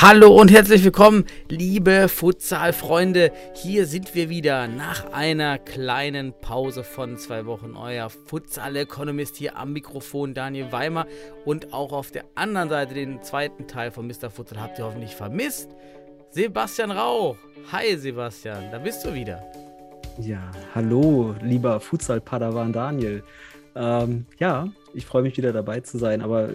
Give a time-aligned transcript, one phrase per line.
[0.00, 3.32] Hallo und herzlich willkommen, liebe Futsal-Freunde.
[3.54, 7.74] Hier sind wir wieder nach einer kleinen Pause von zwei Wochen.
[7.76, 11.08] Euer Futsal-Economist hier am Mikrofon, Daniel Weimer.
[11.44, 14.30] Und auch auf der anderen Seite, den zweiten Teil von Mr.
[14.30, 15.68] Futsal, habt ihr hoffentlich vermisst.
[16.30, 17.36] Sebastian Rauch.
[17.72, 19.42] Hi, Sebastian, da bist du wieder.
[20.20, 23.24] Ja, hallo, lieber Futsal-Padawan Daniel.
[23.74, 26.50] Ähm, ja, ich freue mich wieder dabei zu sein, aber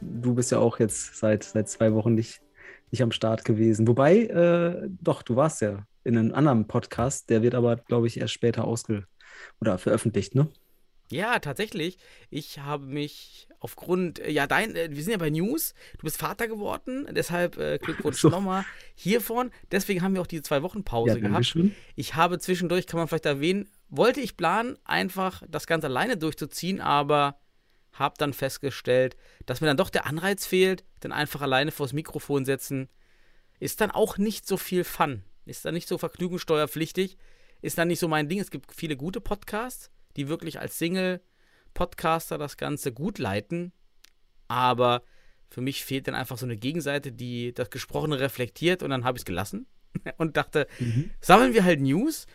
[0.00, 2.40] du bist ja auch jetzt seit, seit zwei Wochen nicht,
[2.90, 3.86] nicht am Start gewesen.
[3.88, 8.18] Wobei, äh, doch, du warst ja in einem anderen Podcast, der wird aber, glaube ich,
[8.20, 9.04] erst später ausge
[9.60, 10.48] oder veröffentlicht, ne?
[11.12, 11.98] Ja, tatsächlich.
[12.30, 15.74] Ich habe mich aufgrund, äh, ja, dein, äh, wir sind ja bei News.
[15.98, 18.28] Du bist Vater geworden, deshalb äh, Glückwunsch So.
[18.28, 19.50] nochmal hiervon.
[19.72, 21.34] Deswegen haben wir auch diese zwei Wochen Pause Ja, gehabt.
[21.34, 21.74] Dankeschön.
[21.96, 26.80] Ich habe zwischendurch, kann man vielleicht erwähnen, wollte ich planen, einfach das Ganze alleine durchzuziehen,
[26.80, 27.40] aber
[27.92, 32.44] habe dann festgestellt, dass mir dann doch der Anreiz fehlt, denn einfach alleine vors Mikrofon
[32.44, 32.88] setzen,
[33.58, 35.22] ist dann auch nicht so viel Fun.
[35.44, 37.16] Ist dann nicht so vergnügungssteuerpflichtig,
[37.62, 38.40] ist dann nicht so mein Ding.
[38.40, 43.72] Es gibt viele gute Podcasts, die wirklich als Single-Podcaster das Ganze gut leiten,
[44.48, 45.02] aber
[45.48, 49.18] für mich fehlt dann einfach so eine Gegenseite, die das Gesprochene reflektiert und dann habe
[49.18, 49.66] ich es gelassen
[50.16, 50.66] und dachte,
[51.20, 52.26] sammeln wir halt News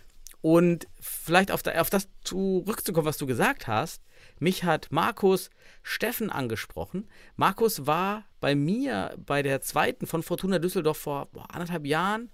[0.42, 4.03] und vielleicht auf, da, auf das zurückzukommen, was du gesagt hast.
[4.39, 5.50] Mich hat Markus
[5.81, 7.08] Steffen angesprochen.
[7.36, 12.31] Markus war bei mir bei der zweiten von Fortuna Düsseldorf vor boah, anderthalb Jahren,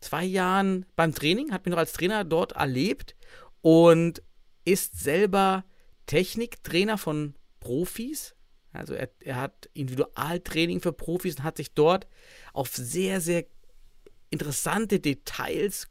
[0.00, 3.16] zwei Jahren beim Training, hat mich noch als Trainer dort erlebt
[3.60, 4.22] und
[4.64, 5.64] ist selber
[6.06, 8.34] Techniktrainer von Profis.
[8.72, 12.06] Also er, er hat Individualtraining für Profis und hat sich dort
[12.52, 13.44] auf sehr, sehr
[14.30, 15.88] interessante Details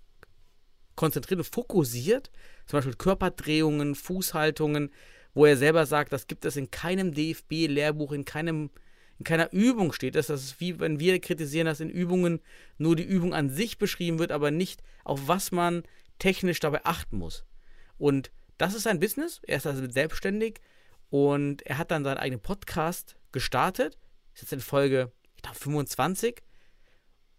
[0.95, 2.31] konzentriert und fokussiert.
[2.67, 4.91] Zum Beispiel Körperdrehungen, Fußhaltungen,
[5.33, 8.69] wo er selber sagt, das gibt es in keinem DFB-Lehrbuch, in keinem
[9.19, 10.27] in keiner Übung steht das.
[10.27, 12.39] Das ist wie wenn wir kritisieren, dass in Übungen
[12.77, 15.83] nur die Übung an sich beschrieben wird, aber nicht auf was man
[16.19, 17.43] technisch dabei achten muss.
[17.97, 19.41] Und das ist sein Business.
[19.47, 20.59] Er ist also selbstständig
[21.09, 23.97] und er hat dann seinen eigenen Podcast gestartet.
[24.33, 26.43] Ist jetzt in Folge, ich glaube, 25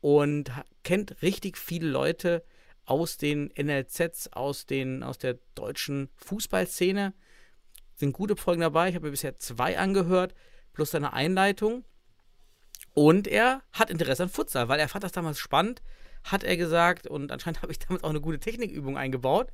[0.01, 0.51] und
[0.83, 2.45] kennt richtig viele Leute
[2.89, 7.13] aus den NLZs, aus, den, aus der deutschen Fußballszene.
[7.95, 8.89] Sind gute Folgen dabei.
[8.89, 10.35] Ich habe mir bisher zwei angehört,
[10.73, 11.85] plus seine Einleitung.
[12.95, 15.83] Und er hat Interesse an Futsal, weil er fand das damals spannend,
[16.25, 17.07] hat er gesagt.
[17.07, 19.53] Und anscheinend habe ich damals auch eine gute Technikübung eingebaut,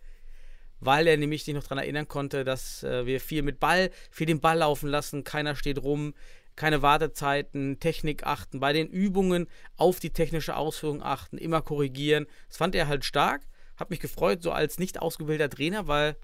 [0.79, 4.27] weil er nämlich sich noch daran erinnern konnte, dass äh, wir viel mit Ball, viel
[4.27, 6.15] den Ball laufen lassen, keiner steht rum,
[6.57, 12.27] keine Wartezeiten, Technik achten, bei den Übungen auf die technische Ausführung achten, immer korrigieren.
[12.49, 13.43] Das fand er halt stark.
[13.77, 16.17] Hat mich gefreut, so als nicht ausgebildeter Trainer, weil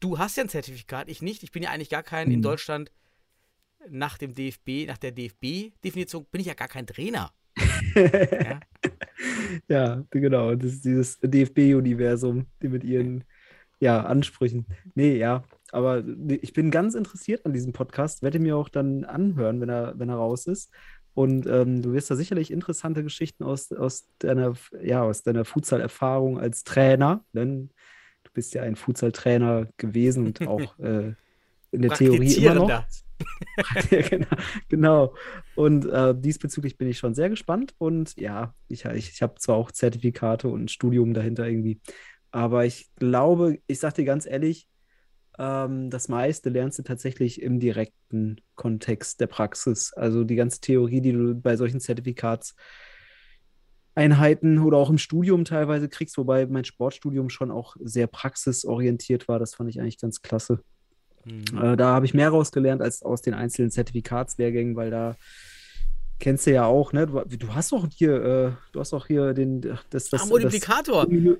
[0.00, 1.42] du hast ja ein Zertifikat, ich nicht.
[1.42, 2.42] Ich bin ja eigentlich gar kein in Mhm.
[2.42, 2.90] Deutschland
[3.88, 7.32] nach dem DFB, nach der DFB-Definition bin ich ja gar kein Trainer.
[7.56, 8.60] ja.
[9.68, 10.54] Ja, genau.
[10.54, 13.24] Das ist dieses DFB-Universum, die mit ihren
[13.78, 14.66] ja, Ansprüchen.
[14.94, 15.44] Nee, ja.
[15.72, 19.98] Aber ich bin ganz interessiert an diesem Podcast, werde mir auch dann anhören, wenn er,
[19.98, 20.70] wenn er raus ist.
[21.14, 26.38] Und ähm, du wirst da sicherlich interessante Geschichten aus, aus deiner, ja, aus deiner Futsal-Erfahrung
[26.38, 27.70] als Trainer, denn
[28.24, 31.14] du bist ja ein Futsal-Trainer gewesen und auch äh,
[31.72, 32.70] in der Theorie immer noch.
[33.90, 34.26] Ja, genau,
[34.70, 35.14] genau.
[35.54, 37.74] Und äh, diesbezüglich bin ich schon sehr gespannt.
[37.76, 41.82] Und ja, ich, ich, ich habe zwar auch Zertifikate und ein Studium dahinter irgendwie,
[42.30, 44.69] aber ich glaube, ich sage dir ganz ehrlich,
[45.40, 49.94] ähm, das meiste lernst du tatsächlich im direkten Kontext der Praxis.
[49.94, 56.18] Also die ganze Theorie, die du bei solchen Zertifikatseinheiten oder auch im Studium teilweise kriegst,
[56.18, 59.38] wobei mein Sportstudium schon auch sehr praxisorientiert war.
[59.38, 60.60] Das fand ich eigentlich ganz klasse.
[61.24, 61.58] Mhm.
[61.58, 65.16] Äh, da habe ich mehr rausgelernt als aus den einzelnen Zertifikatslehrgängen, weil da
[66.18, 67.06] kennst du ja auch, ne?
[67.06, 70.28] Du, du hast doch hier, äh, du hast doch hier den, das, das, Ah, das
[70.28, 71.06] Multiplikator.
[71.06, 71.38] ominö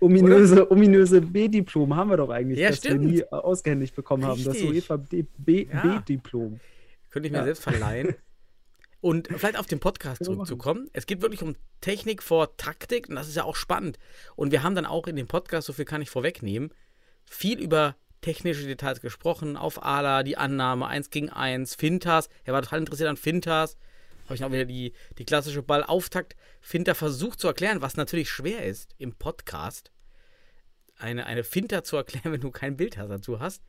[0.00, 3.02] ominöse, ominöse B-Diplom haben wir doch eigentlich, Ja, das stimmt.
[3.02, 4.42] wir nie äh, ausgehändigt bekommen haben.
[4.44, 4.70] Das Richtig.
[4.70, 5.82] UEFA B- B- Ja.
[5.98, 6.60] B-Diplom.
[7.10, 7.44] Könnte ich mir Ja.
[7.44, 8.14] selbst verleihen.
[9.02, 10.90] Und vielleicht auf den Podcast zurückzukommen.
[10.92, 13.98] Es geht wirklich um Technik vor Taktik und das ist ja auch spannend.
[14.36, 16.70] Und wir haben dann auch in dem Podcast, so viel kann ich vorwegnehmen,
[17.24, 19.56] viel über technische Details gesprochen.
[19.56, 22.28] Auf Ala, die Annahme, 1 gegen 1, Fintas.
[22.44, 23.78] Er war total interessiert an Fintas.
[24.30, 28.94] Habe ich noch wieder die, die klassische Ballauftakt-Finter versucht zu erklären, was natürlich schwer ist
[28.98, 29.90] im Podcast.
[30.96, 33.60] eine, eine Finter zu erklären, wenn du kein Bild dazu hast.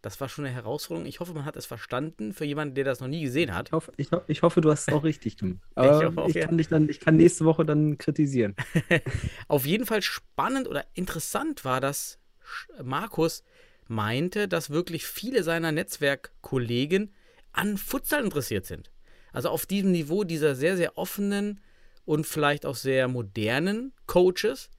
[0.00, 1.08] Das war schon eine Herausforderung.
[1.08, 3.70] Ich hoffe, man hat es verstanden für jemanden, der das noch nie gesehen hat.
[3.70, 5.58] Ich hoffe, ich, ho- ich hoffe, du hast es auch richtig gemacht.
[5.74, 8.54] Aber hoffe auch, ich, kann dich dann, ich kann nächste Woche dann kritisieren.
[9.48, 12.20] Auf jeden Fall spannend oder interessant war, dass
[12.80, 13.42] Markus
[13.88, 17.12] meinte, dass wirklich viele seiner Netzwerkkollegen
[17.52, 18.92] an Futsal interessiert sind.
[19.32, 21.60] Also auf diesem Niveau dieser sehr, sehr offenen
[22.04, 24.70] und vielleicht auch sehr modernen Coaches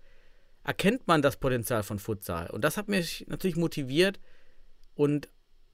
[0.64, 2.50] erkennt man das Potenzial von Futsal.
[2.50, 4.20] Und das hat mich natürlich motiviert
[4.96, 5.30] und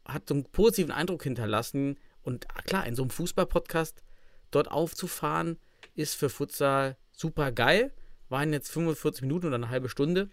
[0.06, 1.98] hat so einen positiven Eindruck hinterlassen.
[2.24, 4.04] Und klar, in so einem Fußball-Podcast
[4.52, 5.58] dort aufzufahren,
[5.96, 7.92] ist für Futsal super geil.
[8.30, 10.30] Waren jetzt 45 Minuten oder eine halbe Stunde.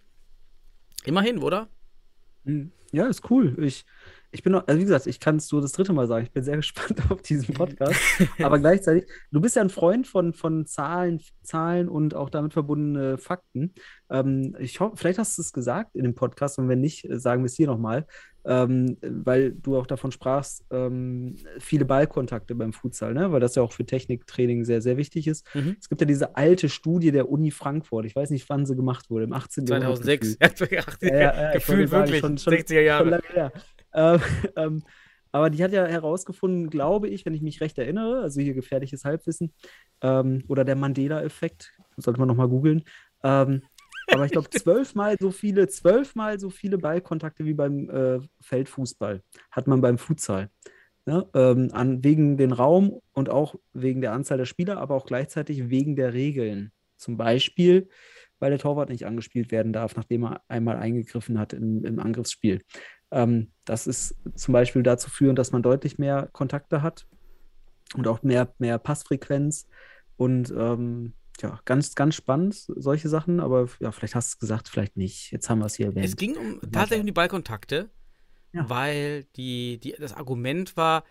[1.05, 1.69] Immerhin, oder?
[2.45, 2.73] Hm.
[2.93, 3.57] Ja, ist cool.
[3.65, 3.85] Ich,
[4.33, 6.25] ich bin noch, also wie gesagt, ich kann es so das dritte Mal sagen.
[6.25, 8.01] Ich bin sehr gespannt auf diesen Podcast.
[8.43, 13.19] Aber gleichzeitig, du bist ja ein Freund von, von Zahlen, Zahlen und auch damit verbundene
[13.19, 13.75] Fakten.
[14.11, 17.19] Ähm, ich hoffe, vielleicht hast du es gesagt in dem Podcast und wenn nicht, äh,
[17.19, 18.07] sagen wir es hier nochmal,
[18.45, 23.31] ähm, weil du auch davon sprachst, ähm, viele Ballkontakte beim Futsal, ne?
[23.31, 25.47] Weil das ja auch für Techniktraining sehr, sehr wichtig ist.
[25.55, 25.77] Mhm.
[25.79, 28.05] Es gibt ja diese alte Studie der Uni Frankfurt.
[28.05, 29.67] Ich weiß nicht, wann sie gemacht wurde, im 18.
[29.67, 30.39] Jahrhundert 2006.
[30.41, 30.73] gefühlt.
[31.03, 32.19] Ja, ja, ja, Gefühlt wirklich.
[32.19, 33.05] schon- schon- 60er Jahre.
[33.05, 33.53] Schon lange her.
[33.95, 34.21] Ähm,
[34.57, 34.83] ähm,
[35.33, 39.05] aber die hat ja herausgefunden, glaube ich, wenn ich mich recht erinnere, also hier gefährliches
[39.05, 39.53] Halbwissen
[40.03, 42.85] ähm, oder der Mandela-Effekt, sollte man nochmal googeln.
[43.23, 43.63] Ähm,
[44.11, 49.67] aber ich glaube, zwölfmal so viele, zwölfmal so viele Ballkontakte wie beim äh, Feldfußball hat
[49.67, 50.51] man beim Futsal.
[51.07, 51.27] Ne?
[51.35, 55.69] Ähm, an, wegen den Raum und auch wegen der Anzahl der Spieler, aber auch gleichzeitig
[55.71, 56.73] wegen der Regeln.
[56.97, 57.89] Zum Beispiel,
[58.39, 62.61] weil der Torwart nicht angespielt werden darf, nachdem er einmal eingegriffen hat im, im Angriffsspiel.
[63.13, 67.07] Ähm, das ist zum Beispiel dazu führend, dass man deutlich mehr Kontakte hat
[67.95, 69.69] und auch mehr, mehr Passfrequenz.
[70.17, 74.69] Und ähm, ja, ganz, ganz spannend, solche Sachen, aber ja, vielleicht hast du es gesagt,
[74.69, 75.31] vielleicht nicht.
[75.31, 76.07] Jetzt haben wir es hier erwähnt.
[76.07, 77.91] Es ging um, tatsächlich um die Ballkontakte,
[78.53, 78.69] Ja.
[78.69, 81.05] weil die, die, das Argument war,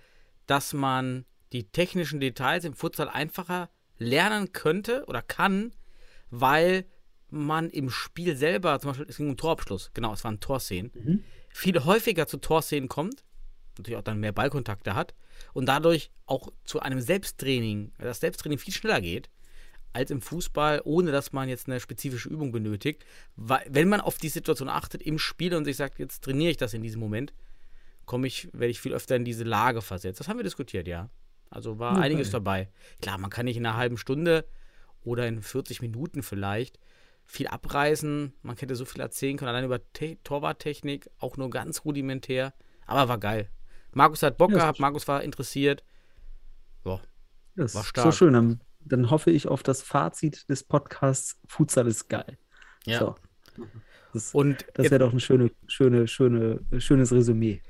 [0.47, 5.73] dass man die technischen Details im Futsal einfacher lernen könnte oder kann,
[6.29, 6.85] weil
[7.29, 11.23] man im Spiel selber, zum Beispiel, es ging um Torabschluss, genau, es waren Torszenen, Mhm.
[11.53, 13.23] Viel häufiger zu Torszenen kommt,
[13.77, 15.13] natürlich auch dann mehr Ballkontakte hat
[15.53, 19.29] und dadurch auch zu einem Selbsttraining, das Selbsttraining viel schneller geht
[19.93, 23.05] als im Fußball, ohne dass man jetzt eine spezifische Übung benötigt.
[23.35, 26.57] Weil, wenn man auf die Situation achtet im Spiel und sich sagt, jetzt trainiere ich
[26.57, 27.33] das in diesem Moment,
[28.05, 30.19] komme ich, werde ich viel öfter in diese Lage versetzt.
[30.19, 31.09] Das haben wir diskutiert, ja.
[31.49, 32.69] Also war Ja, einiges dabei.
[33.01, 34.45] Klar, man kann nicht in einer halben Stunde
[35.03, 36.79] oder in 40 Minuten vielleicht
[37.31, 38.33] viel abreißen.
[38.41, 42.53] Man hätte so viel erzählen können, allein über Te Torwarttechnik, auch nur ganz rudimentär.
[42.85, 43.49] Aber war geil.
[43.93, 44.79] Markus hat Bock Ja, gehabt.
[44.79, 45.83] Markus war interessiert.
[46.85, 46.99] Ja,
[47.55, 48.05] Das War stark.
[48.05, 48.33] so schön.
[48.33, 51.39] Dann, dann hoffe ich auf das Fazit des Podcasts.
[51.47, 52.37] Futsal ist geil.
[52.85, 52.99] ja.
[52.99, 53.15] So.
[54.13, 57.61] Das, Und das wäre doch ein schöne, schöne, schöne, schönes Resümee.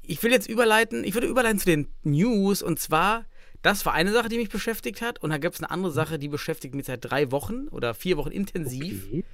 [0.00, 3.26] ich will jetzt überleiten, ich würde überleiten zu den News und zwar,
[3.62, 6.18] das war eine Sache, die mich beschäftigt hat und da gibt es eine andere Sache,
[6.18, 9.24] die beschäftigt mich seit drei Wochen oder vier Wochen intensiv Okay.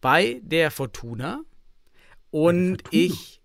[0.00, 1.42] bei der Fortuna
[2.30, 3.04] und Fortuna.
[3.04, 3.40] ich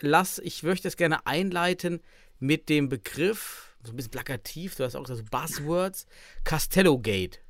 [0.00, 2.00] lass, ich möchte es gerne einleiten
[2.38, 6.06] mit dem Begriff, so ein bisschen plakativ, du hast auch das Buzzwords,
[6.44, 7.40] Castello Gate.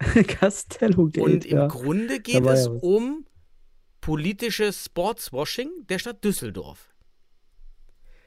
[0.26, 1.66] Castello Gate, Und im ja.
[1.68, 3.26] Grunde geht es ja um
[4.00, 6.92] politisches Sportswashing der Stadt Düsseldorf.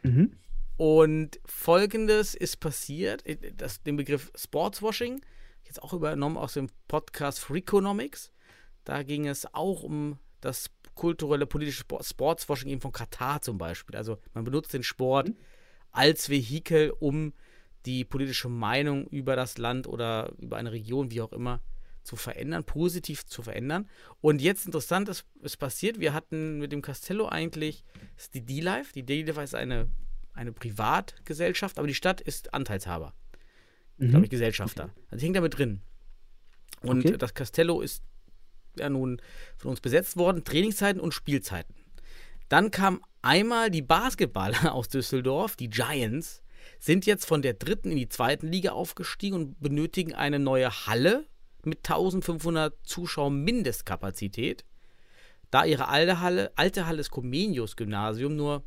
[0.03, 0.37] Mhm.
[0.77, 3.23] Und folgendes ist passiert:
[3.55, 5.21] das, Den Begriff Sportswashing,
[5.63, 8.31] jetzt auch übernommen aus dem Podcast Freakonomics.
[8.83, 13.95] Da ging es auch um das kulturelle, politische Sport, Sportswashing eben von Katar zum Beispiel.
[13.95, 15.31] Also man benutzt den Sport
[15.91, 17.33] als Vehikel, um
[17.85, 21.61] die politische Meinung über das Land oder über eine Region, wie auch immer,
[22.03, 23.89] zu verändern, positiv zu verändern.
[24.21, 27.83] Und jetzt interessant ist, ist passiert, wir hatten mit dem Castello eigentlich
[28.33, 28.93] die D-Life.
[28.93, 29.89] Die D-Life ist eine,
[30.35, 33.13] eine Privatgesellschaft, aber die Stadt ist Anteilshaber,
[33.97, 34.89] glaube ich, Gesellschafter.
[35.09, 35.81] Also die hängt damit drin.
[36.81, 37.17] Und Okay.
[37.17, 38.03] das Castello ist
[38.77, 39.21] ja nun
[39.57, 41.73] von uns besetzt worden, Trainingszeiten und Spielzeiten.
[42.49, 46.43] Dann kam einmal die Basketballer aus Düsseldorf, die Giants,
[46.79, 51.25] sind jetzt von der dritten in die zweiten Liga aufgestiegen und benötigen eine neue Halle
[51.63, 54.65] mit 1500 Zuschauern Mindestkapazität.
[55.51, 58.63] Da ihre alte Halle, alte Halle des Comenius Gymnasium nur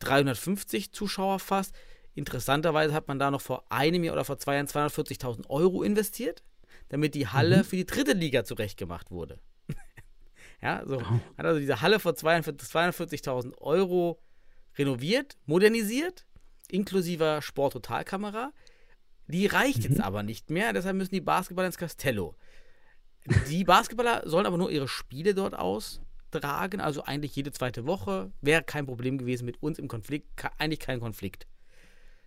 [0.00, 1.74] 350 Zuschauer fasst.
[2.14, 6.42] Interessanterweise hat man da noch vor einem Jahr oder vor zwei Jahren 240.000 Euro investiert,
[6.88, 9.38] damit die Halle für die dritte Liga zurechtgemacht wurde.
[10.62, 11.02] ja, so.
[11.02, 14.18] Hat also diese Halle vor 42 240.000 Euro
[14.78, 16.24] renoviert, modernisiert,
[16.68, 18.52] inklusive Sporttotalkamera.
[19.28, 22.36] Die reicht jetzt aber nicht mehr, deshalb müssen die Basketballer ins Castello.
[23.48, 25.54] Die Basketballer sollen aber nur ihre Spiele dort
[26.34, 28.32] austragen, also eigentlich jede zweite Woche.
[28.40, 30.28] Wäre kein Problem gewesen mit uns im Konflikt,
[30.58, 31.46] eigentlich kein Konflikt.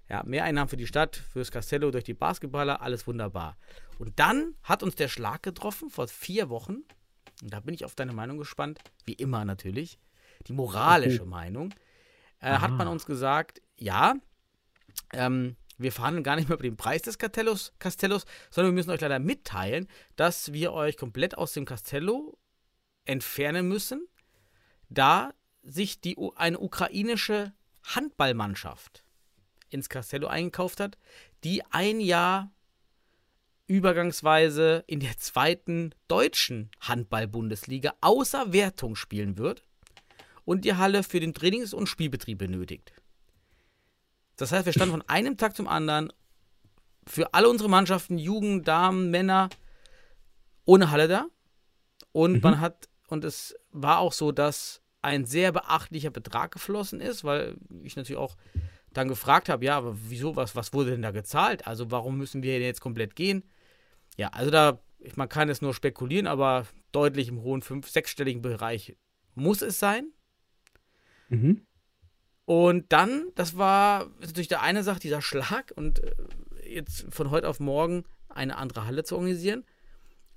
[0.10, 3.58] Ja, Mehreinnahmen für die Stadt, fürs Castello durch die Basketballer, alles wunderbar.
[4.00, 6.78] Und dann hat uns der Schlag getroffen vor vier Wochen.
[7.42, 10.00] Und da bin ich auf deine Meinung gespannt, wie immer natürlich.
[10.48, 11.74] Die moralische Meinung.
[12.40, 14.16] Äh, hat man uns gesagt, ja,
[15.14, 18.92] ähm, wir verhandeln gar nicht mehr über den Preis des Castellos, Castellos, sondern wir müssen
[18.92, 22.38] euch leider mitteilen, dass wir euch komplett aus dem Castello
[23.10, 24.08] entfernen müssen,
[24.90, 29.04] da sich die, eine ukrainische Handballmannschaft
[29.70, 30.98] ins Castello eingekauft hat,
[31.44, 32.52] die ein Jahr
[33.68, 39.64] übergangsweise in der zweiten deutschen Handball-Bundesliga außer Wertung spielen wird
[40.46, 42.94] und die Halle für den Trainings- und Spielbetrieb benötigt.
[44.38, 46.12] Das heißt, wir standen von einem Tag zum anderen
[47.06, 49.50] für alle unsere Mannschaften, Jugend, Damen, Männer,
[50.66, 51.26] ohne Halle da.
[52.12, 57.24] Und man hat, und es war auch so, dass ein sehr beachtlicher Betrag geflossen ist,
[57.24, 58.36] weil ich natürlich auch
[58.94, 61.68] dann gefragt habe, ja, aber wieso, was, was wurde denn da gezahlt?
[61.68, 63.44] Also warum müssen wir denn jetzt komplett gehen?
[64.18, 64.80] Ja, also da,
[65.16, 68.98] man kann es nur spekulieren, aber deutlich im hohen fünf-, sechsstelligen Bereich
[69.36, 70.12] muss es sein.
[71.30, 71.66] Mhm.
[72.46, 76.16] Und dann, das war natürlich der eine Sache, dieser Schlag und äh,
[76.66, 79.66] jetzt von heute auf morgen eine andere Halle zu organisieren.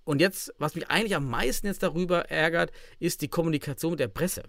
[0.05, 4.09] Und jetzt, was mich eigentlich am meisten jetzt darüber ärgert, ist die Kommunikation mit der
[4.09, 4.43] Presse.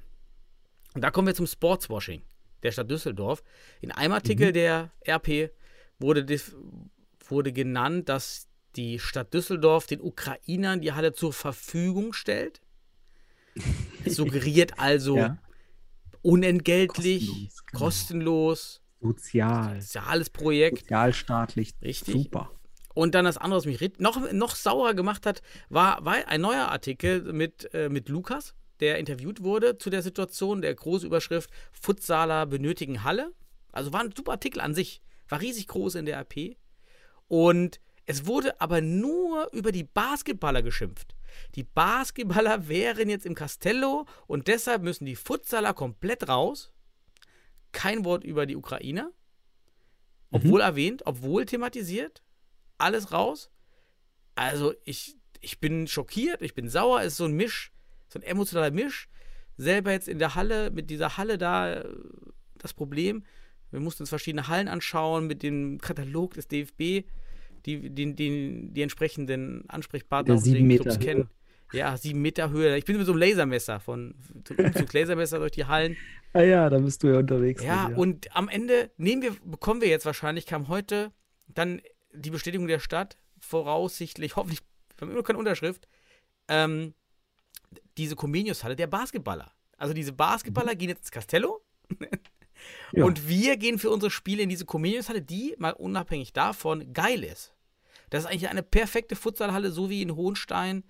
[0.96, 2.24] Und da kommen wir zum Sportswashing
[2.64, 3.44] der Stadt Düsseldorf.
[3.82, 5.52] In einem Artikel der RP
[6.00, 6.26] wurde,
[7.28, 12.62] wurde genannt, dass die Stadt Düsseldorf den Ukrainern die Halle zur Verfügung stellt.
[14.06, 15.38] Es suggeriert also Ja.
[16.24, 17.80] unentgeltlich, Kostenlos, genau.
[17.84, 19.82] kostenlos, Sozial.
[19.82, 20.80] soziales Projekt.
[20.80, 21.74] Sozialstaatlich.
[21.82, 22.14] Richtig.
[22.14, 22.52] Super.
[22.94, 26.68] Und dann das andere, was mich noch, noch saurer gemacht hat, war, war ein neuer
[26.68, 32.46] Artikel mit, äh, mit Lukas, der interviewt wurde zu der Situation, der große Überschrift Futsaler
[32.46, 33.34] benötigen Halle.
[33.72, 36.58] Also war ein super Artikel an sich, war riesig groß in der AP.
[37.28, 41.16] Und es wurde aber nur über die Basketballer geschimpft.
[41.56, 46.72] Die Basketballer wären jetzt im Castello und deshalb müssen die Futsaler komplett raus.
[47.72, 49.12] Kein Wort über die Ukrainer.
[50.32, 52.23] Obwohl erwähnt, obwohl thematisiert.
[52.84, 53.50] Alles raus.
[54.36, 57.02] Also ich, ich bin schockiert, ich bin sauer.
[57.02, 57.72] Es ist so ein Misch,
[58.10, 59.08] so ein emotionaler Misch.
[59.56, 61.86] Selber jetzt in der Halle, mit dieser Halle da, äh,
[62.58, 63.24] das Problem.
[63.72, 67.08] Wir mussten uns verschiedene Hallen anschauen mit dem Katalog des DFB,
[67.66, 71.06] die, die, die, die entsprechenden Ansprechpartner aus den Meter Clubs Höhe.
[71.06, 71.30] kennen.
[71.72, 72.78] Ja, sieben Meter Höhe.
[72.78, 74.16] Ich bin mit so einem Lasermesser von
[74.48, 75.96] so einem Umzugslasermesser durch die Hallen.
[76.34, 77.64] Ah ja, da bist du ja unterwegs.
[77.64, 81.12] Ja, dann, und am Ende nehmen wir, bekommen wir jetzt wahrscheinlich, kam heute
[81.48, 81.82] dann
[82.14, 84.60] die Bestätigung der Stadt, voraussichtlich, hoffentlich,
[84.98, 85.88] wir haben immer noch keine Unterschrift,
[86.48, 86.94] ähm,
[87.98, 89.52] diese Comenius-Halle der Basketballer.
[89.78, 91.62] Also diese Basketballer gehen jetzt ins Castello
[92.94, 93.04] Ja.
[93.06, 97.54] und wir gehen für unsere Spiele in diese Comenius-Halle, die mal unabhängig davon geil ist.
[98.10, 100.84] Das ist eigentlich eine perfekte Futsalhalle, so wie in Hohenstein.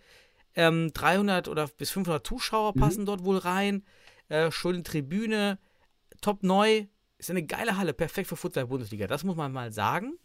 [0.55, 3.83] Ähm, 300 oder bis 500 Zuschauer passen dort wohl rein.
[4.29, 5.57] Äh, schöne Tribüne,
[6.21, 6.85] top neu.
[7.17, 9.07] Ist eine geile Halle, perfekt für Futsal-Bundesliga.
[9.07, 10.19] Das muss man mal sagen.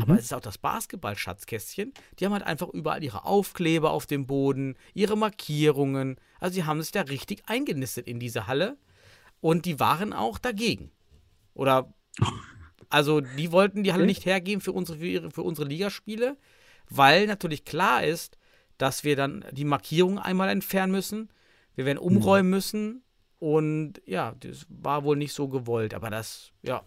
[0.00, 1.92] Aber es ist auch das Basketball-Schatzkästchen.
[2.18, 6.16] Die haben halt einfach überall ihre Aufkleber auf dem Boden, ihre Markierungen.
[6.40, 8.76] Also die haben sich da richtig eingenistet in diese Halle.
[9.40, 10.90] Und die waren auch dagegen.
[11.54, 11.94] Oder,
[12.90, 14.08] also die wollten die Halle Okay.
[14.08, 16.36] nicht hergeben für unsere, für, ihre, für unsere Ligaspiele,
[16.90, 18.38] weil natürlich klar ist,
[18.78, 21.30] dass wir dann die Markierung einmal entfernen müssen.
[21.74, 23.02] Wir werden umräumen müssen.
[23.38, 25.94] Und ja, das war wohl nicht so gewollt.
[25.94, 26.82] Aber das, ja,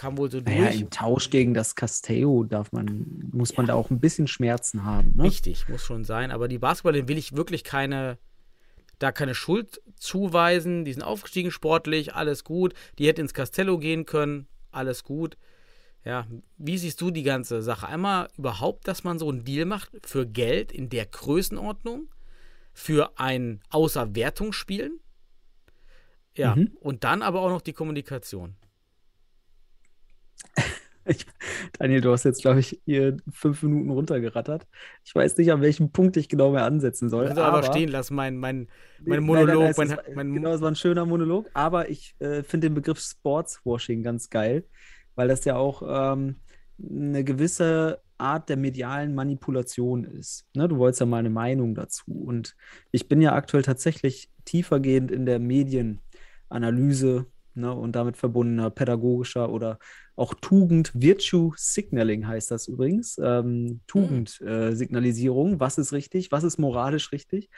[0.00, 0.56] kam wohl so durch.
[0.58, 4.84] Naja, im Tausch gegen das Castello darf man, muss man da auch ein bisschen Schmerzen
[4.84, 5.12] haben.
[5.14, 5.24] Ne?
[5.24, 6.30] Richtig, muss schon sein.
[6.30, 8.16] Aber die Basketballer will ich wirklich keine,
[8.98, 10.84] da keine Schuld zuweisen.
[10.86, 12.72] Die sind aufgestiegen sportlich, alles gut.
[12.98, 15.36] Die hätten ins Castello gehen können, alles gut.
[16.02, 16.26] Ja,
[16.56, 17.86] wie siehst du die ganze Sache?
[17.86, 22.08] Einmal überhaupt, dass man so einen Deal macht für Geld in der Größenordnung,
[22.72, 24.98] für ein Außerwertungsspielen.
[26.36, 26.70] Ja, Mhm.
[26.80, 28.54] und dann aber auch noch die Kommunikation.
[31.06, 31.26] Ich,
[31.78, 34.66] Daniel, du hast jetzt, glaube ich, hier fünf Minuten runtergerattert.
[35.04, 37.24] Ich weiß nicht, an welchem Punkt ich genau mehr ansetzen soll.
[37.24, 38.68] Ich muss aber stehen lassen, mein, mein,
[39.04, 39.76] mein Monolog.
[39.78, 42.42] nein, nein, mein, nein, ist- mein, genau, es war ein schöner Monolog, aber ich äh,
[42.42, 44.64] finde den Begriff Sportswashing ganz geil,
[45.14, 46.36] weil das ja auch ähm,
[46.78, 50.46] eine gewisse Art der medialen Manipulation ist.
[50.54, 52.04] Ne, du wolltest ja mal eine Meinung dazu.
[52.12, 52.54] Und
[52.90, 59.78] ich bin ja aktuell tatsächlich tiefergehend in der Medienanalyse ne, und damit verbundener pädagogischer oder
[60.20, 63.18] auch Tugend, Virtue Signaling heißt das übrigens.
[63.22, 65.60] Ähm, Tugend-Signalisierung.
[65.60, 66.30] was ist richtig?
[66.30, 67.48] Was ist moralisch richtig?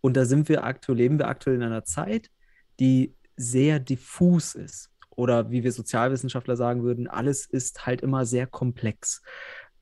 [0.00, 2.30] Und da sind wir aktuell, leben wir aktuell in einer Zeit,
[2.78, 4.90] die sehr diffus ist.
[5.10, 9.22] Oder wie wir Sozialwissenschaftler sagen würden, alles ist halt immer sehr komplex.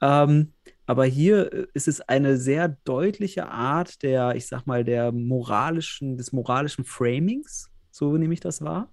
[0.00, 0.54] Ähm,
[0.86, 6.16] aber hier äh, ist es eine sehr deutliche Art der, ich sag mal, der moralischen,
[6.16, 8.92] des moralischen Framings, so nehme ich das wahr.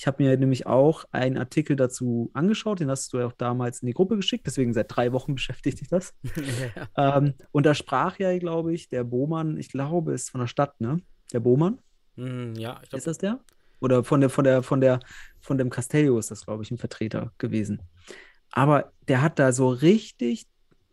[0.00, 3.82] Ich habe mir nämlich auch einen Artikel dazu angeschaut, den hast du ja auch damals
[3.82, 6.14] in die Gruppe geschickt, deswegen seit drei Wochen beschäftigt dich das.
[6.96, 7.18] ja.
[7.18, 10.80] ähm, und da sprach ja, glaube ich, der Bohmann, ich glaube, ist von der Stadt,
[10.80, 11.02] ne?
[11.34, 11.80] Der Bohmann?
[12.16, 12.96] Mm, ja, ich glaube.
[12.96, 13.40] Ist das der?
[13.80, 15.00] Oder von der, von der, von der,
[15.38, 17.82] von dem Castello ist das, glaube ich, ein Vertreter gewesen.
[18.52, 20.46] Aber der hat da so richtig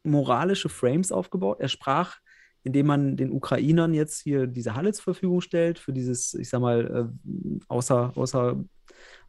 [0.04, 1.62] moralische Frames aufgebaut.
[1.62, 2.18] Er sprach,
[2.64, 6.62] indem man den Ukrainern jetzt hier diese Halle zur Verfügung stellt, für dieses, ich sag
[6.62, 8.64] mal, äh, außer, außer,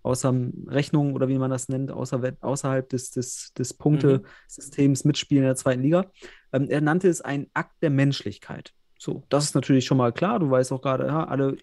[0.02, 0.34] außer
[0.66, 5.08] Rechnung oder wie man das nennt, außer, außerhalb des, des, des Punktesystems mhm.
[5.08, 6.06] mitspielen in der zweiten Liga.
[6.52, 8.72] Ähm, er nannte es ein Akt der Menschlichkeit.
[8.98, 10.40] So, das ist natürlich schon mal klar.
[10.40, 11.56] Du weißt auch gerade, ja, alle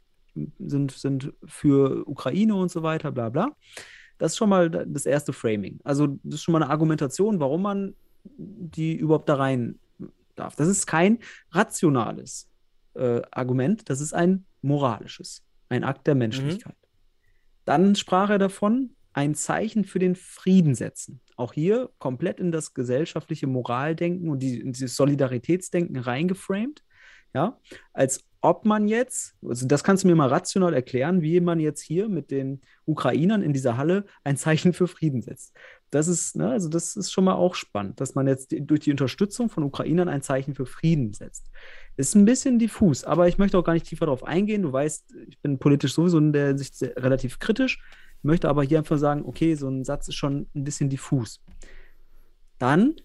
[0.59, 3.55] sind, sind für Ukraine und so weiter, bla bla.
[4.17, 5.79] Das ist schon mal das erste Framing.
[5.83, 9.79] Also, das ist schon mal eine Argumentation, warum man die überhaupt da rein
[10.35, 10.55] darf.
[10.55, 11.19] Das ist kein
[11.51, 12.49] rationales
[12.95, 16.75] äh, Argument, das ist ein moralisches, ein Akt der Menschlichkeit.
[16.75, 16.87] Mhm.
[17.65, 21.21] Dann sprach er davon, ein Zeichen für den Frieden setzen.
[21.37, 26.83] Auch hier komplett in das gesellschaftliche Moraldenken und die, dieses Solidaritätsdenken reingeframed.
[27.33, 27.59] Ja,
[27.91, 31.81] als ob man jetzt, also das kannst du mir mal rational erklären, wie man jetzt
[31.81, 35.53] hier mit den Ukrainern in dieser Halle ein Zeichen für Frieden setzt.
[35.95, 38.91] Das ist, ne, also das ist schon mal auch spannend, dass man jetzt durch die
[38.91, 41.49] Unterstützung von Ukrainern ein Zeichen für Frieden setzt.
[41.95, 44.63] Ist ein bisschen diffus, aber ich möchte auch gar nicht tiefer darauf eingehen.
[44.63, 47.81] Du weißt, ich bin politisch sowieso in der Sicht relativ kritisch,
[48.23, 51.41] möchte aber hier einfach sagen, okay, so ein Satz ist schon ein bisschen diffus.
[52.57, 52.95] Dann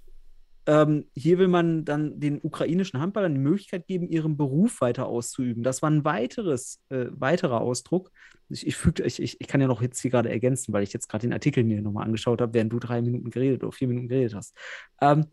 [0.66, 5.62] ähm, hier will man dann den ukrainischen Handballern die Möglichkeit geben, ihren Beruf weiter auszuüben.
[5.62, 8.10] Das war ein weiteres, äh, weiterer Ausdruck.
[8.48, 11.08] Ich, ich, füg, ich, ich, kann ja noch jetzt hier gerade ergänzen, weil ich jetzt
[11.08, 14.08] gerade den Artikel mir nochmal angeschaut habe, während du drei Minuten geredet oder vier Minuten
[14.08, 14.56] geredet hast.
[15.00, 15.26] Ähm,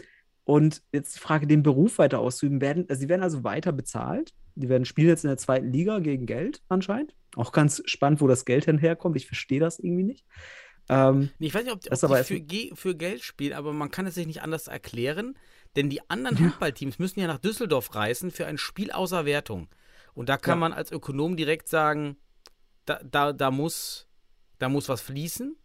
[0.43, 4.33] und jetzt die Frage, den Beruf weiter auszuüben, werden, also sie werden also weiter bezahlt.
[4.55, 7.15] Die werden spielen jetzt in der zweiten Liga gegen Geld anscheinend.
[7.35, 9.17] Auch ganz spannend, wo das Geld denn herkommt.
[9.17, 10.25] Ich verstehe das irgendwie nicht.
[10.89, 14.15] Ähm, ich weiß nicht, ob, ob die für, für, Geld spielen, aber man kann es
[14.15, 15.37] sich nicht anders erklären,
[15.75, 16.43] denn die anderen ja.
[16.43, 19.67] Handballteams müssen ja nach Düsseldorf reisen für ein Spiel außer Wertung.
[20.13, 20.61] Und da kann ja.
[20.61, 22.17] man als Ökonom direkt sagen,
[22.85, 24.07] da, da, da, muss,
[24.59, 25.55] da muss was fließen.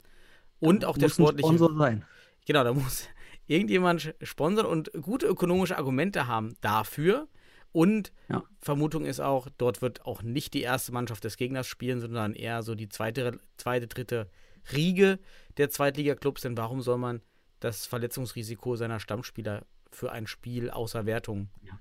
[0.60, 1.48] Und auch der sportliche.
[1.48, 2.04] Sponsor sein.
[2.46, 3.08] Genau, da muss
[3.46, 7.28] irgendjemand sponsern und gute ökonomische Argumente haben dafür.
[7.72, 8.42] Und ja.
[8.60, 12.62] Vermutung ist auch, dort wird auch nicht die erste Mannschaft des Gegners spielen, sondern eher
[12.62, 14.28] so die zweite, zweite dritte
[14.72, 15.18] Riege
[15.56, 17.20] der Zweitliga-Clubs, denn warum soll man
[17.60, 21.78] das Verletzungsrisiko seiner Stammspieler für ein Spiel außer Wertung ja.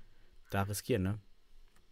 [0.50, 1.18] da riskieren, ne?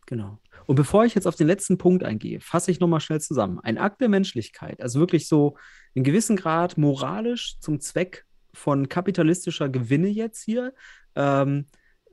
[0.07, 0.39] Genau.
[0.67, 3.61] Und bevor ich jetzt auf den letzten Punkt eingehe, fasse ich nochmal schnell zusammen.
[3.61, 5.57] Ein Akt der Menschlichkeit, also wirklich so
[5.95, 10.75] in gewissem Grad moralisch zum Zweck von kapitalistischer Gewinne jetzt hier,
[11.15, 11.67] ähm,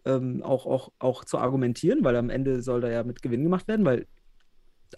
[0.06, 3.68] ähm, auch, auch, auch zu argumentieren, weil am Ende soll da ja mit Gewinn gemacht
[3.68, 4.06] werden, weil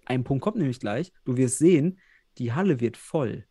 [0.06, 1.14] ein Punkt kommt nämlich gleich.
[1.26, 2.00] Du wirst sehen,
[2.38, 3.46] die Halle wird voll.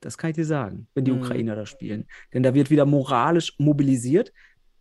[0.00, 1.18] Das kann ich dir sagen, wenn die mhm.
[1.18, 2.06] Ukrainer da spielen.
[2.32, 4.32] Denn da wird wieder moralisch mobilisiert.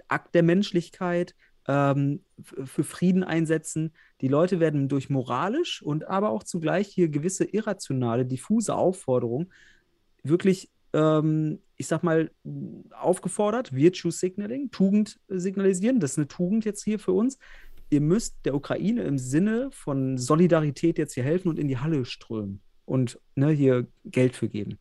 [0.08, 1.36] Akt der Menschlichkeit,
[1.70, 3.94] ähm, für Frieden einsetzen.
[4.22, 9.52] Die Leute werden durch moralisch und aber auch zugleich hier gewisse irrationale, diffuse Aufforderungen
[10.24, 12.32] wirklich, ähm, ich sag mal,
[12.92, 16.00] aufgefordert, Virtue Signaling, Tugend signalisieren.
[16.00, 17.38] Das ist eine Tugend jetzt hier für uns.
[17.92, 22.04] Ihr müsst der Ukraine im Sinne von Solidarität jetzt hier helfen und in die Halle
[22.04, 24.80] strömen und ne, hier Geld für geben.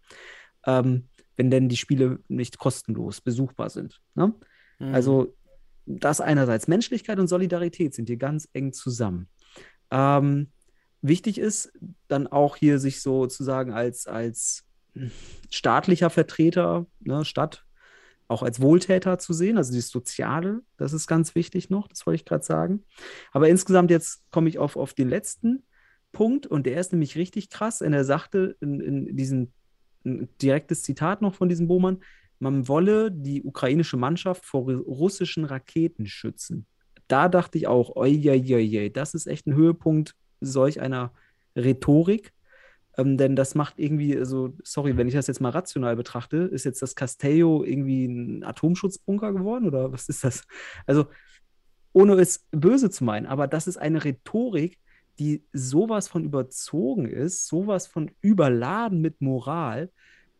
[0.66, 4.00] Ähm, wenn denn die Spiele nicht kostenlos besuchbar sind.
[4.14, 4.34] Ne?
[4.78, 4.94] Mhm.
[4.94, 5.36] Also
[5.86, 9.28] das einerseits Menschlichkeit und Solidarität sind hier ganz eng zusammen.
[9.90, 10.50] Ähm,
[11.00, 11.72] wichtig ist
[12.08, 14.64] dann auch hier sich sozusagen als, als
[15.50, 17.64] staatlicher Vertreter, ne, Stadt,
[18.26, 22.16] auch als Wohltäter zu sehen, also das Soziale, das ist ganz wichtig noch, das wollte
[22.16, 22.84] ich gerade sagen.
[23.32, 25.62] Aber insgesamt jetzt komme ich auf, auf den letzten
[26.12, 27.82] Punkt und der ist nämlich richtig krass.
[27.82, 29.52] Und er sagte in, in diesem
[30.04, 31.98] direktes Zitat noch von diesem Bohmann,
[32.38, 36.66] man wolle die ukrainische Mannschaft vor russischen Raketen schützen.
[37.08, 41.12] Da dachte ich auch, oi, das ist echt ein Höhepunkt solch einer
[41.56, 42.32] Rhetorik.
[42.96, 46.64] Ähm, denn das macht irgendwie, also, sorry, wenn ich das jetzt mal rational betrachte, ist
[46.64, 50.44] jetzt das Castello irgendwie ein Atomschutzbunker geworden oder was ist das?
[50.86, 51.06] Also,
[51.92, 54.78] ohne es böse zu meinen, aber das ist eine Rhetorik,
[55.18, 59.90] die sowas von überzogen ist, sowas von überladen mit Moral,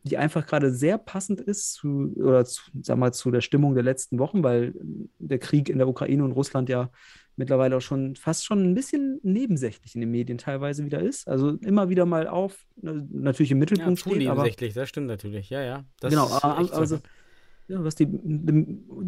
[0.05, 3.83] die einfach gerade sehr passend ist zu, oder zu, sag mal, zu der Stimmung der
[3.83, 4.75] letzten Wochen, weil
[5.19, 6.91] der Krieg in der Ukraine und Russland ja
[7.37, 11.29] mittlerweile auch schon fast schon ein bisschen nebensächlich in den Medien teilweise wieder ist.
[11.29, 14.89] Also immer wieder mal auf, ne, natürlich im Ja, Mittelpunkt zu steht, aber nebensächlich, das
[14.89, 15.51] stimmt natürlich.
[15.51, 15.85] Ja, ja.
[16.01, 16.99] Das genau, ist a- echt so.
[17.69, 18.05] Ja, was die,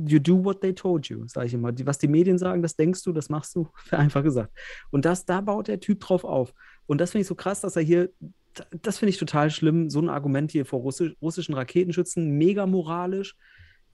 [0.07, 1.73] you do what they told you, sage ich immer.
[1.73, 4.53] Die, was die Medien sagen, das denkst du, das machst du, einfach gesagt.
[4.91, 6.53] Und das, da baut der Typ drauf auf.
[6.87, 8.11] Und das finde ich so krass, dass er hier,
[8.83, 13.37] das finde ich total schlimm, so ein Argument hier vor Russi russischen Raketenschützen, mega moralisch.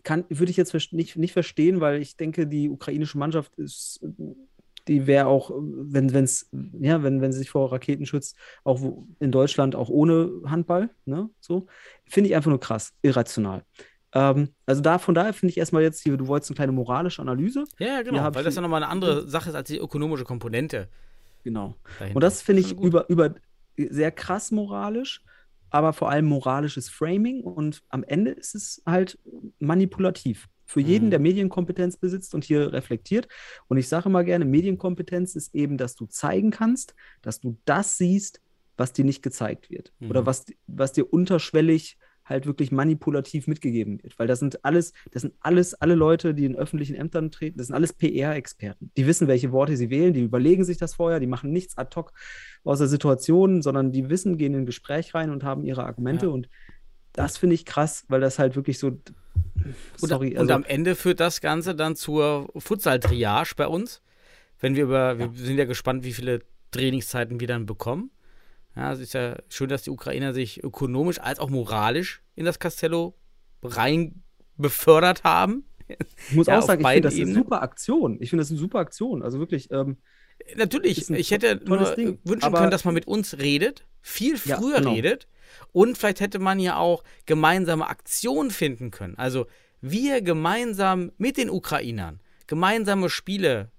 [0.05, 4.01] Würde ich jetzt nicht, nicht verstehen, weil ich denke, die ukrainische Mannschaft ist,
[4.89, 6.49] die wäre auch, wenn es,
[6.81, 8.81] ja, wenn, wenn sie sich vor Raketen schützt, auch
[9.19, 11.67] in Deutschland auch ohne Handball, ne, so,
[12.05, 13.65] finde ich einfach nur krass, irrational.
[14.17, 17.21] Ähm, also da, von daher finde ich erstmal jetzt hier, du wolltest eine kleine moralische
[17.21, 17.65] Analyse.
[17.79, 20.89] Ja, genau, weil das ja nochmal eine andere Sache ist als die ökonomische Komponente
[21.45, 21.77] Genau.
[21.99, 22.17] dahinter.
[22.17, 23.35] Und das finde ich über, über
[23.77, 25.23] sehr krass moralisch,
[25.71, 29.19] aber vor allem moralisches Framing und am Ende ist es halt
[29.59, 30.49] manipulativ.
[30.65, 31.11] Für jeden, Mhm.
[31.11, 33.29] der Medienkompetenz besitzt und hier reflektiert.
[33.69, 37.99] Und ich sage immer gerne, Medienkompetenz ist eben, dass du zeigen kannst, dass du das
[37.99, 38.41] siehst,
[38.77, 39.93] was dir nicht gezeigt wird.
[40.01, 40.27] Oder Mhm.
[40.27, 44.19] was, was dir unterschwellig halt wirklich manipulativ mitgegeben wird.
[44.19, 47.69] Weil das sind alles, das sind alles, alle Leute, die in öffentlichen Ämtern treten, das
[47.69, 48.91] sind alles PR-Experten.
[48.97, 51.95] Die wissen, welche Worte sie wählen, die überlegen sich das vorher, die machen nichts ad
[51.97, 52.13] hoc
[52.65, 56.27] aus der Situation, sondern die wissen, gehen in ein Gespräch rein und haben ihre Argumente.
[56.27, 56.33] Ja.
[56.33, 56.49] Und
[57.13, 58.89] das finde ich krass, weil das halt wirklich so.
[58.89, 59.15] Und,
[59.97, 64.03] Sorry, und also, am Ende führt das Ganze dann zur Futsal-Triage bei uns.
[64.59, 68.11] Wenn wir über, wir sind ja gespannt, wie viele Trainingszeiten wir dann bekommen.
[68.77, 72.59] Ja, es ist ja schön, dass die Ukrainer sich ökonomisch als auch moralisch in das
[72.59, 73.15] Castello
[73.63, 74.23] rein
[74.57, 75.65] befördert haben.
[76.29, 77.43] ich muss ja, auch sagen, ich finde das eine Ebenen.
[77.43, 78.19] super Aktion.
[78.21, 79.23] Ich finde das eine super Aktion.
[79.23, 79.97] Also wirklich, ähm,
[80.55, 84.79] Natürlich, ich hätte nur Ding, wünschen können, dass man mit uns redet, viel Ja, früher
[84.79, 84.93] genau.
[84.93, 85.27] redet
[85.73, 89.17] und vielleicht hätte man ja auch gemeinsame Aktionen finden können.
[89.17, 89.47] Also
[89.81, 93.71] wir gemeinsam mit den Ukrainern, gemeinsame Spiele,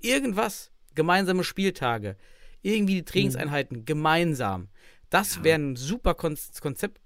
[0.00, 2.16] irgendwas, gemeinsame Spieltage,
[2.62, 4.68] irgendwie die Trainingseinheiten gemeinsam.
[5.10, 7.00] Das wäre ein super Kon Konzept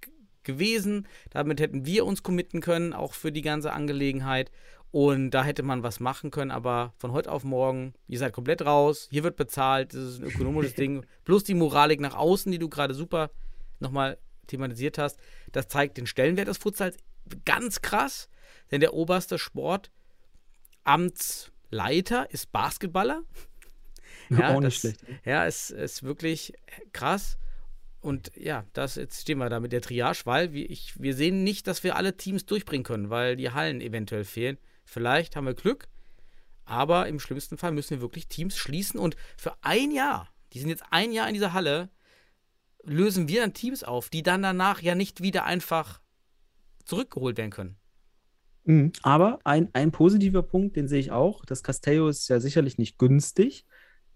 [0.44, 1.08] gewesen.
[1.30, 4.52] Damit hätten wir uns committen können, auch für die ganze Angelegenheit.
[4.92, 8.64] Und da hätte man was machen können, aber von heute auf morgen, ihr seid komplett
[8.64, 12.58] raus, hier wird bezahlt, das ist ein ökonomisches Ding, plus die Moralik nach außen, die
[12.58, 13.30] du gerade super
[13.78, 14.16] nochmal
[14.46, 15.18] thematisiert hast,
[15.52, 16.96] das zeigt den Stellenwert des Futsals
[17.44, 18.30] ganz krass,
[18.70, 23.22] denn der oberste Sportamtsleiter ist Basketballer.
[24.38, 25.04] Ja, auch nicht das, schlecht.
[25.24, 26.52] Ja, es ist wirklich
[26.92, 27.38] krass.
[28.00, 31.42] Und ja, das, jetzt stehen wir da mit der Triage, weil wir, ich, wir sehen
[31.42, 34.58] nicht, dass wir alle Teams durchbringen können, weil die Hallen eventuell fehlen.
[34.84, 35.88] Vielleicht haben wir Glück,
[36.64, 40.68] aber im schlimmsten Fall müssen wir wirklich Teams schließen und für ein Jahr, die sind
[40.68, 41.90] jetzt ein Jahr in dieser Halle,
[42.84, 46.00] lösen wir dann Teams auf, die dann danach ja nicht wieder einfach
[46.84, 47.76] zurückgeholt werden können.
[48.64, 48.92] Mhm.
[49.02, 51.44] Aber ein, ein positiver Punkt, den sehe ich auch.
[51.44, 53.64] Das Castello ist ja sicherlich nicht günstig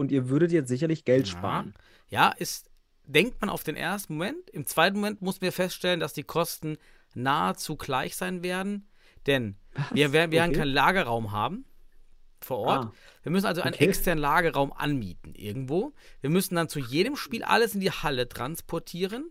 [0.01, 1.33] und ihr würdet jetzt sicherlich Geld Ja.
[1.33, 1.75] sparen.
[2.09, 2.71] Ja, ist,
[3.05, 4.51] denkt man auf den ersten Moment.
[4.51, 6.79] Im zweiten Moment muss wir feststellen, dass die Kosten
[7.15, 8.89] nahezu gleich sein werden.
[9.27, 9.57] Denn
[9.93, 10.59] wir, werden wir werden Okay.
[10.61, 11.65] keinen Lagerraum haben
[12.41, 12.85] vor Ort.
[12.87, 12.93] Ah.
[13.23, 13.85] Wir müssen also einen Okay.
[13.89, 15.93] externen Lagerraum anmieten irgendwo.
[16.23, 19.31] Wir müssen dann zu jedem Spiel alles in die Halle transportieren,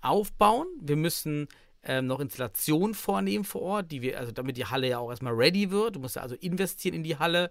[0.00, 0.66] aufbauen.
[0.80, 1.46] Wir müssen
[1.84, 5.32] ähm, noch Installationen vornehmen vor Ort, die wir, also damit die Halle ja auch erstmal
[5.34, 5.94] ready wird.
[5.96, 7.50] Du musst ja also investieren in die Halle.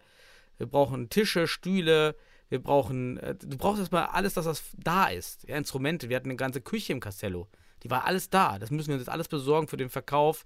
[0.57, 2.15] Wir brauchen Tische, Stühle,
[2.49, 5.47] wir brauchen, äh, du brauchst erstmal alles, dass das da ist.
[5.47, 6.09] Ja, Instrumente.
[6.09, 7.47] Wir hatten eine ganze Küche im Castello.
[7.83, 8.59] Die war alles da.
[8.59, 10.45] Das müssen wir uns jetzt alles besorgen für den Verkauf.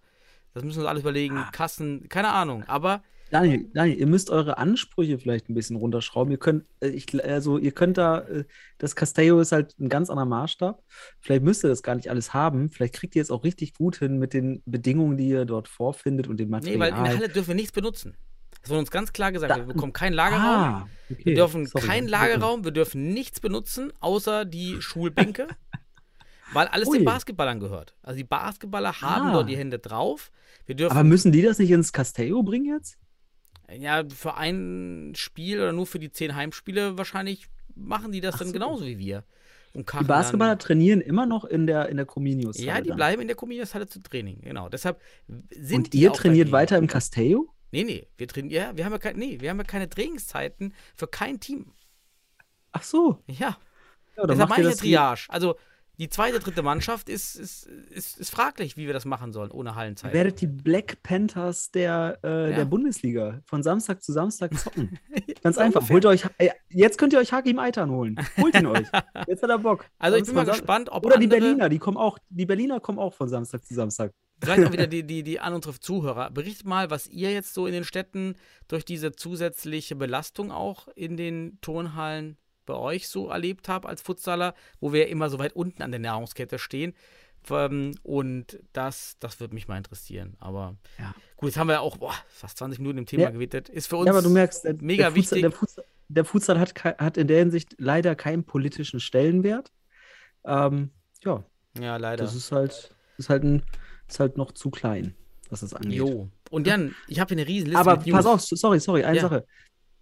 [0.53, 1.37] Das müssen wir uns alles überlegen.
[1.37, 1.49] Ah.
[1.51, 2.63] Kassen, keine Ahnung.
[2.67, 6.31] Aber Daniel, Daniel, ihr müsst eure Ansprüche vielleicht ein bisschen runterschrauben.
[6.31, 8.43] Ihr könnt, äh, ich, also ihr könnt da, äh,
[8.77, 10.83] das Castello ist halt ein ganz anderer Maßstab.
[11.19, 12.69] Vielleicht müsst ihr das gar nicht alles haben.
[12.69, 16.27] Vielleicht kriegt ihr es auch richtig gut hin mit den Bedingungen, die ihr dort vorfindet
[16.27, 16.79] und dem nee, Material.
[16.79, 18.15] weil in der Halle dürfen wir nichts benutzen.
[18.63, 19.51] Das wurde uns ganz klar gesagt.
[19.51, 20.43] Da- wir bekommen keinen Lagerraum.
[20.43, 21.25] Ah, okay.
[21.25, 21.85] Wir dürfen Sorry.
[21.85, 25.47] keinen Lagerraum, wir dürfen nichts benutzen, außer die Schulbänke,
[26.53, 26.97] weil alles Ui.
[26.97, 27.93] den Basketballern gehört.
[28.01, 29.33] Also die Basketballer haben Ah.
[29.33, 30.31] dort die Hände drauf.
[30.65, 32.97] Wir dürfen Aber müssen die das nicht ins Castello bringen jetzt?
[33.75, 38.39] ja für ein Spiel oder nur für die zehn Heimspiele wahrscheinlich machen die das Ach
[38.39, 38.53] dann so.
[38.53, 39.23] genauso wie wir.
[39.73, 42.59] Und Die Basketballer dann, trainieren immer noch in der, in der Comenius.
[42.59, 44.69] Ja, die bleiben in der Comenius-Halle zu Training, genau.
[44.69, 45.01] Deshalb
[45.49, 46.51] sind Und ihr trainiert dagegen.
[46.51, 47.49] weiter im Castello?
[47.73, 50.73] Nee, nee, wir trainieren, ja, wir haben ja, kein, nee, wir haben ja keine Trainingszeiten
[50.95, 51.73] für kein Team.
[52.71, 53.17] Ach so.
[53.27, 53.57] Ja,
[54.15, 55.25] Ja, deshalb macht meine ich Triage.
[55.29, 55.55] Also,
[55.99, 59.73] Die zweite, dritte Mannschaft ist, ist, ist, ist fraglich, wie wir das machen sollen ohne
[59.75, 60.11] Hallenzeit.
[60.13, 62.55] werdet die Black Panthers der, äh, Ja.
[62.57, 64.99] der Bundesliga von Samstag zu Samstag zocken.
[65.43, 65.87] Ganz einfach.
[65.89, 68.15] Holt euch, äh, jetzt könnt ihr euch Hakim Eitan holen.
[68.39, 68.87] Holt ihn euch.
[69.27, 69.85] Jetzt hat er Bock.
[69.99, 72.45] Also ich Sonst bin mal gespannt, ob Oder die andere, Berliner, die kommen auch, die
[72.45, 74.11] Berliner kommen auch von Samstag zu Samstag.
[74.41, 76.29] Vielleicht auch wieder die, die, die an unsere Zuhörer.
[76.31, 78.35] Berichtet mal, was ihr jetzt so in den Städten
[78.67, 84.53] durch diese zusätzliche Belastung auch in den Turnhallen bei euch so erlebt habt als Futsaler,
[84.79, 86.93] wo wir immer so weit unten an der Nahrungskette stehen.
[87.49, 90.37] Ähm, Und das, das würde mich mal interessieren.
[90.39, 91.13] Aber Ja.
[91.35, 93.29] gut, jetzt haben wir auch boah, fast 20 Minuten im Thema Ja.
[93.31, 93.67] gewidmet.
[93.67, 95.41] Ist für uns Ja, aber du merkst, der, mega der wichtig.
[95.41, 99.73] Der Futsal, der Futsal hat, hat in der Hinsicht leider keinen politischen Stellenwert.
[100.45, 100.91] Ähm,
[101.23, 101.43] ja,
[101.79, 102.23] ja, leider.
[102.23, 103.63] das ist halt, ist halt, ein,
[104.07, 105.13] ist halt noch zu klein,
[105.49, 105.93] was das angeht.
[105.93, 106.29] Jo.
[106.49, 109.21] Und Jan, ich habe hier eine riesen Liste Aber pass auf, sorry, sorry, eine Ja.
[109.23, 109.45] Sache.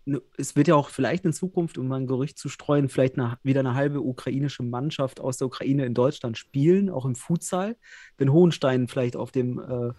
[0.04, 3.20] Ne, Es wird ja auch vielleicht in Zukunft, um mal ein Gerücht zu streuen, vielleicht
[3.20, 7.78] eine, wieder eine halbe ukrainische Mannschaft aus der Ukraine in Deutschland spielen, auch im Futsal.
[8.18, 9.94] Wenn Hohenstein vielleicht auf dem äh,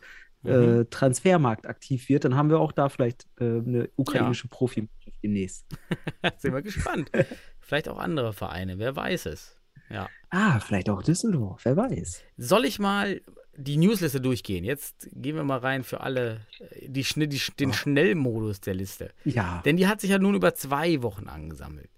[0.45, 0.81] Mhm.
[0.81, 5.67] äh, Transfermarkt aktiv wird, dann haben wir auch da vielleicht äh, eine ukrainische Profimannschaft demnächst.
[6.39, 7.13] Sind wir gespannt.
[7.61, 9.57] Vielleicht auch andere Vereine, wer weiß es.
[9.93, 10.09] Ja.
[10.31, 12.23] Ah, vielleicht auch Düsseldorf, wer weiß.
[12.39, 13.21] Soll ich mal
[13.55, 14.65] die Newsliste durchgehen?
[14.65, 17.73] Jetzt gehen wir mal rein für alle äh, die, die, den Oh.
[17.73, 19.13] Schnellmodus der Liste.
[19.25, 19.61] Ja.
[19.65, 21.91] Denn die hat sich ja nun über zwei Wochen angesammelt.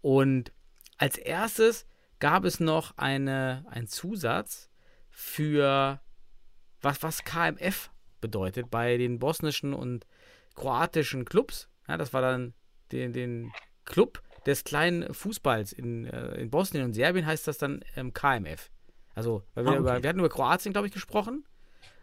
[0.00, 0.52] Und
[0.98, 1.86] als erstes
[2.20, 4.70] gab es noch eine, einen Zusatz
[5.10, 6.00] für
[6.80, 10.06] was, was KMF bedeutet bei den bosnischen und
[10.54, 11.68] kroatischen Clubs.
[11.88, 12.54] Ja, das war dann
[12.92, 13.52] den, den
[13.84, 18.70] Club des kleinen Fußballs in, äh, in Bosnien und Serbien heißt das dann ähm, KMF.
[19.14, 19.80] Also, weil wir, Ah, okay.
[19.80, 21.44] über, wir hatten über Kroatien, glaube ich, gesprochen.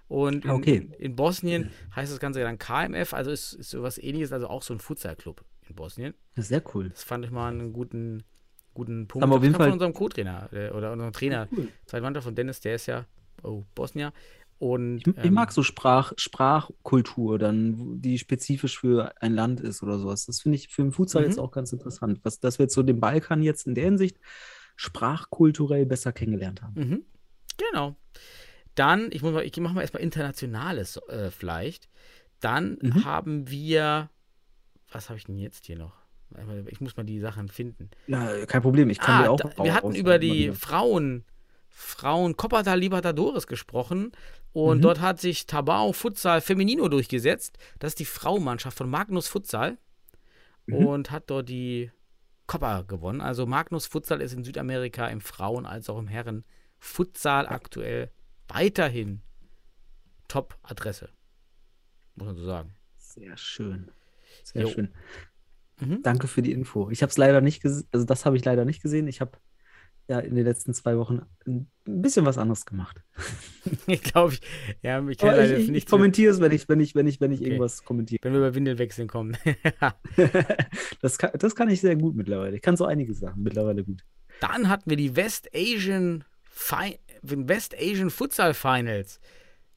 [0.08, 0.90] Und in, Ah, okay.
[1.00, 4.74] in, Bosnien heißt das Ganze dann KMF, also ist, ist sowas ähnliches, also auch so
[4.74, 6.14] ein Futsal-Club in Bosnien.
[6.36, 6.90] Das ist sehr cool.
[6.90, 8.24] Das fand ich mal einen guten,
[8.74, 9.22] guten Punkt.
[9.24, 12.02] Haben wir auf jeden kam von Fall- unserem Co-Trainer äh, oder unserem Trainer, Cool.
[12.02, 13.06] Mannschaft von Dennis, der ist ja,
[13.44, 14.12] oh, Bosnier.
[14.60, 19.98] Und Ich, ähm, mag so Sprach, Sprachkultur, dann, die spezifisch für ein Land ist oder
[20.00, 20.26] sowas.
[20.26, 21.30] Das finde ich für den Futsal Mhm.
[21.30, 22.20] jetzt auch ganz interessant.
[22.24, 24.18] Was, dass wir jetzt so den Balkan jetzt in der Hinsicht
[24.76, 26.74] sprachkulturell besser kennengelernt haben.
[26.76, 27.06] Mhm.
[27.58, 27.96] Genau.
[28.76, 31.90] Dann, ich, muss mal, ich mache mal erstmal Internationales äh, vielleicht.
[32.40, 33.06] Dann Mhm.
[33.06, 34.10] haben wir,
[34.92, 35.94] was habe ich denn jetzt hier noch?
[36.68, 37.90] Ich muss mal die Sachen finden.
[38.08, 38.90] Ja, kein Problem.
[38.90, 40.52] Ich kann Ah, dir auch da, wir hatten über die.
[40.52, 41.26] Frauen,
[41.70, 44.12] Frauen Copa Libertadores gesprochen
[44.52, 44.82] und Mhm.
[44.82, 47.58] dort hat sich Tabao Futsal Feminino durchgesetzt.
[47.80, 49.78] Das ist die Frauenmannschaft von Magnus Futsal
[50.66, 50.76] Mhm.
[50.76, 51.92] und hat dort die
[52.48, 53.22] Copa gewonnen.
[53.22, 56.44] Also Magnus Futsal ist in Südamerika im Frauen- als auch im Herren
[56.80, 58.12] Futsal aktuell
[58.48, 59.22] weiterhin
[60.28, 61.10] Top-Adresse.
[62.16, 62.76] Muss man so sagen.
[62.98, 63.92] Sehr schön.
[64.44, 64.70] Sehr Jo.
[64.70, 64.94] schön.
[65.80, 66.02] Mhm.
[66.04, 66.90] Danke für die Info.
[66.90, 69.08] Ich habe es leider nicht gesehen, also das habe ich leider nicht gesehen.
[69.08, 69.32] Ich habe
[70.10, 73.02] ja in den letzten zwei Wochen ein bisschen was anderes gemacht.
[73.86, 74.42] Ich glaube, ich,
[74.82, 77.22] ja, ich kann leider ich, ich, nicht kommentiere es, wenn ich, wenn ich, wenn ich,
[77.22, 77.50] wenn ich Okay.
[77.50, 78.20] irgendwas kommentiere.
[78.24, 79.38] wenn wir über Windelwechseln kommen.
[81.02, 82.56] das, kann, das kann ich sehr gut mittlerweile.
[82.56, 84.04] Ich kann so einige Sachen mittlerweile gut.
[84.42, 89.20] Dann hatten wir die West Asian, Fi West Asian Futsal Finals.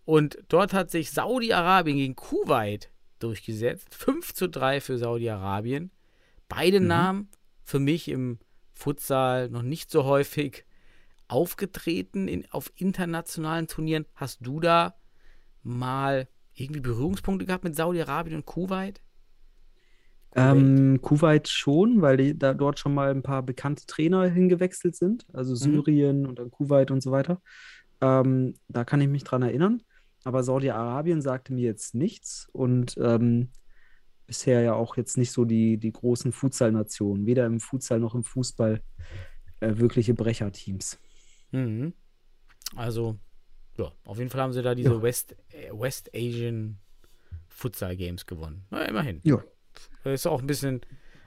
[0.04, 3.94] Und dort hat sich Saudi-Arabien gegen Kuwait durchgesetzt.
[3.94, 5.90] 5 zu 3 für Saudi-Arabien.
[6.48, 6.86] Beide Mhm.
[6.86, 7.28] Namen
[7.64, 8.38] für mich im
[8.72, 10.64] Futsal noch nicht so häufig
[11.28, 14.06] aufgetreten in, auf internationalen Turnieren.
[14.14, 14.94] Hast du da
[15.62, 19.00] mal irgendwie Berührungspunkte gehabt mit Saudi-Arabien und Kuwait?
[20.34, 25.26] Ähm, Kuwait schon, weil die, da dort schon mal ein paar bekannte Trainer hingewechselt sind,
[25.28, 25.36] Mhm.
[25.36, 27.40] also Syrien und dann Kuwait und so weiter.
[28.00, 29.82] Ähm, da kann ich mich dran erinnern.
[30.24, 33.50] Aber Saudi-Arabien sagte mir jetzt nichts und ähm,
[34.32, 38.24] bisher ja auch jetzt nicht so die, die großen Futsal-Nationen, weder im Futsal noch im
[38.24, 38.80] Fußball
[39.60, 40.98] äh, wirkliche Brecherteams.
[41.50, 41.92] Mhm.
[42.74, 43.18] Also,
[43.76, 45.02] ja, auf jeden Fall haben sie da diese Ja.
[45.02, 46.78] West, äh, West Asian
[47.48, 48.64] Futsal Games gewonnen.
[48.70, 49.20] Na, immerhin.
[49.22, 49.44] Ja.
[50.04, 50.80] Ist auch ein bisschen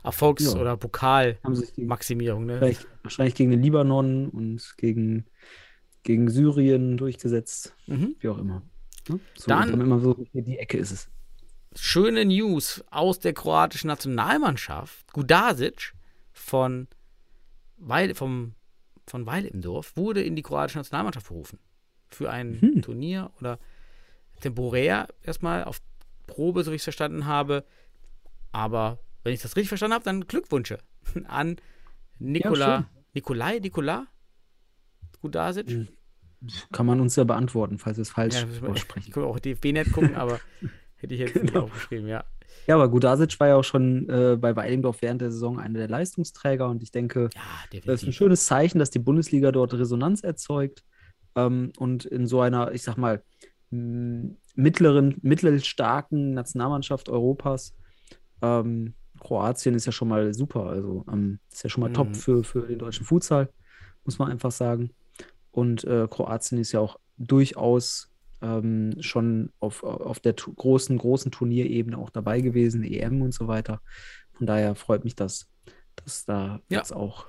[0.04, 0.60] Erfolgs- Ja.
[0.60, 2.54] oder Pokalmaximierung, ne?
[2.54, 5.26] wahrscheinlich, wahrscheinlich gegen den Libanon und gegen,
[6.02, 8.16] gegen Syrien durchgesetzt, Mhm.
[8.20, 8.64] wie auch immer.
[9.10, 9.20] Ne?
[9.36, 11.10] So, Dann- immer so, die Ecke ist es.
[11.78, 15.12] Schöne News aus der kroatischen Nationalmannschaft.
[15.14, 15.94] Gudasic
[16.32, 16.88] von
[17.78, 18.56] Weil, vom,
[19.08, 21.60] von Weil im Dorf wurde in die kroatische Nationalmannschaft berufen.
[22.08, 22.82] Für ein Hm.
[22.82, 23.60] Turnier oder
[24.40, 25.82] temporär erstmal auf
[26.28, 27.66] Probe, so wie ich es verstanden habe.
[28.52, 30.78] Aber wenn ich das richtig verstanden habe, dann Glückwünsche
[31.28, 31.58] an
[32.20, 33.04] Nikola, schön.
[33.14, 34.08] Nikolai, Nikola
[35.22, 35.70] Gudasic.
[35.70, 35.88] Hm.
[36.72, 39.08] Kann man uns ja beantworten, falls wir es falsch Ja, aussprechen.
[39.08, 40.40] Ich kann auch DFB-Net gucken, aber
[40.98, 41.66] Hätte ich jetzt nicht Genau.
[41.66, 42.24] aufgeschrieben, ja.
[42.68, 45.90] Ja, aber Gudasic war ja auch schon äh, bei Weidendorf während der Saison einer der
[45.90, 47.42] Leistungsträger und ich denke, Ja,
[47.86, 50.84] das ist ein schönes Zeichen, dass die Bundesliga dort Resonanz erzeugt
[51.36, 53.22] ähm, und in so einer, ich sag mal,
[54.56, 57.76] mittleren, mittelstarken Nationalmannschaft Europas.
[58.42, 61.94] Ähm, Kroatien ist ja schon mal super, also ähm, ist ja schon mal Mhm.
[61.94, 63.50] top für, für den deutschen Futsal,
[64.04, 64.92] muss man einfach sagen.
[65.52, 68.12] Und äh, Kroatien ist ja auch durchaus
[68.46, 73.82] ähm, schon auf, auf der großen, großen Turnierebene auch dabei gewesen, EM und so weiter.
[74.34, 75.50] Von daher freut mich das,
[75.96, 76.80] dass da Ja.
[76.80, 77.26] jetzt auch.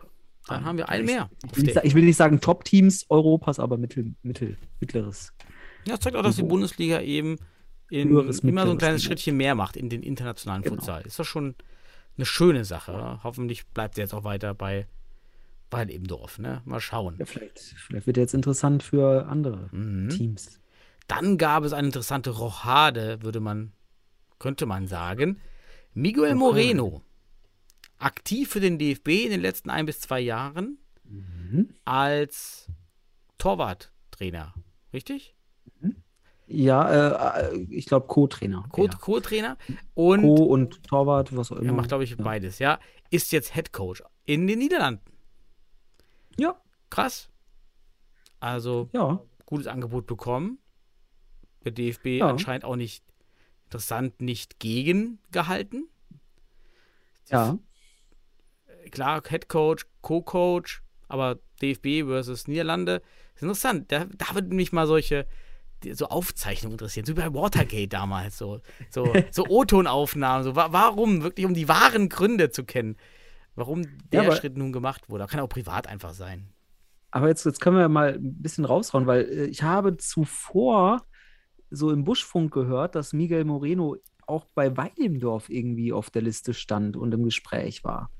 [0.46, 1.30] Dann ähm, haben wir einen ich- mehr.
[1.50, 5.32] Ich will, nicht, ich will nicht sagen Top-Teams Europas, aber mittel, mittel, mittleres.
[5.86, 6.42] Ja, das zeigt auch, dass die.
[6.42, 7.36] Bundesliga eben
[7.88, 9.08] in, Höheres, immer so ein kleines Niveau.
[9.10, 10.76] Schrittchen mehr macht in den internationalen Genau.
[10.76, 11.02] Futsal.
[11.06, 11.54] Ist doch schon
[12.16, 13.20] eine schöne Sache.
[13.22, 14.86] Hoffentlich bleibt er jetzt auch weiter bei
[15.70, 16.38] Weidebendorf.
[16.38, 16.62] Ne?
[16.64, 17.16] Mal schauen.
[17.18, 20.08] Ja, vielleicht, vielleicht wird er jetzt interessant für andere Mhm.
[20.08, 20.60] Teams.
[21.06, 23.72] Dann gab es eine interessante Rochade, würde man,
[24.38, 25.40] könnte man sagen.
[25.94, 26.34] Miguel.
[26.34, 27.02] Moreno,
[27.98, 31.68] aktiv für den DFB in den letzten ein bis zwei Jahren Mhm.
[31.84, 32.66] als
[33.38, 34.52] Torwarttrainer.
[34.92, 35.34] Richtig?
[36.48, 38.64] Ja, äh, ich glaube Co-Trainer.
[38.70, 38.88] Co-.
[38.88, 39.56] Co-Trainer.
[39.94, 41.66] Und Co und Torwart, was auch immer.
[41.70, 42.16] er macht, glaube ich, ja.
[42.18, 42.78] beides, ja.
[43.10, 45.02] Ist jetzt Head Coach in den Niederlanden.
[46.38, 46.56] Ja,
[46.90, 47.30] Krass.
[48.38, 49.20] Also, ja.
[49.44, 50.58] gutes Angebot bekommen.
[51.66, 52.28] Der DFB Ja.
[52.28, 53.04] anscheinend auch nicht
[53.64, 55.88] interessant, nicht gegen gehalten.
[57.28, 57.58] Ja,
[58.92, 63.02] Klar, Head Coach, Co-Coach, aber DFB versus Niederlande
[63.34, 63.90] ist interessant.
[63.90, 65.26] Da, da würde mich mal solche
[65.92, 71.22] so Aufzeichnungen interessieren, so wie bei Watergate damals, so, so, so O-Tonaufnahmen, so, wa warum,
[71.24, 72.96] wirklich um die wahren Gründe zu kennen,
[73.56, 75.26] warum der aber- Schritt nun gemacht wurde.
[75.26, 76.48] Kann auch privat einfach sein.
[77.10, 81.04] aber jetzt, jetzt können wir mal ein bisschen raushauen, weil äh, ich habe zuvor
[81.76, 86.96] so im Buschfunk gehört, dass Miguel Moreno auch bei Weidemdorf irgendwie auf der Liste stand
[86.96, 88.10] und im Gespräch war.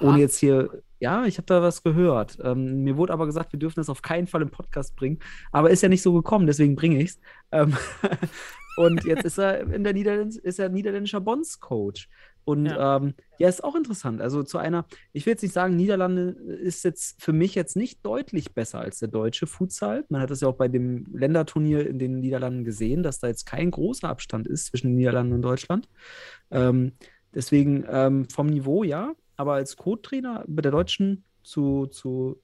[0.00, 2.38] Ohne jetzt hier, ja, ich habe da was gehört.
[2.42, 5.18] Ähm, mir wurde aber gesagt, wir dürfen das auf keinen Fall im Podcast bringen.
[5.52, 7.20] Aber ist ja nicht so gekommen, deswegen bringe ich es.
[7.52, 7.76] Ähm,
[8.78, 12.08] und jetzt ist er in der Niederländ ist er niederländischer Bondscoach.
[12.44, 12.96] Und Ja.
[12.96, 14.20] ähm, ja, ist auch interessant.
[14.20, 16.30] Also zu einer, ich will jetzt nicht sagen, Niederlande
[16.62, 20.04] ist jetzt für mich jetzt nicht deutlich besser als der deutsche Futsal.
[20.08, 23.46] Man hat das ja auch bei dem Länderturnier in den Niederlanden gesehen, dass da jetzt
[23.46, 25.88] kein großer Abstand ist zwischen den Niederlanden und Deutschland.
[26.50, 26.92] Ähm,
[27.34, 32.42] deswegen ähm, vom Niveau ja, aber als Co-Trainer bei der Deutschen zu, zu,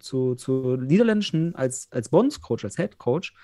[0.00, 3.34] zu, zu niederländischen als, als Bonds-Coach, als Head-Coach,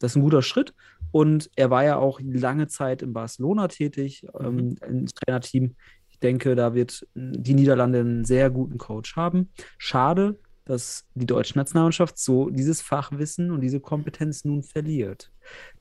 [0.00, 0.74] das ist ein guter Schritt.
[1.10, 5.76] Und er war ja auch lange Zeit in Barcelona tätig, ähm, im Trainerteam.
[6.10, 9.50] Ich denke, da wird die Niederlande einen sehr guten Coach haben.
[9.78, 15.30] Schade, dass die deutsche Nationalmannschaft so dieses Fachwissen und diese Kompetenz nun verliert.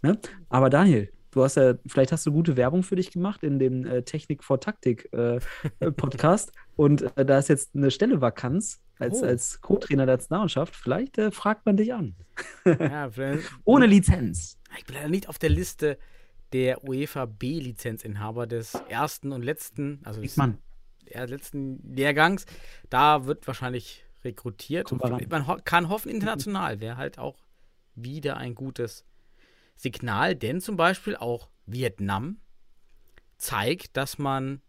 [0.02, 0.20] Ne?
[0.50, 3.86] Aber Daniel, du hast ja, vielleicht hast du gute Werbung für dich gemacht in dem
[3.86, 5.40] äh, Technik vor Taktik äh,
[5.80, 9.26] äh, Podcast und äh, da ist jetzt eine Stelle Vakanz als, Oh.
[9.26, 10.76] als Co-Trainer der Nationalmannschaft.
[10.76, 12.16] Vielleicht äh, fragt man dich an.
[12.66, 13.10] Ja,
[13.64, 14.58] Ohne Lizenz.
[14.78, 15.98] Ich bin leider nicht auf der Liste
[16.52, 20.36] der UEFA B-Lizenzinhaber des ersten und letzten, also des
[21.12, 22.46] letzten Lehrgangs.
[22.90, 24.92] Da wird wahrscheinlich rekrutiert.
[25.30, 27.44] Man ho kann hoffen, international wäre halt auch
[27.96, 29.06] wieder ein gutes
[29.76, 32.38] Signal, denn zum Beispiel auch Vietnam
[33.38, 34.62] zeigt, dass man,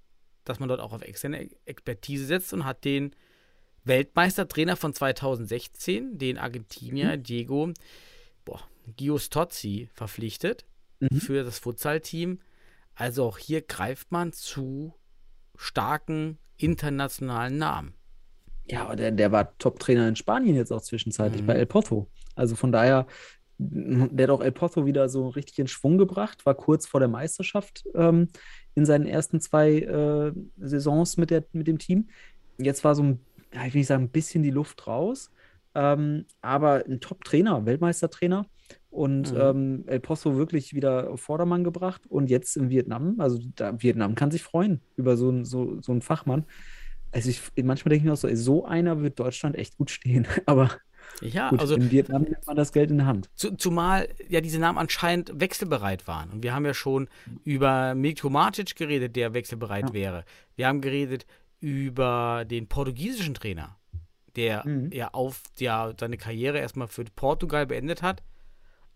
[0.45, 3.15] dass man dort auch auf externe Expertise setzt und hat den
[3.85, 7.73] Weltmeistertrainer von 2016, den Argentinier Diego
[8.45, 8.61] boah,
[8.97, 10.65] Giustozzi, verpflichtet
[11.01, 11.21] Mhm.
[11.21, 12.41] für das Futsal-Team.
[12.95, 14.95] Also auch hier greift man zu
[15.57, 17.95] starken internationalen Namen.
[18.67, 21.47] Ja, aber der, der war Top-Trainer in Spanien jetzt auch zwischenzeitlich Mhm.
[21.47, 22.09] bei El Porto.
[22.37, 23.07] Also von daher,
[23.59, 27.09] der hat auch El Porto wieder so richtig in Schwung gebracht, war kurz vor der
[27.09, 28.29] Meisterschaft ähm,
[28.75, 32.09] in seinen ersten zwei äh, Saisons mit, der, mit dem Team.
[32.59, 33.21] Jetzt war so ein,
[33.55, 35.31] ja, ich will nicht sagen, ein bisschen die Luft raus,
[35.75, 38.47] ähm, aber ein Top-Trainer, Weltmeistertrainer
[38.91, 39.41] und Mhm.
[39.41, 44.15] ähm, El Pozo wirklich wieder auf Vordermann gebracht und jetzt in Vietnam, also da, Vietnam
[44.15, 46.45] kann sich freuen über so, einen- so, so einen Fachmann.
[47.13, 49.91] Also ich, manchmal denke ich mir auch so, ey, so einer wird Deutschland echt gut
[49.91, 50.27] stehen.
[50.47, 50.71] Aber
[51.21, 53.31] Ja, gut, also in Vietnam nimmt man das Geld in der Hand.
[53.35, 56.31] zu, zumal ja diese Namen anscheinend wechselbereit waren.
[56.31, 57.09] Und wir haben ja schon
[57.45, 59.95] über Milko Matic geredet, der wechselbereit Ja.
[59.95, 60.25] wäre.
[60.57, 61.27] Wir haben geredet
[61.69, 63.79] über den portugiesischen Trainer,
[64.37, 64.91] der Mhm.
[64.93, 68.23] ja auf der seine Karriere erstmal für Portugal beendet hat.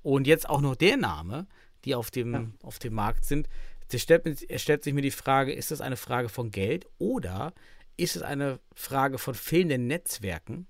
[0.03, 1.47] Und jetzt auch noch der Name,
[1.87, 2.47] die auf dem, Ja.
[2.63, 3.49] auf dem Markt sind.
[3.91, 7.55] Es stellt, stellt sich mir die Frage, ist das eine Frage von Geld oder
[7.97, 10.67] ist es eine Frage von fehlenden Netzwerken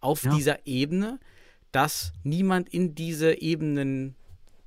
[0.00, 0.34] auf Ja.
[0.34, 1.20] dieser Ebene,
[1.70, 4.16] dass niemand in diese Ebenen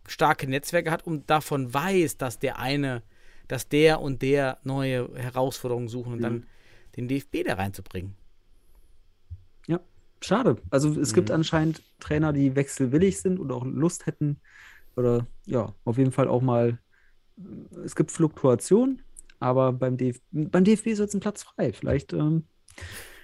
[0.08, 3.04] starke Netzwerke hat und davon weiß, dass der eine,
[3.50, 6.24] dass der und der neue Herausforderungen suchen und Mhm.
[6.24, 6.46] dann
[6.98, 8.16] den DFB da reinzubringen.
[9.68, 9.80] Ja,
[10.22, 10.58] schade.
[10.70, 11.36] Also es gibt Mhm.
[11.36, 14.40] anscheinend Trainer, die wechselwillig sind und auch Lust hätten.
[14.96, 16.80] Oder ja, auf jeden Fall auch mal.
[17.84, 19.02] Es gibt Fluktuation,
[19.40, 21.74] aber beim, DF beim DFB ist jetzt ein Platz frei.
[21.74, 22.44] Vielleicht, ähm,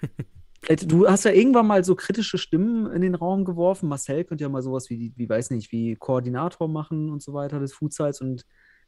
[0.61, 3.89] vielleicht, du hast ja irgendwann mal so kritische Stimmen in den Raum geworfen.
[3.89, 7.59] Marcel könnte ja mal sowas wie, wie weiß nicht, wie Koordinator machen und so weiter
[7.59, 8.21] des Futsals.
[8.21, 8.45] Und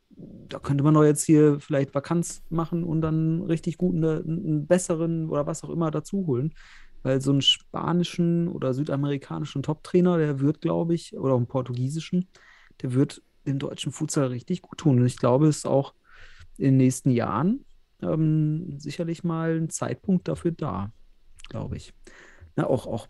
[0.10, 4.68] da könnte man doch jetzt hier vielleicht Vakanz machen und dann richtig guten, äh, einen
[4.68, 6.54] besseren oder was auch immer dazu holen.
[7.02, 12.28] Weil so einen spanischen oder südamerikanischen Top-Trainer, der wird, glaube ich, oder einen portugiesischen,
[12.82, 15.00] der wird dem deutschen Futsal richtig gut tun.
[15.00, 15.94] Und ich glaube, es ist auch
[16.58, 17.64] in den nächsten Jahren
[18.02, 20.92] ähm, sicherlich mal ein Zeitpunkt dafür da,
[21.48, 21.94] glaube ich.
[22.56, 23.08] Na, auch, auch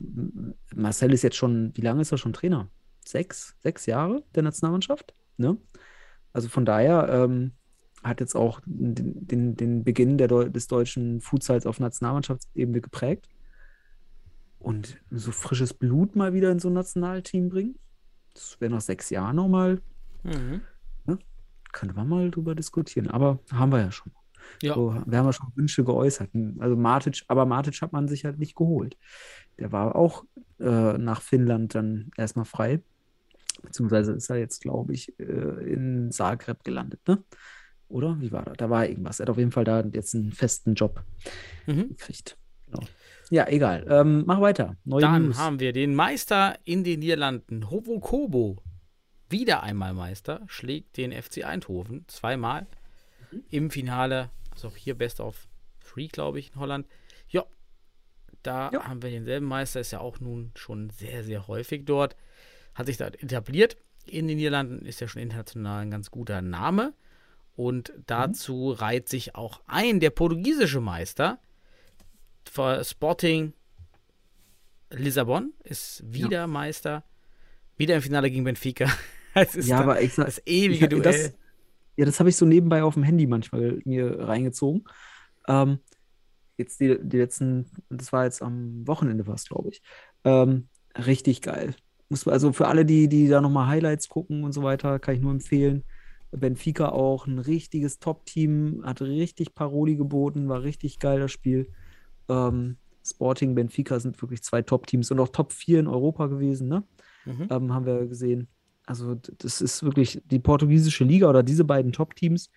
[0.75, 2.69] Marcel ist jetzt schon, wie lange ist er schon Trainer?
[3.05, 5.15] Sechs, sechs Jahre der Nationalmannschaft?
[5.37, 5.57] Ne?
[6.33, 7.51] Also von daher ähm,
[8.03, 13.27] hat jetzt auch den, den, den Beginn der Deu des deutschen Futsals auf Nationalmannschaftsebene geprägt.
[14.59, 17.75] Und so frisches Blut mal wieder in so ein Nationalteam bringen,
[18.33, 19.81] das wäre nach sechs Jahren nochmal,
[20.23, 20.61] Mhm.
[21.71, 23.09] könnte man mal drüber diskutieren.
[23.09, 24.11] Aber haben wir ja schon.
[24.61, 24.73] Ja.
[24.73, 26.29] So, wir haben ja schon Wünsche geäußert.
[26.59, 28.97] Also Matic, aber Matic hat man sich halt nicht geholt.
[29.59, 30.25] Der war auch
[30.59, 32.81] äh, nach Finnland dann erstmal frei.
[33.61, 37.23] Beziehungsweise ist er jetzt, glaube ich, äh, in Zagreb gelandet, ne?
[37.87, 38.17] Oder?
[38.21, 38.57] Wie war das?
[38.57, 39.19] Da war irgendwas.
[39.19, 41.03] Er hat auf jeden Fall da jetzt einen festen Job
[41.65, 41.89] Mhm.
[41.89, 42.37] gekriegt.
[42.67, 42.83] Genau.
[43.31, 43.85] Ja, egal.
[43.89, 44.75] Ähm, mach weiter.
[44.85, 45.37] Neue Dann News.
[45.37, 48.61] haben wir den Meister in den Niederlanden, Hovo Kobo.
[49.29, 52.65] Wieder einmal Meister, schlägt den FC Eindhoven zweimal
[53.51, 54.29] im Finale.
[54.51, 55.47] Also auch hier Best of
[55.79, 56.87] Three, glaube ich, in Holland.
[57.27, 57.45] Ja,
[58.43, 58.87] da Ja.
[58.87, 62.15] haben wir denselben Meister, ist ja auch nun schon sehr, sehr häufig dort.
[62.79, 63.75] Hat sich da etabliert.
[64.05, 66.93] In den Niederlanden ist ja schon international ein ganz guter Name.
[67.57, 71.39] Und dazu reiht sich auch ein der portugiesische Meister.
[72.83, 73.51] Sporting
[74.91, 77.03] Lissabon ist wieder Meister.
[77.75, 78.85] Wieder im Finale gegen Benfica.
[79.35, 81.03] Es ist ja, aber ich sag, das ewige ich, Duell.
[81.03, 81.33] das,
[81.97, 84.85] ja, das habe ich so nebenbei auf dem Handy manchmal mir reingezogen.
[85.47, 85.79] Ähm,
[86.57, 89.83] jetzt die, die letzten, das war jetzt am Wochenende was, glaube ich.
[90.23, 90.67] Ähm,
[90.97, 91.75] richtig geil.
[92.09, 95.21] Muss, also für alle, die, die da nochmal Highlights gucken und so weiter, kann ich
[95.21, 95.83] nur empfehlen.
[96.31, 101.71] Benfica auch ein richtiges Top-Team, hat richtig Paroli geboten, war richtig geil das Spiel.
[102.27, 106.83] Ähm, Sporting, Benfica sind wirklich zwei Top-Teams und auch Top 4 in Europa gewesen, ne?
[107.25, 107.47] Mhm.
[107.49, 108.47] ähm, haben wir gesehen.
[108.85, 112.49] Also das ist wirklich die portugiesische Liga oder diese beiden Top-Teams,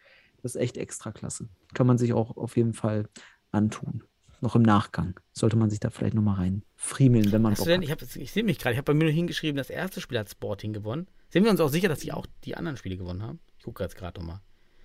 [0.43, 1.49] das ist echt extra klasse.
[1.75, 3.09] Kann man sich auch auf jeden Fall
[3.51, 4.03] antun.
[4.43, 7.81] Noch im Nachgang sollte man sich da vielleicht nochmal rein friemeln, wenn man Bock denn,
[7.81, 10.29] ich, ich sehe mich gerade, ich habe bei mir nur hingeschrieben, das erste Spiel hat
[10.29, 11.07] Sporting gewonnen.
[11.31, 13.39] Sind wir uns auch sicher, dass die auch die anderen Spiele gewonnen haben?
[13.57, 14.41] Ich gucke jetzt gerade nochmal.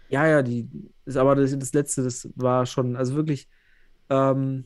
[0.09, 0.69] Ja, ja, die
[1.05, 3.47] ist aber das, das letzte, das war schon, also wirklich
[4.11, 4.65] ähm,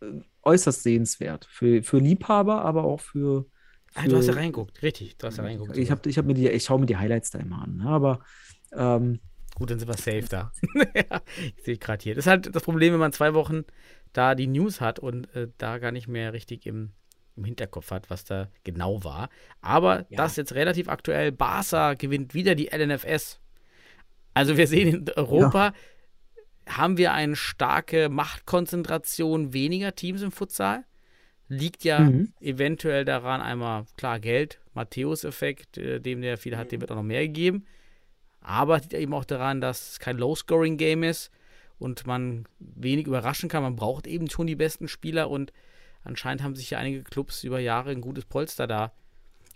[0.00, 0.06] äh,
[0.44, 1.46] äußerst sehenswert.
[1.50, 3.44] Für, für Liebhaber, aber auch für.
[3.94, 5.18] Ah, du hast ja für- reingeguckt, richtig.
[5.18, 5.76] Du hast ja reingeguckt.
[5.76, 7.86] Ich, hab, ich, hab mir die, ich schaue mir die Highlights da immer an, ne?
[7.86, 8.20] aber
[8.72, 9.20] ähm,
[9.58, 10.52] Gut, dann sind wir safe da.
[10.94, 11.20] ja,
[11.56, 12.14] ich sehe gerade hier.
[12.14, 13.64] Das ist halt das Problem, wenn man zwei Wochen
[14.12, 16.92] da die News hat und äh, da gar nicht mehr richtig im,
[17.36, 19.28] im Hinterkopf hat, was da genau war.
[19.60, 20.16] Aber Ja.
[20.18, 21.32] das jetzt relativ aktuell.
[21.32, 23.40] Barca gewinnt wieder die LNFS.
[24.34, 25.72] Also wir sehen in Europa
[26.68, 30.84] haben wir eine starke Machtkonzentration weniger Teams im Futsal.
[31.48, 32.32] Liegt ja Mhm.
[32.40, 37.02] eventuell daran einmal, klar, Geld, Matthäus-Effekt, äh, dem der viel hat, dem wird auch noch
[37.02, 37.64] mehr gegeben.
[38.48, 41.30] Aber es liegt eben auch daran, dass es kein Low-Scoring-Game ist
[41.78, 43.62] und man wenig überraschen kann.
[43.62, 45.52] Man braucht eben schon die besten Spieler und
[46.02, 48.92] anscheinend haben sich ja einige Clubs über Jahre ein gutes Polster da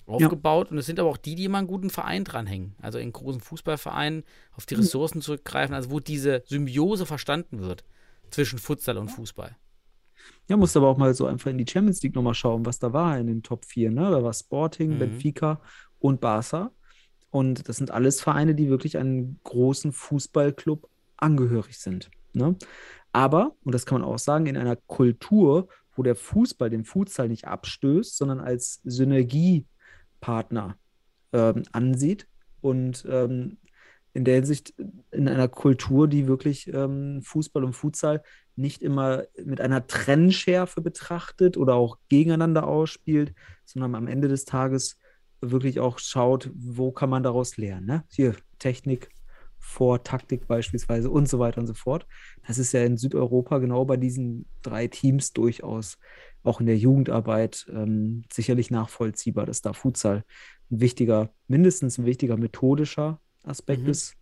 [0.04, 0.70] aufgebaut.
[0.70, 2.74] Und es sind aber auch die, die immer einen guten Verein dranhängen.
[2.82, 7.84] Also in großen Fußballvereinen auf die Ressourcen zurückgreifen, also wo diese Symbiose verstanden wird
[8.30, 9.56] zwischen Futsal und Fußball.
[10.48, 12.92] Ja, musst aber auch mal so einfach in die Champions League nochmal schauen, was da
[12.92, 13.90] war in den Top 4.
[13.90, 14.10] Ne?
[14.10, 14.98] Da war Sporting, Mhm.
[14.98, 15.60] Benfica
[15.98, 16.70] und Barca.
[17.32, 22.10] Und das sind alles Vereine, die wirklich einem großen Fußballclub angehörig sind.
[22.34, 22.56] Ne?
[23.10, 27.28] Aber, und das kann man auch sagen, in einer Kultur, wo der Fußball den Futsal
[27.28, 30.76] nicht abstößt, sondern als Synergiepartner
[31.32, 32.26] ähm, ansieht
[32.60, 33.56] und ähm,
[34.12, 34.74] in der Hinsicht
[35.10, 38.22] in einer Kultur, die wirklich ähm, Fußball und Futsal
[38.56, 44.98] nicht immer mit einer Trennschärfe betrachtet oder auch gegeneinander ausspielt, sondern am Ende des Tages
[45.42, 47.86] wirklich auch schaut, wo kann man daraus lernen.
[47.86, 48.04] Ne?
[48.08, 49.10] Hier Technik
[49.58, 52.06] vor Taktik beispielsweise und so weiter und so fort.
[52.46, 55.98] Das ist ja in Südeuropa genau bei diesen drei Teams durchaus
[56.42, 60.24] auch in der Jugendarbeit ähm, sicherlich nachvollziehbar, dass da Futsal
[60.70, 63.90] ein wichtiger, mindestens ein wichtiger methodischer Aspekt Mhm.
[63.90, 64.16] ist.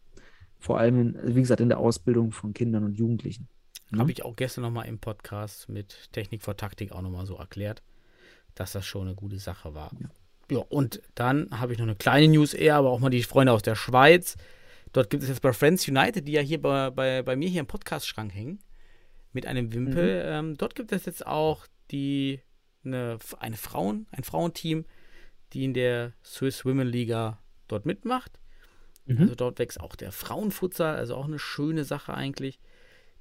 [0.58, 3.48] Vor allem, in, wie gesagt, in der Ausbildung von Kindern und Jugendlichen.
[3.90, 4.00] Ne?
[4.00, 7.82] Habe ich auch gestern nochmal im Podcast mit Technik vor Taktik auch nochmal so erklärt,
[8.54, 9.90] dass das schon eine gute Sache war.
[9.98, 10.10] Ja,
[10.58, 13.62] und dann habe ich noch eine kleine News eher, aber auch mal die Freunde aus
[13.62, 14.36] der Schweiz.
[14.92, 17.60] Dort gibt es jetzt bei Friends United, die ja hier bei, bei, bei mir hier
[17.60, 18.58] im Podcast-Schrank hängen,
[19.32, 20.22] mit einem Wimpel.
[20.26, 22.40] Ähm, dort gibt es jetzt auch die,
[22.84, 24.84] eine, eine Frauen, ein Frauenteam,
[25.52, 27.38] die in der Swiss Women Liga
[27.68, 28.40] dort mitmacht.
[29.06, 29.22] Mhm.
[29.22, 32.58] Also dort wächst auch der Frauenfutsal, also auch eine schöne Sache eigentlich,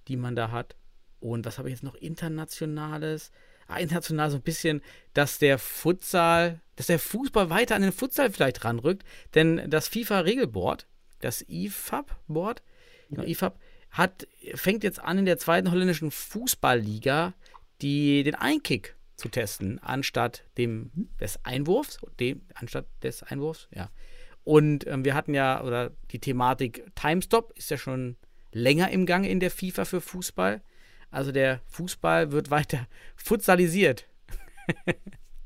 [0.08, 0.76] die man da hat.
[1.20, 3.32] Und was habe ich jetzt noch internationales?
[3.78, 4.82] International so ein bisschen,
[5.14, 9.04] dass der Futsal, dass der Fußball weiter an den Futsal vielleicht ranrückt,
[9.36, 10.88] denn das FIFA-Regelboard,
[11.20, 12.64] das IFAB-Board,
[13.10, 13.60] genau, IFAB,
[13.92, 17.34] hat, fängt jetzt an in der zweiten holländischen Fußballliga
[17.82, 23.90] die, den Einkick zu testen, anstatt dem des Einwurfs, dem, anstatt des Einwurfs, ja.
[24.44, 28.16] Und ähm, wir hatten ja, oder die Thematik Timestop ist ja schon
[28.52, 30.62] länger im Gange in der FIFA für Fußball.
[31.12, 34.06] Also der Fußball wird weiter futsalisiert.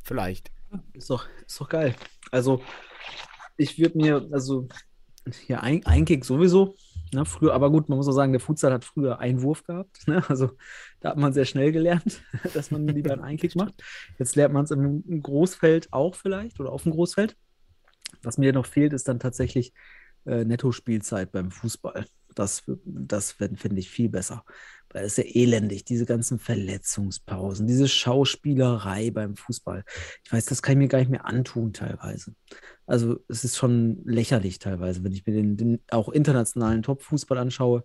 [0.04, 0.52] Vielleicht.
[0.94, 1.96] Ist doch, ist doch geil.
[2.32, 2.62] Also,
[3.58, 4.68] ich würde mir, also,
[5.48, 6.76] ja, ein, Einkick sowieso.
[7.14, 10.08] Ne, früher, aber gut, man muss auch sagen, der Futsal hat früher Einwurf gehabt.
[10.08, 10.24] Ne?
[10.28, 10.52] Also,
[11.00, 13.84] da hat man sehr schnell gelernt, dass man lieber einen Einkick macht.
[14.18, 17.38] Jetzt lernt man es im, im Großfeld auch vielleicht oder auf dem Großfeld.
[18.24, 19.74] Was mir noch fehlt, ist dann tatsächlich
[20.26, 22.06] äh, Netto-Spielzeit beim Fußball.
[22.34, 24.44] Das, das finde ich viel besser.
[25.02, 29.84] Es ist ja elendig, diese ganzen Verletzungspausen, diese Schauspielerei beim Fußball.
[30.24, 32.36] Ich weiß, das kann ich mir gar nicht mehr antun teilweise.
[32.86, 37.84] Also es ist schon lächerlich teilweise, wenn ich mir den, den auch internationalen Top-Fußball anschaue.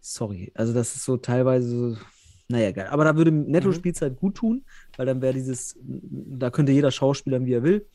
[0.00, 1.96] Sorry, also das ist so teilweise so,
[2.48, 2.88] naja, geil.
[2.88, 4.64] Aber da würde Netto-Spielzeit gut tun,
[4.96, 7.86] weil dann wäre dieses, da könnte jeder Schauspieler, wie er will,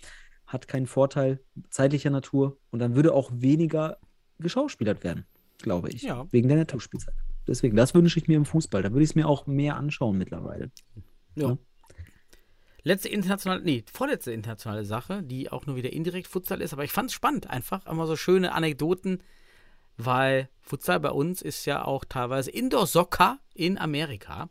[0.46, 1.40] hat keinen Vorteil
[1.70, 3.98] zeitlicher Natur und dann würde auch weniger
[4.40, 5.26] geschauspielert werden,
[5.58, 6.26] glaube ich, Ja.
[6.32, 7.16] wegen der Netto-Spielzeit.
[7.48, 8.82] Deswegen, das wünsche ich mir im Fußball.
[8.82, 10.72] Da würde ich es mir auch mehr anschauen mittlerweile.
[11.36, 11.50] Ja.
[11.50, 11.58] Ja.
[12.84, 16.92] Letzte internationale, nee, vorletzte internationale Sache, die auch nur wieder indirekt Futsal ist, aber ich
[16.92, 19.24] fand es spannend, einfach immer so schöne Anekdoten,
[19.98, 24.50] weil Futsal bei uns ist ja auch teilweise Indoor-Soccer in Amerika.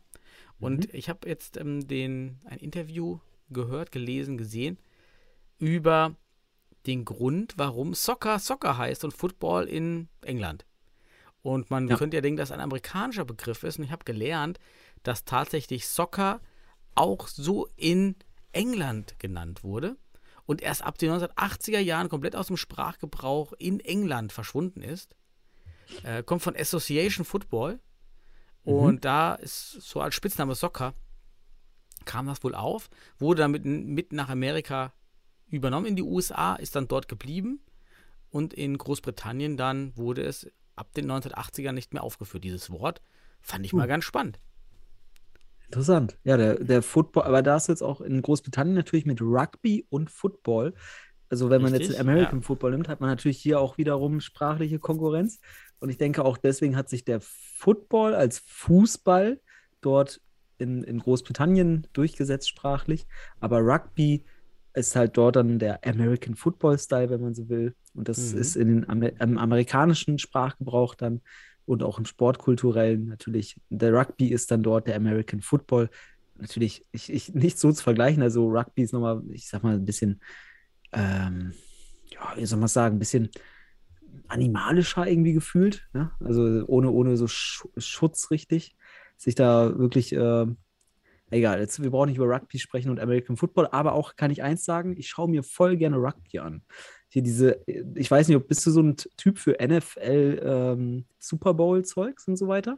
[0.59, 3.19] Und ich habe jetzt ähm, den, ein Interview
[3.49, 4.79] gehört, gelesen, gesehen
[5.57, 6.15] über
[6.85, 10.65] den Grund, warum Soccer Soccer heißt und Football in England.
[11.45, 11.95] Und man Ja.
[11.95, 13.77] könnte ja denken, dass ein amerikanischer Begriff ist.
[13.77, 14.57] Und ich habe gelernt,
[15.03, 16.41] dass tatsächlich Soccer
[16.95, 18.15] auch so in
[18.51, 19.95] England genannt wurde
[20.47, 25.15] und erst ab den 1980er Jahren komplett aus dem Sprachgebrauch in England verschwunden ist.
[26.01, 27.79] Äh, kommt von Association Football.
[28.63, 30.95] Und da ist so als Spitzname Soccer
[32.05, 32.89] kam das wohl auf,
[33.19, 34.93] wurde dann mit, mit nach Amerika
[35.45, 37.59] übernommen in die USA, ist dann dort geblieben
[38.31, 43.01] und in Großbritannien dann wurde es ab den 1980ern nicht mehr aufgeführt, dieses Wort.
[43.41, 44.39] Fand ich mal ganz spannend.
[45.65, 46.17] Interessant.
[46.23, 50.09] Ja, der, der Football, aber da ist jetzt auch in Großbritannien natürlich mit Rugby und
[50.11, 50.73] Football.
[51.29, 52.45] Also wenn man jetzt Richtig, den American ja.
[52.45, 55.39] Football nimmt, hat man natürlich hier auch wiederum sprachliche Konkurrenz.
[55.79, 59.39] Und ich denke auch deswegen hat sich der Football als Fußball
[59.81, 60.21] dort
[60.57, 63.07] in, in Großbritannien durchgesetzt sprachlich.
[63.39, 64.23] Aber Rugby
[64.75, 67.75] ist halt dort dann der American Football Style, wenn man so will.
[67.93, 68.37] Und das Mhm.
[68.39, 71.21] ist in den Amer im amerikanischen Sprachgebrauch dann
[71.65, 73.59] und auch im Sportkulturellen natürlich.
[73.69, 75.89] Der Rugby ist dann dort der American Football.
[76.37, 78.21] Natürlich ich, ich, nicht so zu vergleichen.
[78.21, 80.21] Also Rugby ist nochmal, ich sag mal, ein bisschen,
[80.93, 81.53] ähm,
[82.11, 83.29] ja, wie soll man sagen, ein bisschen
[84.27, 85.87] animalischer irgendwie gefühlt.
[85.93, 86.11] Ne?
[86.19, 88.75] Also ohne, ohne so Sch Schutz richtig.
[89.17, 90.45] Sich da wirklich, äh,
[91.31, 94.43] egal, jetzt, wir brauchen nicht über Rugby sprechen und American Football, aber auch kann ich
[94.43, 96.61] eins sagen, ich schaue mir voll gerne Rugby an.
[97.09, 97.61] Hier diese,
[97.95, 102.35] ich weiß nicht, ob bist du so ein Typ für NFL ähm, Super Bowl-Zeugs und
[102.37, 102.77] so weiter?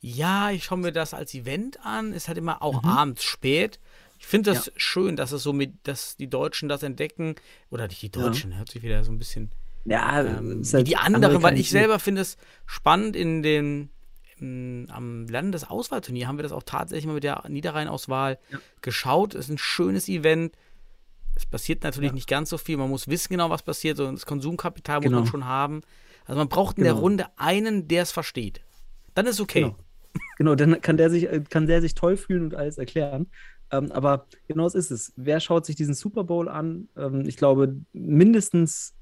[0.00, 2.12] Ja, ich schaue mir das als Event an.
[2.12, 3.80] Ist halt immer auch abends spät.
[4.20, 4.72] Ich finde das Ja.
[4.76, 7.34] schön, dass es so mit, dass die Deutschen das entdecken.
[7.70, 9.50] Oder nicht die Deutschen, hört sich wieder so ein bisschen
[9.84, 13.90] Ja, ähm, halt die anderen, weil ich selber finde es spannend in den
[14.40, 18.38] am Landesauswahlturnier haben wir das auch tatsächlich mal mit der Niederrheinauswahl
[18.82, 19.34] geschaut.
[19.34, 20.54] Es ist ein schönes Event.
[21.36, 22.14] Es passiert natürlich Ja.
[22.14, 22.76] nicht ganz so viel.
[22.76, 23.96] Man muss wissen genau, was passiert.
[23.96, 25.18] So das Konsumkapital muss Genau.
[25.20, 25.80] man schon haben.
[26.26, 27.02] Also man braucht in der Genau.
[27.02, 28.60] Runde einen, der es versteht.
[29.14, 29.62] Dann ist okay.
[29.62, 29.76] Genau.
[30.36, 33.28] Genau, dann kann der sich, äh, kann der sich toll fühlen und alles erklären.
[33.70, 35.12] Ähm, aber genau das ist es.
[35.16, 36.88] Wer schaut sich diesen Super Bowl an?
[36.96, 38.94] Ähm, ich glaube, mindestens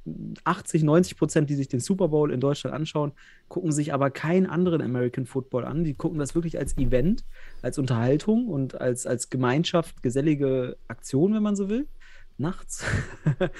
[0.44, 3.12] 80, 90 Prozent, die sich den Super Bowl in Deutschland anschauen,
[3.48, 5.84] gucken sich aber keinen anderen American Football an.
[5.84, 7.24] Die gucken das wirklich als Event,
[7.62, 11.86] als Unterhaltung und als, als Gemeinschaft, gesellige Aktion, wenn man so will.
[12.38, 12.84] nachts.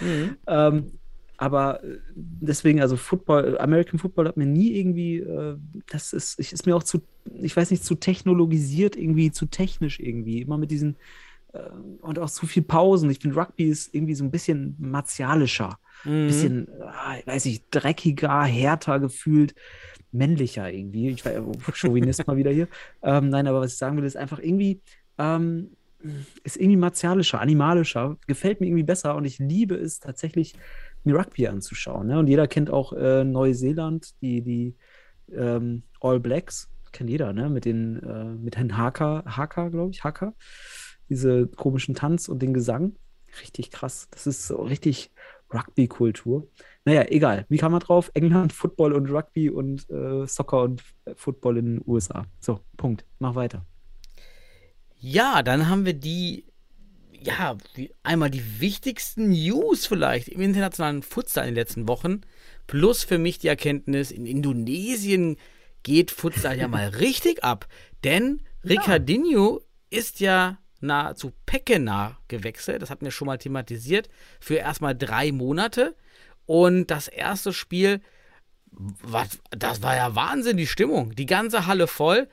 [0.00, 0.36] Mhm.
[0.46, 0.98] ähm,
[1.39, 5.57] aber äh, deswegen, also Football, American Football hat mir nie irgendwie, äh,
[5.91, 10.01] das ist, ich, ist mir auch zu, ich weiß nicht, zu technologisiert, irgendwie zu technisch
[10.01, 10.41] irgendwie.
[10.43, 10.97] Immer mit diesen
[11.53, 11.61] äh,
[12.01, 13.11] und auch zu viel Pausen.
[13.11, 16.26] Ich finde, Rugby ist irgendwie so ein bisschen martialischer, ein Mhm.
[16.26, 16.68] bisschen,
[17.20, 19.55] ich weiß nicht, dreckiger, härter gefühlt,
[20.12, 21.11] männlicher irgendwie.
[21.11, 21.32] Ich war
[21.74, 22.68] Chauvinist mal wieder hier.
[23.03, 24.82] Ähm, nein, aber was ich sagen will, ist einfach irgendwie,
[25.18, 25.76] ähm,
[26.45, 30.55] ist irgendwie martialischer, animalischer, gefällt mir irgendwie besser und ich liebe es tatsächlich,
[31.12, 32.09] Rugby anzuschauen.
[32.09, 32.18] Ne?
[32.18, 34.76] Und jeder kennt auch äh, Neuseeland, die, die
[35.32, 37.50] ähm, All Blacks, kennt jeder, ne?
[37.50, 40.34] Mit den, äh, mit Herrn Haka, Haka, glaube ich, Haka,
[41.09, 42.96] diese komischen Tanz und den Gesang.
[43.40, 44.09] Richtig krass.
[44.11, 45.12] Das ist so richtig
[45.52, 46.48] Rugby-Kultur.
[46.84, 47.44] Naja, egal.
[47.48, 48.11] Wie kam man drauf?
[48.14, 52.24] England, Football und Rugby und äh, Soccer und äh, Football in den USA.
[52.40, 53.04] So, Punkt.
[53.18, 53.66] Mach weiter.
[54.98, 56.46] Ja, dann haben wir die,
[57.23, 57.57] ja,
[58.03, 62.23] einmal die wichtigsten News vielleicht im internationalen Futsal in den letzten Wochen.
[62.67, 65.37] Plus für mich die Erkenntnis, in Indonesien
[65.83, 67.67] geht Futsal ja mal richtig ab.
[68.05, 72.83] Denn Ricardinho ist ja nahezu Pekena gewechselt.
[72.83, 74.09] Das hatten wir schon mal thematisiert.
[74.41, 75.95] Für erstmal drei Monate.
[76.45, 78.01] Und das erste Spiel,
[78.71, 81.14] was, das war ja Wahnsinn, die Stimmung.
[81.14, 82.29] Die ganze Halle voll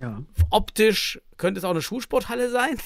[0.00, 0.22] Ja.
[0.50, 2.76] optisch könnte es auch eine Schulsporthalle sein,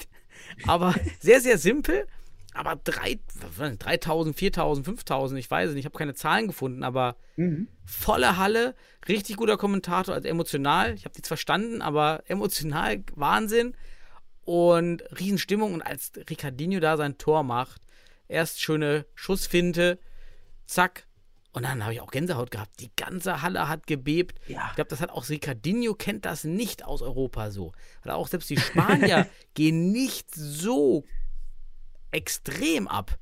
[0.66, 2.06] aber sehr, sehr simpel.
[2.52, 6.14] Aber drei- was war denn, 3000, 4000, 5000, ich weiß es nicht, ich habe keine
[6.14, 7.16] Zahlen gefunden, aber
[7.84, 8.74] volle Halle,
[9.08, 10.94] richtig guter Kommentator, also emotional.
[10.94, 13.74] Ich habe nichts verstanden, aber emotional Wahnsinn
[14.42, 15.74] und Riesenstimmung.
[15.74, 17.82] Und als Ricardinho da sein Tor macht,
[18.26, 19.98] erst schöne Schussfinte,
[20.66, 21.06] zack.
[21.52, 22.78] Und dann habe ich auch Gänsehaut gehabt.
[22.78, 24.38] Die ganze Halle hat gebebt.
[24.46, 24.68] Ja.
[24.70, 27.72] Ich glaube, das hat auch Ricardinho kennt das nicht aus Europa so.
[28.02, 31.04] Weil auch selbst die Spanier gehen nicht so
[32.12, 33.18] extrem ab.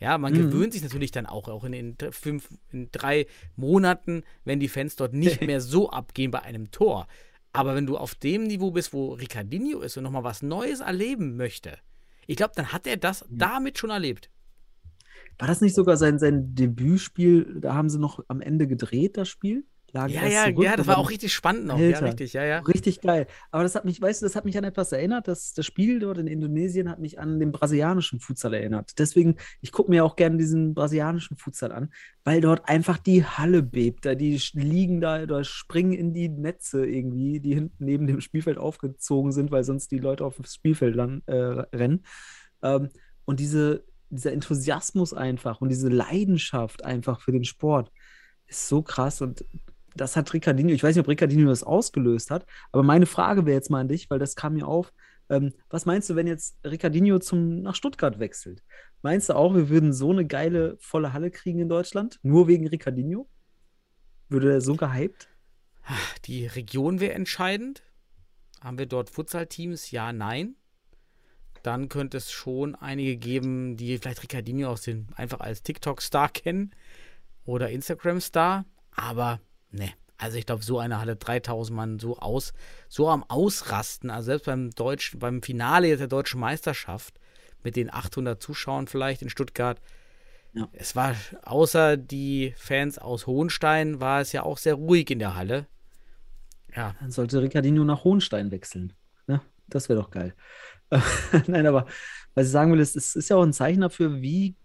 [0.00, 4.58] Ja, man gewöhnt sich natürlich dann auch, auch in den fünf, in drei Monaten, wenn
[4.58, 7.06] die Fans dort nicht mehr so abgehen bei einem Tor.
[7.52, 11.36] Aber wenn du auf dem Niveau bist, wo Ricardinho ist und nochmal was Neues erleben
[11.36, 11.78] möchte,
[12.26, 14.30] ich glaube, dann hat er das damit schon erlebt.
[15.40, 17.60] War das nicht sogar sein, sein Debütspiel?
[17.60, 19.64] Da haben sie noch am Ende gedreht, das Spiel?
[19.92, 21.78] Lagen Ja, ja, zurück ja, das war auch richtig spannend noch.
[21.78, 22.06] Ja, Alter.
[22.06, 22.60] richtig, ja, ja.
[22.60, 23.26] Richtig geil.
[23.50, 25.26] Aber das hat mich, weißt du, das hat mich an etwas erinnert.
[25.26, 28.98] Das, das Spiel dort in Indonesien hat mich an den brasilianischen Futsal erinnert.
[28.98, 33.62] Deswegen, ich gucke mir auch gerne diesen brasilianischen Futsal an, weil dort einfach die Halle
[33.62, 34.06] bebt.
[34.06, 38.58] Da die liegen da oder springen in die Netze irgendwie, die hinten neben dem Spielfeld
[38.58, 42.04] aufgezogen sind, weil sonst die Leute auf das Spielfeld lan- äh, rennen.
[42.62, 42.90] Ähm,
[43.24, 47.90] und diese, dieser Enthusiasmus einfach und diese Leidenschaft einfach für den Sport
[48.46, 49.20] ist so krass.
[49.20, 49.44] Und
[49.94, 53.56] das hat Ricardinho, ich weiß nicht, ob Ricardinho das ausgelöst hat, aber meine Frage wäre
[53.56, 54.92] jetzt mal an dich, weil das kam mir auf.
[55.28, 58.62] Ähm, was meinst du, wenn jetzt Ricardinho zum, nach Stuttgart wechselt?
[59.02, 62.18] Meinst du auch, wir würden so eine geile, volle Halle kriegen in Deutschland?
[62.22, 63.28] Nur wegen Ricardinho?
[64.28, 65.28] Würde er so gehypt?
[66.26, 67.82] Die Region wäre entscheidend.
[68.60, 69.90] Haben wir dort Futsal-Teams?
[69.90, 70.56] Ja, nein.
[71.62, 76.72] Dann könnte es schon einige geben, die vielleicht Ricardinho aus den einfach als TikTok-Star kennen
[77.44, 78.64] oder Instagram-Star.
[78.92, 79.40] Aber
[79.70, 82.52] ne, also ich glaube, so eine Halle 3000 Mann so aus,
[82.88, 84.10] so am Ausrasten.
[84.10, 87.18] Also selbst beim deutschen, beim Finale jetzt der deutschen Meisterschaft
[87.62, 89.80] mit den 800 Zuschauern vielleicht in Stuttgart.
[90.52, 90.68] Ja.
[90.72, 95.36] Es war außer die Fans aus Hohenstein war es ja auch sehr ruhig in der
[95.36, 95.66] Halle.
[96.74, 98.92] Ja, Dann sollte Ricardinho nach Hohenstein wechseln.
[99.26, 99.40] Ne?
[99.68, 100.34] Das wäre doch geil.
[101.46, 101.86] Nein, aber
[102.34, 104.56] was ich sagen will, ist, es ist ja auch ein Zeichen dafür, wie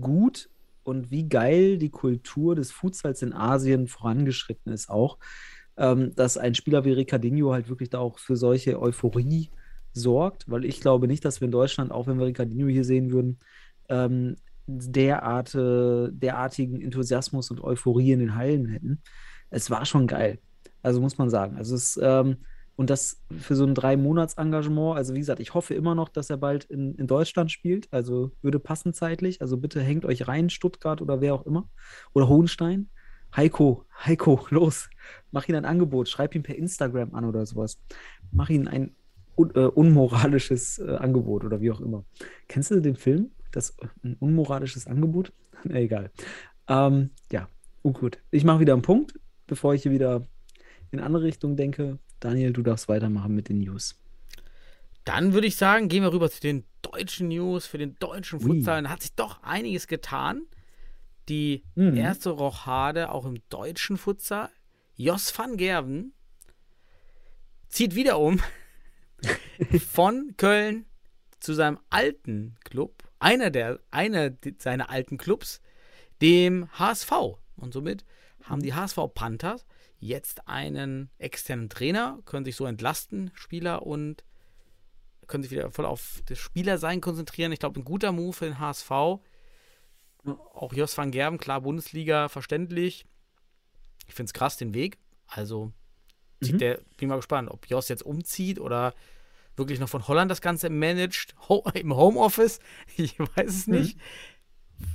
[0.00, 0.48] gut
[0.84, 5.18] und wie geil die Kultur des Futsals in Asien vorangeschritten ist auch,
[5.76, 9.50] ähm, dass ein Spieler wie Ricardinho halt wirklich da auch für solche Euphorie
[9.92, 13.12] sorgt, weil ich glaube nicht, dass wir in Deutschland, auch wenn wir Ricardinho hier sehen
[13.12, 13.38] würden,
[13.88, 14.36] ähm,
[14.66, 19.02] derart, derartigen Enthusiasmus und Euphorie in den Hallen hätten.
[19.50, 20.38] Es war schon geil.
[20.82, 21.56] Also muss man sagen.
[21.56, 22.38] Also es, ähm,
[22.76, 26.38] und das für so ein Drei-Monats-Engagement, also wie gesagt, ich hoffe immer noch, dass er
[26.38, 27.92] bald in, in Deutschland spielt.
[27.92, 29.40] Also würde passen zeitlich.
[29.42, 31.68] Also bitte hängt euch rein, Stuttgart oder wer auch immer.
[32.14, 32.88] Oder Hohenstein.
[33.36, 34.88] Heiko, Heiko, los.
[35.30, 36.08] Mach ihm ein Angebot.
[36.08, 37.78] Schreib ihn per Instagram an oder sowas.
[38.30, 38.96] Mach ihm ein
[39.34, 42.04] un äh, unmoralisches äh, Angebot oder wie auch immer.
[42.48, 43.30] Kennst du den Film?
[43.50, 45.32] Das äh, ein unmoralisches Angebot?
[45.68, 46.10] Egal.
[46.68, 47.48] Ähm, ja,
[47.82, 48.18] oh, gut.
[48.30, 50.26] Ich mache wieder einen Punkt, bevor ich hier wieder
[50.90, 51.98] in andere Richtung denke.
[52.22, 53.96] Daniel, du darfst weitermachen mit den News.
[55.04, 58.38] Dann würde ich sagen, gehen wir rüber zu den deutschen News, für den deutschen.
[58.40, 58.82] Futsal.
[58.84, 60.42] Da hat sich doch einiges getan.
[61.28, 61.96] Die Mhm.
[61.96, 64.48] erste Rochade auch im deutschen Futsal.
[64.94, 66.12] Jos van Gerven
[67.68, 68.40] zieht wieder um
[69.90, 70.84] von Köln
[71.40, 75.60] zu seinem alten Club einer der, einer seiner alten Clubs,
[76.20, 77.10] dem HSV.
[77.56, 78.04] Und somit
[78.44, 79.64] haben die HSV Panthers
[80.02, 84.24] jetzt einen externen Trainer, können sich so entlasten, Spieler und
[85.28, 87.52] können sich wieder voll auf das Spielersein konzentrieren.
[87.52, 88.90] Ich glaube, ein guter Move für den HSV.
[88.90, 93.06] Auch Jos van Gerben, klar, Bundesliga, verständlich.
[94.08, 94.98] Ich finde es krass, den Weg.
[95.26, 95.72] Also,
[96.40, 96.58] Mhm.
[96.58, 98.94] der, bin mal gespannt, ob Jos jetzt umzieht oder
[99.54, 102.58] wirklich noch von Holland das Ganze managt, ho im Homeoffice.
[102.96, 103.74] Ich weiß es Mhm.
[103.74, 103.98] nicht.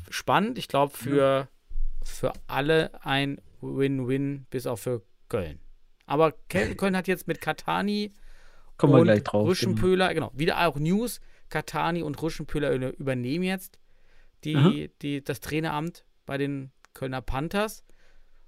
[0.10, 1.48] Spannend, ich glaube, für,
[2.04, 5.60] für alle ein Win-Win, bis auf für Köln.
[6.06, 8.14] Aber Köln hat jetzt mit Katani
[8.78, 9.48] Kommen und gleich drauf.
[9.48, 10.14] genau.
[10.14, 11.20] Genau, wieder auch News.
[11.50, 13.80] Katani und Rüschenpöhler über- übernehmen jetzt
[14.56, 14.70] Aha.
[14.70, 17.84] die, die, das Traineramt bei den Kölner Panthers.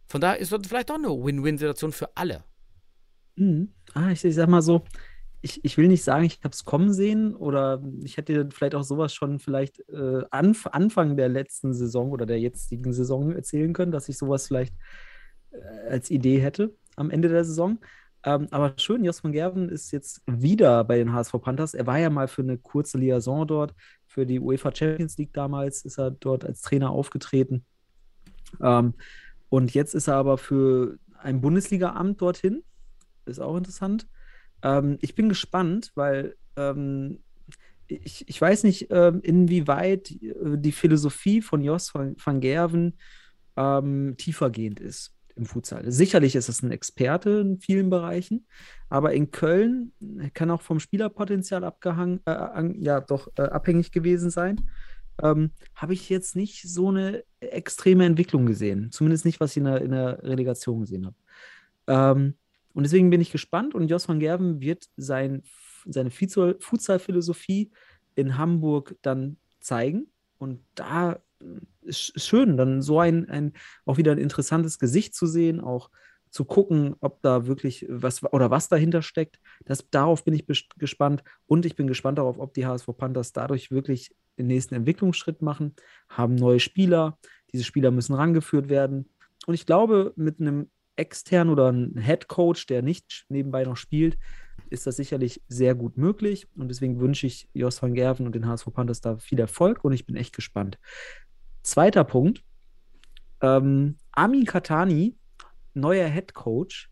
[0.05, 2.43] Von daher ist das vielleicht doch eine Win-Win-Situation für alle.
[3.36, 3.72] Mhm.
[3.93, 4.84] Ah, ich, ich sag mal so,
[5.42, 8.84] ich, ich will nicht sagen, ich habe es kommen sehen oder ich hätte vielleicht auch
[8.84, 13.92] sowas schon vielleicht äh, anf Anfang der letzten Saison oder der jetzigen Saison erzählen können,
[13.92, 14.74] dass ich sowas vielleicht
[15.52, 17.80] äh, als Idee hätte am Ende der Saison.
[18.24, 21.74] Ähm, aber schön, Jos von Gerven ist jetzt wieder bei den HSV Panthers.
[21.74, 23.74] Er war ja mal für eine kurze Liaison dort,
[24.08, 27.64] für die UEFA Champions League damals ist er dort als Trainer aufgetreten.
[28.62, 28.94] Ähm,
[29.48, 32.64] und jetzt ist er aber für ein Bundesliga-Amt dorthin.
[33.26, 34.08] Ist auch interessant.
[34.64, 37.20] Ähm, ich bin gespannt, weil ähm,
[37.88, 42.97] ich, ich weiß nicht, ähm, inwieweit äh, die Philosophie von Jos van, van Gerven
[43.57, 45.89] ähm, tiefergehend ist im Futsal.
[45.91, 48.45] Sicherlich ist es ein Experte in vielen Bereichen,
[48.89, 49.93] aber in Köln
[50.34, 54.70] kann auch vom Spielerpotenzial abgehangen, äh, an, ja, doch äh, abhängig gewesen sein.
[55.22, 58.91] Ähm, habe ich jetzt nicht so eine extreme Entwicklung gesehen.
[58.91, 61.16] Zumindest nicht, was ich in der, in der Relegation gesehen habe.
[61.88, 62.36] Ähm,
[62.74, 65.44] und deswegen bin ich gespannt und Jos van Gerven wird sein,
[65.86, 67.72] seine Futsal- Futsal-Philosophie
[68.16, 70.12] in Hamburg dann zeigen.
[70.38, 71.46] Und da äh,
[71.82, 73.54] ist schön, dann so ein, ein
[73.86, 75.90] auch wieder ein interessantes Gesicht zu sehen, auch
[76.30, 79.40] zu gucken, ob da wirklich was oder was dahinter steckt.
[79.66, 80.46] Das, darauf bin ich
[80.78, 81.24] gespannt.
[81.48, 85.76] Und ich bin gespannt darauf, ob die HSV Panthers dadurch wirklich den nächsten Entwicklungsschritt machen,
[86.08, 87.18] haben neue Spieler.
[87.52, 89.10] Diese Spieler müssen rangeführt werden.
[89.48, 94.18] Und ich glaube, mit einem externen oder einem Head Coach, der nicht nebenbei noch spielt,
[94.70, 96.47] ist das sicherlich sehr gut möglich.
[96.56, 99.93] Und deswegen wünsche ich Jos van Gerven und den HSV Panthers da viel Erfolg und
[99.93, 100.78] ich bin echt gespannt.
[101.64, 102.43] Zweiter Punkt.
[103.41, 105.16] Ähm, Armin Katani,
[105.74, 106.91] neuer Head Coach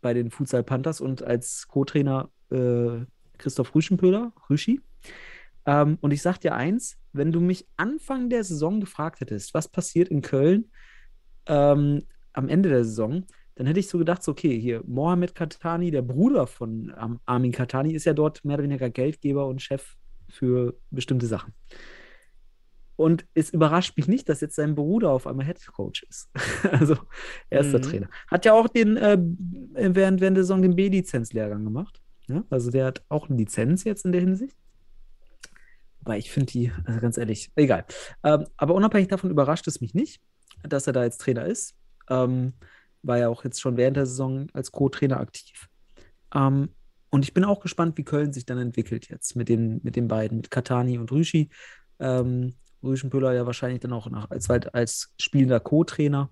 [0.00, 3.04] bei den Futsal Panthers und als Co-Trainer äh,
[3.38, 4.80] Christoph Rüschenpöhler, Rüschi.
[5.66, 9.68] Ähm, und ich sag dir eins, wenn du mich Anfang der Saison gefragt hättest, was
[9.68, 10.70] passiert in Köln
[11.46, 12.02] ähm,
[12.36, 13.24] am Ende der Saison,
[13.56, 17.52] dann hätte ich so gedacht, so, okay, hier Mohamed Katani, der Bruder von ähm, Armin
[17.52, 19.96] Katani, ist ja dort mehr oder weniger Geldgeber und Chef
[20.28, 21.54] für bestimmte Sachen.
[22.96, 26.30] Und es überrascht mich nicht, dass jetzt sein Bruder auf einmal Head Coach ist.
[26.70, 26.96] also
[27.50, 27.82] erster Mhm.
[27.82, 28.08] Trainer.
[28.28, 32.00] Hat ja auch den, äh, während, während der Saison den B-Lizenz-Lehrgang gemacht.
[32.28, 32.44] Ja?
[32.50, 34.56] Also der hat auch eine Lizenz jetzt in der Hinsicht.
[36.00, 37.84] Wobei ich finde die, also ganz ehrlich, egal.
[38.22, 40.22] Ähm, aber unabhängig davon überrascht es mich nicht,
[40.62, 41.74] dass er da jetzt Trainer ist.
[42.08, 42.54] Ähm,
[43.02, 45.68] war ja auch jetzt schon während der Saison als Co-Trainer aktiv.
[46.34, 46.70] Ähm,
[47.10, 50.08] und ich bin auch gespannt, wie Köln sich dann entwickelt jetzt mit den, mit den
[50.08, 51.50] beiden, mit Katani und Rüschi.
[51.98, 56.30] Ähm, Rüschenpöhler ja wahrscheinlich dann auch nach, als, als spielender Co-Trainer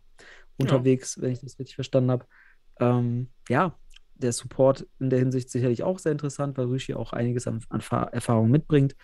[0.57, 2.27] unterwegs, wenn ich das richtig verstanden habe.
[2.81, 3.79] Ähm, ja,
[4.15, 7.81] der Support in der Hinsicht sicherlich auch sehr interessant, weil Rüschi auch einiges an, an
[7.81, 8.95] Fa- Erfahrung mitbringt.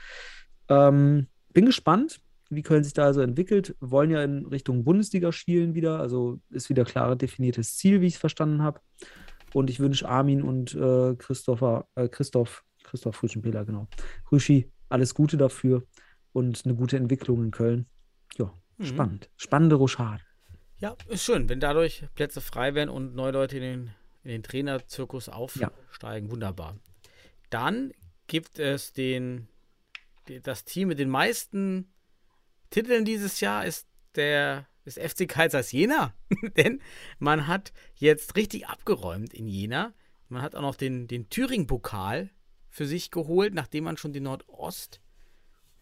[0.68, 3.76] Ähm, bin gespannt, wie Köln sich da also entwickelt.
[3.80, 8.14] Wollen ja in Richtung Bundesliga schielen wieder, also ist wieder klar definiertes Ziel, wie ich
[8.14, 8.80] es verstanden habe.
[9.52, 13.88] Und ich wünsche Armin und äh, Christopher, äh, Christoph, Christoph Rüschenpöhler, genau.
[14.30, 15.84] Rüschi, alles Gute dafür
[16.32, 17.86] und eine gute Entwicklung in Köln.
[18.36, 18.84] Ja, Mhm.
[18.84, 19.30] spannend.
[19.36, 20.22] Spannende Rochade.
[20.78, 23.90] Ja, ist schön, wenn dadurch Plätze frei werden und neue Leute in den,
[24.24, 26.30] in den Trainerzirkus aufsteigen.
[26.30, 26.76] Wunderbar.
[27.50, 27.92] Dann
[28.26, 29.48] gibt es den,
[30.42, 31.92] das Team mit den meisten
[32.70, 36.14] Titeln dieses Jahr ist der ist FC Kaisers Jena.
[36.56, 36.80] Denn
[37.18, 39.94] man hat jetzt richtig abgeräumt in Jena.
[40.28, 42.30] Man hat auch noch den, den Thüringen-Pokal
[42.68, 45.00] für sich geholt, nachdem man schon den Nordost,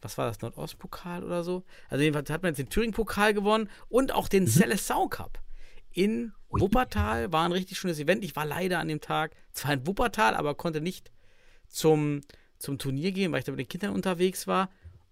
[0.00, 1.64] was war das, Nordostpokal oder so?
[1.88, 5.42] Also jedenfalls hat man jetzt den Thüringen-Pokal gewonnen und auch den Seleção Cup.
[5.90, 6.32] In.
[6.50, 8.24] Wuppertal war ein richtig schönes Event.
[8.24, 11.10] Ich war leider an dem Tag zwar in Wuppertal, aber konnte nicht
[11.66, 12.22] zum,
[12.58, 14.70] zum Turnier gehen, weil ich da mit den Kindern unterwegs war.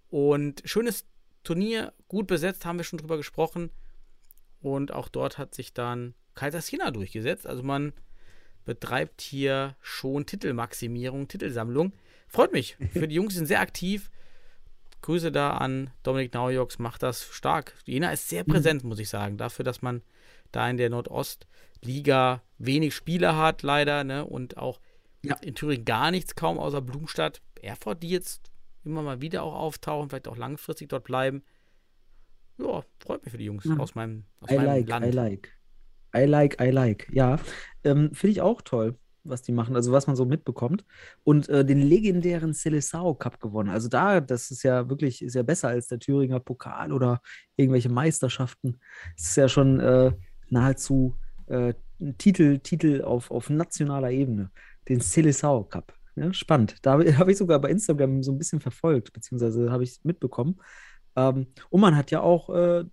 [0.09, 1.05] Und schönes
[1.47, 3.71] Turnier, gut besetzt, haben wir schon drüber gesprochen.
[4.61, 7.47] Und auch dort hat sich dann Kaisers Jena durchgesetzt.
[7.47, 7.93] Also man
[8.65, 11.93] betreibt hier schon Titelmaximierung, Titelsammlung.
[12.27, 12.77] Freut mich.
[12.93, 14.11] Für die Jungs sind sehr aktiv.
[15.03, 17.75] Grüße da an Dominik Naujoks, macht das stark.
[17.85, 20.03] Jena ist sehr präsent, muss ich sagen, dafür, dass man
[20.51, 24.25] da in der Nordostliga wenig Spieler hat, leider, ne?
[24.25, 24.81] Und auch
[25.23, 25.37] Ja.
[25.43, 27.41] in Thüringen gar nichts, kaum außer Blumstadt.
[27.63, 28.51] Erfurt, die jetzt
[28.87, 31.43] immer mal wieder auch auftauchen, vielleicht auch langfristig dort bleiben.
[32.59, 33.77] Ja, freut mich für die Jungs Ja.
[33.77, 35.07] aus meinem, aus I meinem like, Land.
[35.07, 35.53] I like.
[36.17, 37.09] I like, I like.
[37.13, 37.39] Ja,
[37.85, 40.85] ähm, finde ich auch toll, was die machen, also was man so mitbekommt.
[41.25, 43.69] Und äh, den legendären Seleção Cup gewonnen.
[43.69, 47.21] Also da, das ist ja wirklich, ist ja besser als der Thüringer Pokal oder
[47.57, 48.81] irgendwelche Meisterschaften.
[49.17, 50.13] Es ist ja schon äh,
[50.49, 51.17] nahezu
[51.49, 54.51] äh, ein Titel, Titel auf, auf nationaler Ebene.
[54.89, 55.93] Den Seleção Cup.
[56.17, 56.77] Ja, spannend.
[56.83, 60.61] Da habe hab ich sogar bei Instagram so ein bisschen verfolgt, beziehungsweise habe ich mitbekommen.
[61.17, 62.85] Ähm, und man hat ja auch, äh,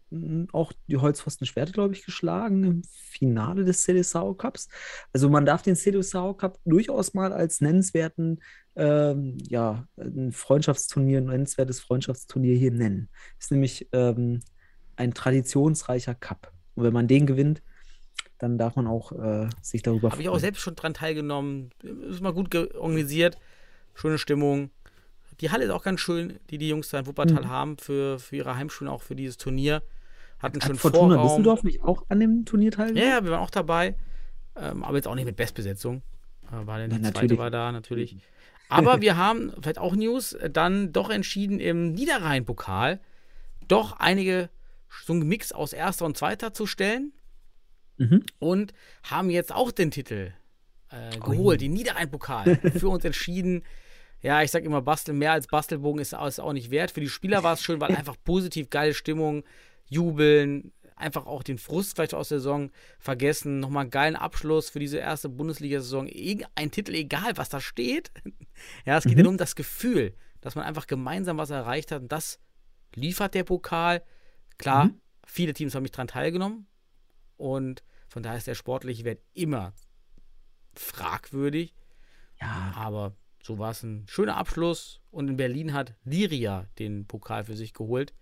[0.54, 4.70] auch die Holzpfosten Schwerte, glaube ich, geschlagen im Finale des Seleção Cups.
[5.12, 8.42] Also man darf den Seleção Cup durchaus mal als nennenswerten,
[8.76, 13.10] ähm, ja, ein Freundschaftsturnier, ein nennenswertes Freundschaftsturnier hier nennen.
[13.40, 14.40] Ist nämlich ähm,
[14.96, 16.52] ein traditionsreicher Cup.
[16.76, 17.62] Und wenn man den gewinnt,
[18.40, 21.72] dann darf man auch äh, sich darüber Habe ich auch selbst schon dran teilgenommen.
[22.10, 23.38] Ist mal gut organisiert.
[23.94, 24.70] Schöne Stimmung.
[25.40, 27.50] Die Halle ist auch ganz schön, die die Jungs da in Wuppertal Mhm.
[27.50, 29.82] haben für, für ihre Heimschulen, auch für dieses Turnier.
[30.40, 31.30] Hatten Hat schon Fortuna Vorraum.
[31.30, 33.08] Düsseldorf nicht auch an dem Turnier teilgenommen?
[33.10, 33.96] Ja, ja, wir waren auch dabei.
[34.56, 36.04] Ähm, aber jetzt auch nicht mit Bestbesetzung.
[36.52, 38.18] Äh, war denn die Ja, zweite war da, natürlich.
[38.70, 43.00] Aber wir haben, vielleicht auch News, dann doch entschieden im Niederrhein-Pokal
[43.68, 44.50] doch einige,
[45.06, 47.14] so einen Mix aus erster und zweiter zu stellen
[47.98, 48.24] Mhm.
[48.40, 48.74] und
[49.04, 50.34] haben jetzt auch den Titel
[50.90, 51.20] äh, Ui.
[51.38, 52.56] geholt, den Niederrhein-Pokal.
[52.80, 53.64] Für uns entschieden.
[54.22, 56.92] Ja, ich sag immer, Basteln mehr als Bastelbogen ist, ist auch nicht wert.
[56.92, 59.44] Für die Spieler war es schön, weil einfach positiv geile Stimmung,
[59.90, 63.60] jubeln, einfach auch den Frust vielleicht aus der Saison vergessen.
[63.60, 66.08] Nochmal einen geilen Abschluss für diese erste Bundesliga-Saison.
[66.56, 68.12] Ein Titel, egal was da steht.
[68.86, 69.24] Ja, es geht Mhm.
[69.24, 72.04] ja um das Gefühl, dass man einfach gemeinsam was erreicht hat.
[72.04, 72.40] Und das
[72.96, 74.04] liefert der Pokal.
[74.58, 75.02] Klar, Mhm.
[75.26, 76.68] viele Teams haben nicht dran teilgenommen.
[77.44, 79.74] Und von daher ist der sportliche Wert immer
[80.76, 81.76] fragwürdig.
[82.40, 85.02] Ja, Aber so war es ein schöner Abschluss.
[85.12, 88.14] Und in Berlin hat Liria den Pokal für sich geholt.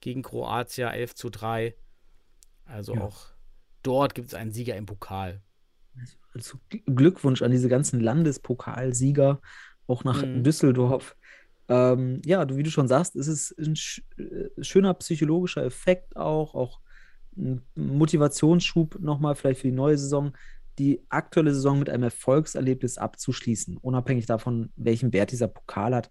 [0.00, 1.74] Gegen Kroatia 11 zu 3.
[2.66, 3.00] Also Ja.
[3.02, 3.26] auch
[3.82, 5.40] dort gibt es einen Sieger im Pokal.
[6.34, 9.40] Also Glückwunsch an diese ganzen Landespokalsieger,
[9.86, 10.42] auch nach Mhm.
[10.44, 11.16] Düsseldorf.
[11.68, 13.74] Ähm, ja, du, wie du schon sagst, es ist ein
[14.18, 16.80] äh, schöner psychologischer Effekt auch, auch
[17.36, 20.32] ein Motivationsschub nochmal vielleicht für die neue Saison,
[20.78, 26.10] die aktuelle Saison mit einem Erfolgserlebnis abzuschließen, unabhängig davon, welchen Wert dieser Pokal hat.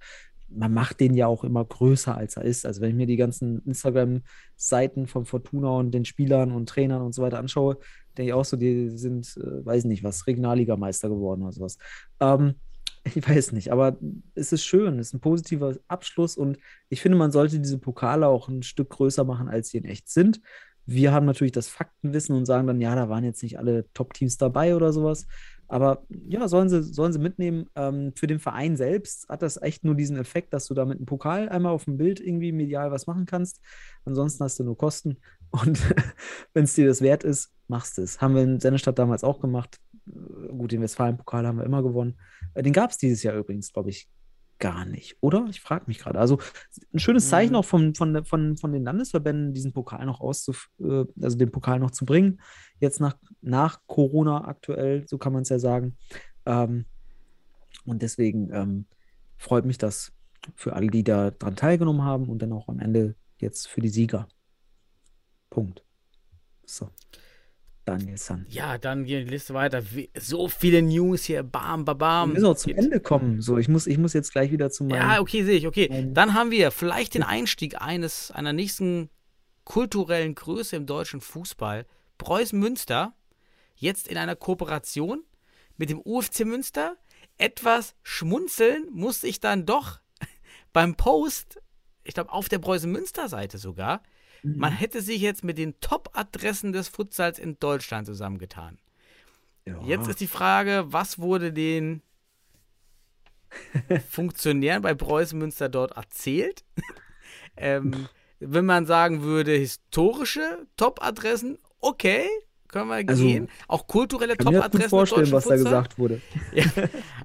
[0.50, 2.66] Man macht den ja auch immer größer, als er ist.
[2.66, 7.14] Also wenn ich mir die ganzen Instagram-Seiten von Fortuna und den Spielern und Trainern und
[7.14, 7.78] so weiter anschaue,
[8.18, 11.78] denke ich auch so, die sind, äh, weiß nicht was, Regionalligameister geworden oder sowas.
[12.20, 12.56] Ähm,
[13.04, 13.98] ich weiß nicht, aber
[14.36, 16.58] es ist schön, es ist ein positiver Abschluss und
[16.90, 20.10] ich finde, man sollte diese Pokale auch ein Stück größer machen, als sie in echt
[20.10, 20.42] sind.
[20.86, 24.38] Wir haben natürlich das Faktenwissen und sagen dann, ja, da waren jetzt nicht alle Top-Teams
[24.38, 25.28] dabei oder sowas.
[25.72, 27.70] Aber ja, sollen sie, sollen sie mitnehmen.
[27.76, 30.98] Ähm, für den Verein selbst hat das echt nur diesen Effekt, dass du da mit
[30.98, 33.62] einem Pokal einmal auf dem Bild irgendwie medial was machen kannst.
[34.04, 35.18] Ansonsten hast du nur Kosten.
[35.52, 35.80] Und
[36.54, 38.20] wenn es dir das wert ist, machst du es.
[38.20, 39.80] Haben wir in Sennestadt damals auch gemacht.
[40.08, 42.20] Äh, Gut, den Westfalen-Pokal haben wir immer gewonnen.
[42.54, 44.10] Äh, Den gab es dieses Jahr übrigens, glaube ich,
[44.62, 45.48] gar nicht, oder?
[45.50, 46.20] Ich frage mich gerade.
[46.20, 46.40] Also
[46.94, 47.58] ein schönes Zeichen Mhm.
[47.58, 51.80] auch von, von, von, von den Landesverbänden, diesen Pokal noch auszuf äh, also den Pokal
[51.80, 52.40] noch zu bringen.
[52.80, 55.98] Jetzt nach, nach Corona aktuell, so kann man es ja sagen.
[56.46, 56.86] Ähm,
[57.86, 58.86] und deswegen ähm,
[59.38, 60.14] freut mich das
[60.56, 63.90] für alle, die da dran teilgenommen haben und dann auch am Ende jetzt für die
[63.90, 64.28] Sieger.
[65.50, 65.84] Punkt.
[66.66, 66.90] So.
[67.98, 68.46] Daniel San.
[68.50, 69.82] Ja, dann geht die Liste weiter.
[70.18, 71.44] So viele News hier.
[71.44, 72.34] Bam, bam, Wir bam.
[72.34, 73.42] müssen auch zum Geht- Ende kommen.
[73.42, 74.96] So, ich muss, ich muss jetzt gleich wieder zu meinem.
[75.02, 75.68] Ja, okay, sehe ich.
[75.68, 79.10] Okay, dann haben wir vielleicht den Einstieg eines einer nächsten
[79.64, 81.86] kulturellen Größe im deutschen Fußball.
[82.18, 83.14] Preußen Münster,
[83.76, 85.24] jetzt in einer Kooperation
[85.78, 86.98] mit dem UFC Münster.
[87.38, 90.00] Etwas schmunzeln musste ich dann doch
[90.74, 91.60] beim Post,
[92.04, 94.04] ich glaube auf der Preußen Münster Seite sogar.
[94.44, 94.58] Mhm.
[94.58, 98.80] Man hätte sich jetzt mit den Top-Adressen des Futsals in Deutschland zusammengetan.
[99.66, 99.80] Ja.
[99.84, 102.02] Jetzt ist die Frage, was wurde den
[104.10, 106.64] Funktionären bei Preußen Münster dort erzählt?
[107.58, 108.08] ähm,
[108.40, 112.28] wenn man sagen würde, historische Top-Adressen, okay,
[112.68, 113.50] können wir Also, gehen.
[113.68, 114.90] Auch kulturelle Ich kann mir gut Top-Adressen.
[114.90, 115.64] vorstellen, was da Futsal.
[115.72, 116.22] gesagt wurde.
[116.54, 116.66] Ja,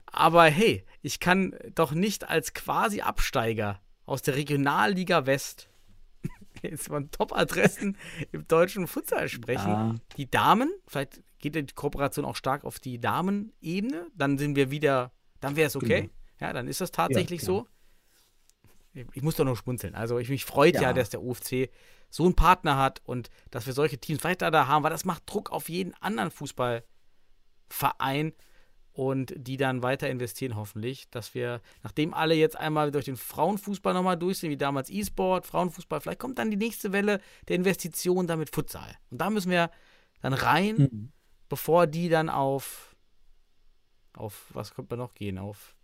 [0.07, 5.69] aber hey, ich kann doch nicht als quasi Absteiger aus der Regionalliga West
[6.71, 7.97] jetzt von Top-Adressen
[8.33, 9.69] im deutschen Futsal sprechen.
[9.69, 9.95] Ja.
[10.17, 15.13] Die Damen, vielleicht geht die Kooperation auch stark auf die Damenebene, dann sind wir wieder,
[15.41, 16.03] dann wäre es okay.
[16.03, 16.13] Genau.
[16.41, 17.47] Ja, dann ist das tatsächlich klar.
[17.47, 17.67] so.
[18.93, 19.95] ich, ich muss doch nur schmunzeln.
[19.95, 20.83] Also ich mich freut ja.
[20.83, 20.93] Ja.
[20.93, 21.71] dass der UFC
[22.11, 25.23] so einen Partner hat und dass wir solche Teams weiter da haben, weil das macht
[25.27, 28.33] Druck auf jeden anderen Fußballverein
[28.97, 33.93] und die dann weiter investieren hoffentlich, dass wir, nachdem alle jetzt einmal durch den Frauenfußball
[33.93, 38.27] nochmal durch sind, wie damals E-Sport, Frauenfußball, vielleicht kommt dann die nächste Welle der Investition
[38.27, 38.91] damit Futsal.
[39.11, 39.71] Und da müssen wir
[40.23, 41.13] dann rein, Mhm.
[41.51, 42.97] bevor die dann auf,
[44.17, 45.77] auf, was könnte man noch gehen, auf,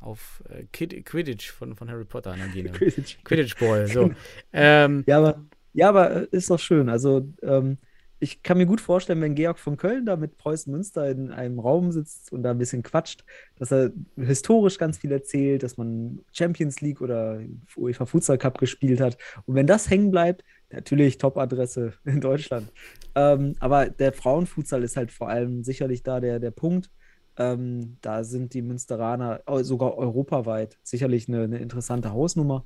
[0.00, 2.72] auf äh, Kid, Quidditch von, von Harry Potter dann gehen.
[2.72, 3.18] Quidditch.
[3.22, 4.10] Quidditch Ball, so.
[4.52, 6.88] ähm, Ja, aber, ja, aber äh, ist doch schön.
[6.88, 7.78] Also, ähm,
[8.20, 11.60] ich kann mir gut vorstellen, wenn Georg von Köln da mit Preußen Münster in einem
[11.60, 13.24] Raum sitzt und da ein bisschen quatscht,
[13.56, 17.40] dass er historisch ganz viel erzählt, dass man Champions League oder
[17.76, 19.18] UEFA Futsal Cup gespielt hat.
[19.46, 22.72] Und wenn das hängen bleibt, natürlich Top-Adresse in Deutschland.
[23.14, 26.90] Ähm, aber der Frauenfutsal ist halt vor allem sicherlich da der, der Punkt.
[27.36, 32.64] Ähm, da sind die Münsteraner äh, sogar europaweit sicherlich eine, eine interessante Hausnummer.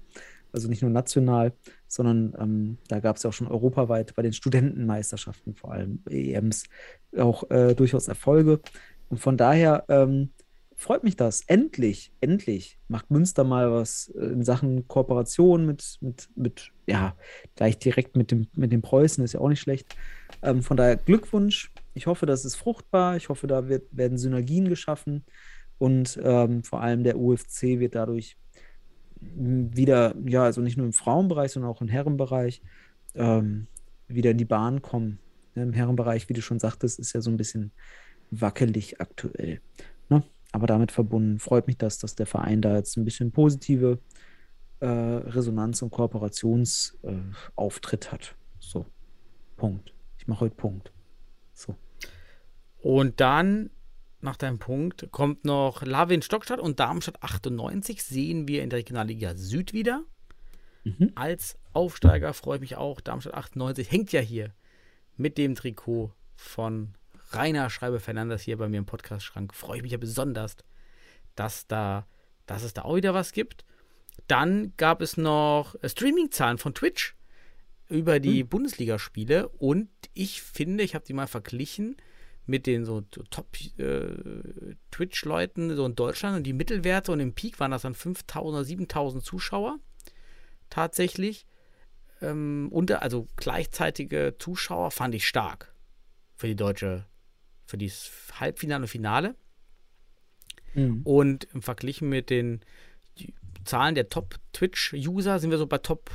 [0.52, 1.52] Also nicht nur national,
[1.88, 6.64] sondern ähm, da gab es ja auch schon europaweit bei den Studentenmeisterschaften vor allem, EMs,
[7.16, 8.60] auch äh, durchaus Erfolge.
[9.08, 10.30] Und von daher ähm,
[10.82, 11.42] freut mich das.
[11.46, 17.14] Endlich, endlich macht Münster mal was äh, in Sachen Kooperation mit, mit, mit, ja,
[17.54, 19.94] gleich direkt mit dem, mit dem Preußen, ist ja auch nicht schlecht.
[20.42, 21.72] Ähm, von daher Glückwunsch.
[21.94, 23.16] Ich hoffe, das ist fruchtbar.
[23.16, 25.24] Ich hoffe, da wird, werden Synergien geschaffen.
[25.78, 28.36] Und ähm, vor allem der UFC wird dadurch
[29.34, 32.62] wieder, ja, also nicht nur im Frauenbereich, sondern auch im Herrenbereich
[33.14, 33.66] ähm,
[34.08, 35.18] wieder in die Bahn kommen.
[35.54, 37.70] Im Herrenbereich, wie du schon sagtest, ist ja so ein bisschen
[38.30, 39.60] wackelig aktuell.
[40.08, 40.24] Ne?
[40.52, 43.98] Aber damit verbunden freut mich das, dass der Verein da jetzt ein bisschen positive
[44.80, 48.34] äh, Resonanz und Kooperationsauftritt äh, hat.
[48.58, 48.86] So,
[49.56, 49.92] Punkt.
[50.18, 50.90] Ich mache heute Punkt.
[51.52, 51.74] So.
[52.80, 53.68] Und dann,
[54.22, 59.34] nach deinem Punkt, kommt noch Lawin Stockstadt und Darmstadt 98 sehen wir in der Regionalliga
[59.36, 60.04] Süd wieder.
[60.84, 61.12] Mhm.
[61.14, 63.00] Als Aufsteiger freue ich mich auch.
[63.00, 64.54] Darmstadt 98 hängt ja hier
[65.16, 66.94] mit dem Trikot von
[67.30, 69.54] Rainer Schreiber Fernandes hier bei mir im Podcast-Schrank.
[69.54, 70.56] Freue ich mich ja besonders,
[71.34, 72.06] dass, da,
[72.46, 73.64] dass es da auch wieder was gibt.
[74.28, 77.16] Dann gab es noch Streaming-Zahlen von Twitch
[77.88, 81.96] über die Bundesligaspiele und ich finde, ich habe die mal verglichen
[82.46, 87.82] mit den so Top-Twitch-Leuten so in Deutschland und die Mittelwerte und im Peak waren das
[87.82, 89.78] dann 5000 oder 7000 Zuschauer
[90.68, 91.46] tatsächlich.
[92.20, 95.74] Ähm, unter, also gleichzeitige Zuschauer fand ich stark
[96.36, 97.06] für die deutsche,
[97.66, 99.36] für dieses Halbfinale und Finale.
[100.74, 101.02] Mhm.
[101.02, 102.64] Und im Verglichen mit den
[103.64, 106.10] Zahlen der Top-Twitch-User sind wir so bei Top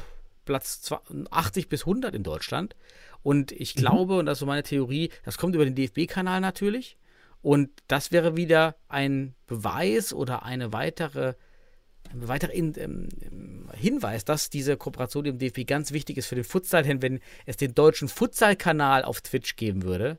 [0.48, 0.92] Platz
[1.30, 2.76] 80 bis 100 in Deutschland.
[3.22, 6.98] Und ich glaube, und das ist so meine Theorie, das kommt über den DFB-Kanal natürlich.
[7.42, 11.36] Und das wäre wieder ein Beweis oder eine weitere,
[12.12, 13.10] ein weiterer ähm,
[13.74, 16.84] Hinweis, dass diese Kooperation im DFB ganz wichtig ist für den Futsal.
[16.84, 20.18] Denn wenn es den deutschen Futsal-Kanal auf Twitch geben würde,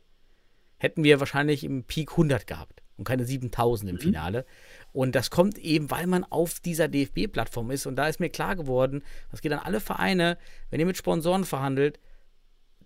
[0.77, 4.45] hätten wir wahrscheinlich im Peak 100 gehabt und keine 7000 im Finale.
[4.93, 7.87] Und das kommt eben, weil man auf dieser DFB-Plattform ist.
[7.87, 10.39] Und da ist mir klar geworden, das geht an alle Vereine,
[10.71, 12.01] wenn ihr mit Sponsoren verhandelt,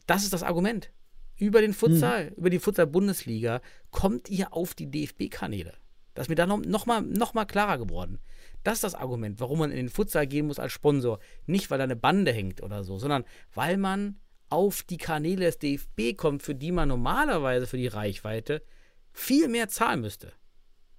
[0.07, 0.91] das ist das Argument.
[1.37, 5.75] Über den Futsal, über die Futsal-Bundesliga kommt ihr auf die DFB-Kanäle.
[6.15, 8.19] Das ist mir da noch, noch, mal, noch mal klarer geworden.
[8.65, 11.19] Das ist das Argument, warum man in den Futsal gehen muss als Sponsor.
[11.47, 13.25] Nicht, weil da eine Bande hängt oder so, sondern
[13.55, 18.63] weil man auf die Kanäle des DFB kommt, für die man normalerweise für die Reichweite
[19.11, 20.33] viel mehr zahlen müsste.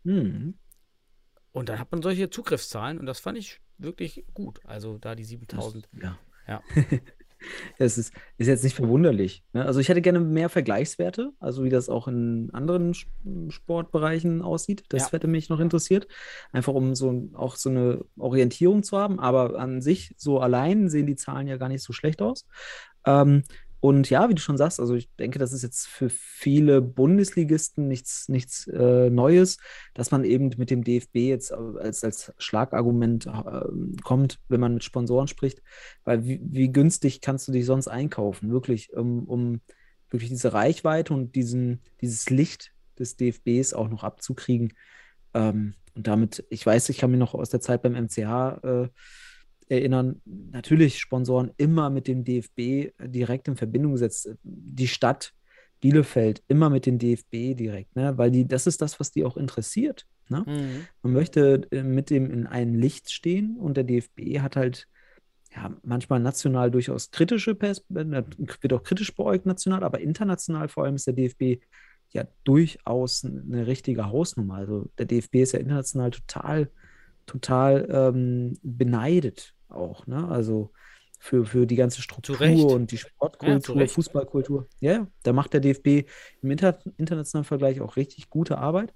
[0.04, 0.56] Mhm.
[1.54, 4.60] Und dann hat man solche Zugriffszahlen und das fand ich wirklich gut.
[4.66, 5.88] Also da die 7000.
[6.02, 6.18] Ja.
[6.48, 6.62] Ja.
[7.78, 9.44] Es ist, ist jetzt nicht verwunderlich.
[9.52, 9.66] Ne?
[9.66, 12.94] Also ich hätte gerne mehr Vergleichswerte, also wie das auch in anderen
[13.50, 14.86] Sportbereichen aussieht.
[14.90, 15.12] Das Ja.
[15.12, 16.08] hätte mich noch interessiert.
[16.54, 19.20] Einfach um so auch so eine Orientierung zu haben.
[19.20, 22.48] Aber an sich, so allein sehen die Zahlen ja gar nicht so schlecht aus.
[23.06, 23.44] Ähm,
[23.84, 27.90] und ja, wie du schon sagst, also ich denke, das ist jetzt für viele Bundesligisten
[27.90, 29.58] nichts, nichts äh, Neues,
[29.94, 34.86] dass man eben mit dem DFB jetzt als, als Schlagargument äh, kommt, wenn man mit
[34.86, 35.62] Sponsoren spricht.
[36.06, 39.60] Weil wie, wie günstig kannst du dich sonst einkaufen, wirklich, um, um
[40.10, 44.72] wirklich diese Reichweite und diesen, dieses Licht des DFBs auch noch abzukriegen.
[45.34, 48.88] Ähm, und damit, ich weiß, ich kann mich noch aus der Zeit beim MCH äh,
[49.70, 54.30] erinnern, natürlich Sponsoren immer mit dem DFB direkt in Verbindung gesetzt.
[54.44, 55.34] Die Stadt
[55.84, 58.18] Bielefeld immer mit dem DFB direkt, ne?
[58.18, 60.08] weil die, das ist das, was die auch interessiert.
[60.30, 60.46] Ne?
[60.48, 60.88] Mhm.
[61.02, 64.88] Man möchte äh, mit dem in einem Licht stehen und der DFB hat halt
[65.54, 68.24] ja, manchmal national durchaus kritische Pers äh,
[68.62, 71.62] wird auch kritisch beäugt national, aber international vor allem ist der DFB
[72.12, 74.56] ja durchaus eine richtige Hausnummer.
[74.56, 76.70] Also der DFB ist ja international total
[77.26, 80.28] total ähm, beneidet auch, ne?
[80.30, 80.72] Also
[81.20, 83.94] für, für die ganze Struktur und die Ja, Sportkultur, Recht.
[83.94, 84.68] Fußballkultur.
[84.80, 86.06] Ja, da macht der DFB
[86.42, 88.94] im Inter internationalen Vergleich auch richtig gute Arbeit.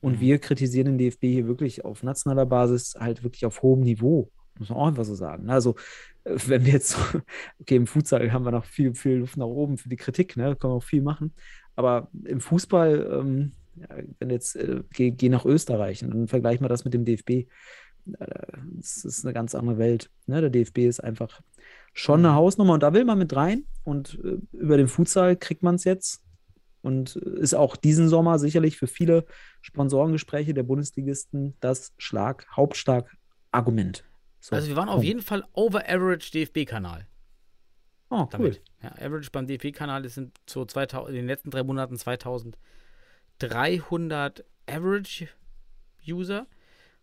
[0.00, 0.20] Und Mhm.
[0.20, 4.30] wir kritisieren den DFB hier wirklich auf nationaler Basis halt wirklich auf hohem Niveau.
[4.58, 5.44] Muss man auch einfach so sagen.
[5.46, 5.52] ne?
[5.52, 5.76] Also,
[6.24, 6.96] äh, wenn wir jetzt,
[7.60, 10.56] okay, im Futsal haben wir noch viel, viel Luft nach oben für die Kritik, ne?
[10.56, 11.34] Können wir auch viel machen.
[11.76, 13.88] Aber im Fußball, ähm, ja,
[14.18, 17.46] wenn jetzt, äh, geh, geh nach Österreich und dann vergleich mal das mit dem DFB.
[18.18, 18.26] Äh,
[18.76, 20.10] Das ist eine ganz andere Welt.
[20.26, 20.40] Ne?
[20.40, 21.40] Der DFB ist einfach
[21.92, 23.64] schon eine Hausnummer und da will man mit rein.
[23.84, 26.22] Und äh, über den Futsal kriegt man es jetzt.
[26.82, 29.24] Und äh, ist auch diesen Sommer sicherlich für viele
[29.62, 34.04] Sponsorengespräche der Bundesligisten das Schlag, Hauptstark-Argument.
[34.40, 37.06] So, Also wir waren auf jeden Fall over average DFB-Kanal
[38.10, 38.28] Oh, cool.
[38.30, 38.62] damit.
[38.82, 45.28] Ja, average beim DFB-Kanal sind so 2000, in den letzten drei Monaten 2300 average
[46.06, 46.46] User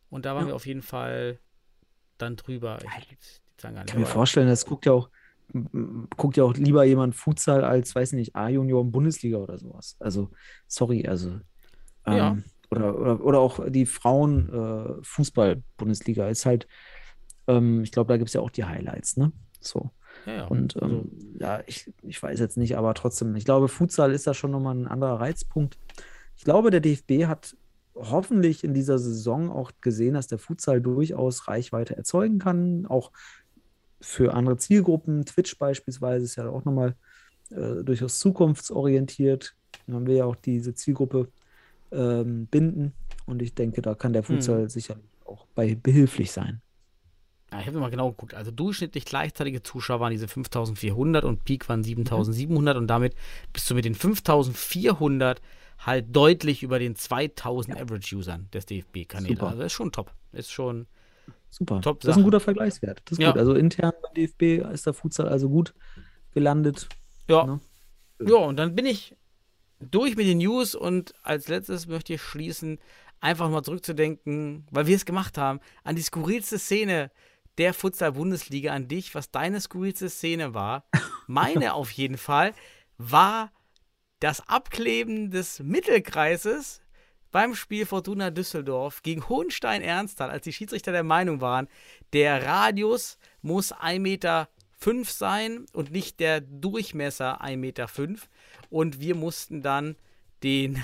[0.10, 0.48] und da waren Ja.
[0.50, 1.40] wir auf jeden Fall
[2.18, 2.80] dann drüber.
[2.82, 3.28] Ich,
[3.58, 5.10] kann mir vorstellen, das guckt ja auch,
[5.54, 9.58] m- m- guckt ja auch lieber jemand Futsal als, weiß nicht, A-Junior und Bundesliga oder
[9.58, 9.96] sowas.
[10.00, 10.32] Also,
[10.68, 11.40] sorry, also.
[12.08, 12.32] Ja.
[12.32, 16.68] Ähm, oder, oder, oder auch die Frauen äh, ist halt,
[17.48, 19.32] ähm, ich glaube, da gibt es ja auch die Highlights, ne?
[19.60, 19.92] So.
[20.26, 20.46] ja, ja.
[20.48, 24.28] Und Also, ähm, ja, ich, ich weiß jetzt nicht, aber trotzdem, ich glaube, Futsal ist
[24.28, 25.78] da schon nochmal ein anderer Reizpunkt.
[26.38, 27.56] Ich glaube, der DFB hat
[27.96, 33.12] hoffentlich in dieser Saison auch gesehen, dass der Futsal durchaus Reichweite erzeugen kann, auch
[34.02, 35.26] für andere Zielgruppen.
[35.26, 36.96] Twitch beispielsweise ist ja auch nochmal
[37.50, 39.56] äh, durchaus zukunftsorientiert.
[39.88, 41.30] Dann wir ja auch diese Zielgruppe
[41.92, 42.94] ähm, binden
[43.26, 46.62] und ich denke, da kann der Futsal sicherlich auch bei behilflich sein.
[47.52, 48.34] Ja, ich habe mal genau geguckt.
[48.34, 53.16] Also durchschnittlich gleichzeitige Zuschauer waren diese 5400 und Peak waren 7700 und damit
[53.54, 55.42] bist du mit den 5400
[55.80, 59.42] halt deutlich über den 2000 Average-Usern des DFB-Kanäle.
[59.42, 60.12] Also das ist schon top.
[60.32, 60.88] Ist schon,
[61.50, 61.80] Super.
[61.82, 63.02] Top das ist ein guter Vergleichswert.
[63.06, 63.32] Das ist Ja.
[63.32, 63.40] gut.
[63.40, 65.74] Also intern beim DFB ist der Futsal also gut
[66.34, 66.88] gelandet.
[67.28, 67.46] ja.
[67.46, 67.60] Ne?
[68.22, 69.16] Ja, und dann bin ich
[69.80, 72.80] durch mit den News und als letztes möchte ich schließen,
[73.20, 77.12] einfach mal zurückzudenken, weil wir es gemacht haben, an die skurrilste Szene
[77.58, 80.86] der Futsal-Bundesliga, an dich, was deine skurrilste Szene war.
[81.28, 82.54] Meine auf jeden Fall
[82.98, 83.52] war
[84.20, 86.82] das Abkleben des Mittelkreises
[87.32, 91.68] beim Spiel Fortuna Düsseldorf gegen Hohenstein-Ernsthal, als die Schiedsrichter der Meinung waren,
[92.14, 94.50] der Radius muss 1,5 Meter
[95.04, 97.88] sein und nicht der Durchmesser 1,5 Meter.
[98.70, 99.98] Und wir mussten dann
[100.44, 100.82] den,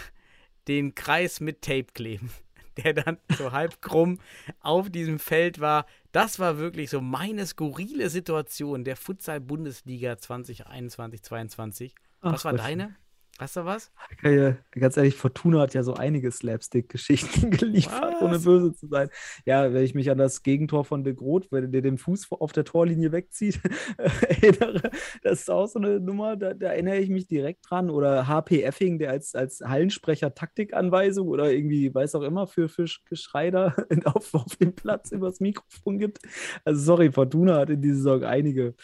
[0.67, 2.31] den Kreis mit Tape kleben,
[2.83, 4.19] der dann so halb krumm
[4.59, 5.85] auf diesem Feld war.
[6.11, 11.91] Das war wirklich so meine skurrile Situation der Futsal-Bundesliga 2021-22.
[12.21, 12.95] Was Ach, war deine?
[13.41, 13.91] Hast du was?
[14.21, 18.21] Ja, ganz ehrlich, Fortuna hat ja so einige Slapstick-Geschichten geliefert, Was?
[18.21, 19.09] ohne böse zu sein.
[19.47, 22.51] Ja, wenn ich mich an das Gegentor von De Groot, wenn der den Fuß auf
[22.51, 23.59] der Torlinie wegzieht,
[23.97, 24.91] erinnere,
[25.23, 27.89] das ist auch so eine Nummer, da, da erinnere ich mich direkt dran.
[27.89, 32.85] Oder HP Effing, der als, als Hallensprecher Taktikanweisung oder irgendwie, weiß auch immer, für, für
[33.05, 33.75] Geschrei da
[34.05, 36.19] auf, auf dem Platz übers Mikrofon gibt.
[36.63, 38.75] Also sorry, Fortuna hat in dieser Saison einige,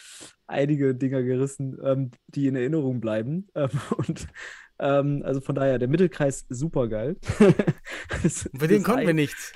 [0.47, 3.47] einige Dinger gerissen, ähm, die in Erinnerung bleiben.
[3.55, 4.27] Ähm, und
[4.79, 7.17] ähm, also von daher, der Mittelkreis super geil.
[7.23, 9.53] Für den konnten wir nichts.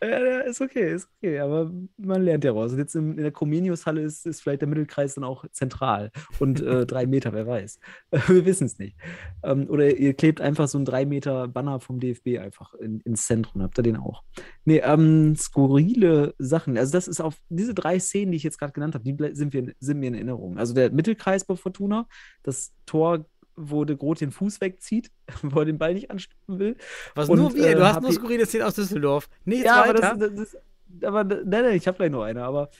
[0.00, 2.72] Ja, ja, ist okay, ist okay, aber man lernt ja raus.
[2.72, 6.60] Und jetzt in, in der Comenius-Halle ist, ist vielleicht der Mittelkreis dann auch zentral und
[6.60, 7.80] äh, drei Meter, wer weiß.
[8.28, 8.96] wir wissen es nicht.
[9.42, 13.26] Ähm, oder ihr klebt einfach so einen drei Meter Banner vom DFB einfach in, ins
[13.26, 14.22] Zentrum, habt ihr den auch.
[14.64, 16.78] Nee, ähm, skurrile Sachen.
[16.78, 19.52] Also das ist auf diese drei Szenen, die ich jetzt gerade genannt habe, die sind,
[19.52, 20.58] wir, sind mir in Erinnerung.
[20.58, 22.06] Also der Mittelkreis bei Fortuna,
[22.44, 23.26] das Tor,
[23.58, 25.10] wo de Groot den Fuß wegzieht,
[25.42, 26.76] wo er den Ball nicht anstoppen will.
[27.14, 29.28] Was Und, nur wir, du äh, hast nur skurrile Szenen aus Düsseldorf.
[29.44, 30.16] Nichts Ja, aber weiter.
[30.16, 30.62] das, das, das
[31.04, 32.70] aber nein, nein, ich habe gleich noch eine, aber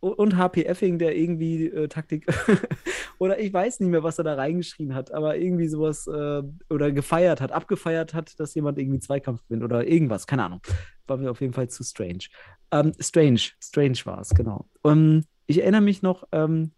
[0.00, 2.26] und HP Effing, der irgendwie äh, Taktik
[3.18, 6.90] oder ich weiß nicht mehr, was er da reingeschrien hat, aber irgendwie sowas äh, oder
[6.90, 10.60] gefeiert hat, abgefeiert hat, dass jemand irgendwie Zweikampf gewinnt oder irgendwas, keine Ahnung.
[11.06, 12.24] War mir auf jeden Fall zu strange.
[12.72, 14.68] Ähm, strange, strange war es, genau.
[14.82, 16.72] Um, ich erinnere mich noch, ähm, ähm,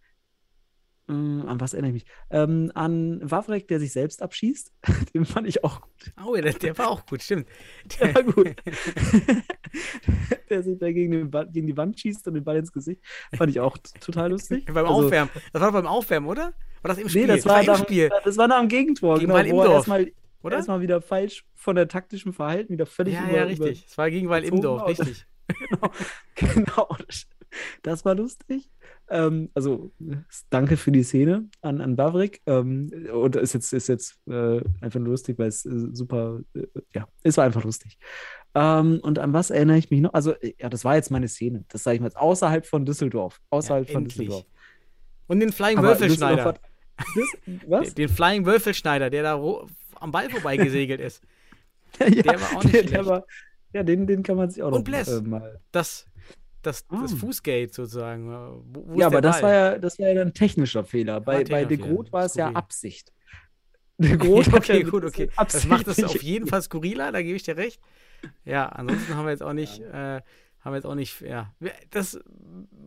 [1.11, 2.12] an was erinnere ich mich?
[2.31, 4.73] Ähm, an Wawrek, der sich selbst abschießt.
[5.15, 6.12] Den fand ich auch gut.
[6.24, 7.47] Oh, ja, der, der war auch gut, stimmt.
[8.01, 8.55] Der war gut.
[10.51, 13.03] der sich da gegen, den gegen die Wand schießt und den Ball ins Gesicht.
[13.37, 14.66] Fand ich auch total lustig.
[14.66, 15.31] beim Also, Aufwärmen.
[15.53, 16.55] Das war doch beim Aufwärmen, oder?
[16.82, 17.23] War das im Spiel?
[17.23, 19.19] Nee, das war, im nach, Spiel, das war nach dem Gegentor.
[19.19, 20.12] Gegen genau, wo er erstmal,
[20.43, 20.57] oder?
[20.57, 23.87] erstmal wieder falsch von der taktischen Verhalten wieder völlig Ja, über, ja, richtig.
[23.87, 24.89] Es war gegen Weil Imdorf, war.
[24.89, 25.27] richtig.
[25.70, 25.91] Genau,
[26.35, 26.97] genau.
[27.82, 28.70] Das war lustig.
[29.09, 29.90] Ähm, also,
[30.51, 32.40] danke für die Szene an, an Bavrik.
[32.47, 36.66] Ähm, und ist jetzt, ist jetzt äh, einfach nur lustig, weil es äh, super, äh,
[36.94, 37.98] ja, es war einfach lustig.
[38.55, 40.12] Ähm, und an was erinnere ich mich noch?
[40.14, 41.64] Also, ja, das war jetzt meine Szene.
[41.68, 43.40] Das sage ich mal jetzt außerhalb von Düsseldorf.
[43.51, 44.05] Außerhalb Ja, von.
[44.05, 44.44] Düsseldorf.
[45.27, 46.44] Und den Flying Würfelschneider.
[46.44, 46.60] Hat-
[47.66, 47.94] was?
[47.94, 49.43] Den Flying Würfelschneider, der da
[50.01, 51.22] am Ball vorbeigesegelt ist.
[52.01, 53.06] ja, der war auch nicht der, der schlecht.
[53.06, 53.24] war,
[53.72, 55.09] ja, den, den kann man sich auch Und noch Bless.
[55.09, 55.60] äh, mal.
[55.72, 56.06] Das,
[56.62, 57.16] das, das Ah.
[57.16, 58.28] Fußgate sozusagen.
[58.74, 61.20] Wo, wo Ja, aber das war ja, das war ja ein technischer Fehler.
[61.20, 62.49] Bei, bei De Groot war es ja.
[62.51, 63.12] Absicht.
[63.99, 65.31] De Groot hat okay, ja gut, das okay.
[65.37, 67.81] Das macht es auf jeden Fall skurriler, da gebe ich dir recht.
[68.45, 70.20] Ja, ansonsten haben wir jetzt auch nicht, äh,
[70.61, 71.55] haben wir jetzt auch nicht, ja.
[71.91, 72.19] Das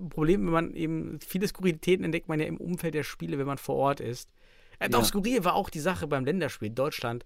[0.09, 3.57] Problem, wenn man eben viele Skurrilitäten entdeckt man ja im Umfeld der Spiele, wenn man
[3.57, 4.29] vor Ort ist.
[4.79, 5.05] Äh, doch, Ja.
[5.05, 7.25] skurril war auch die Sache beim Länderspiel Deutschland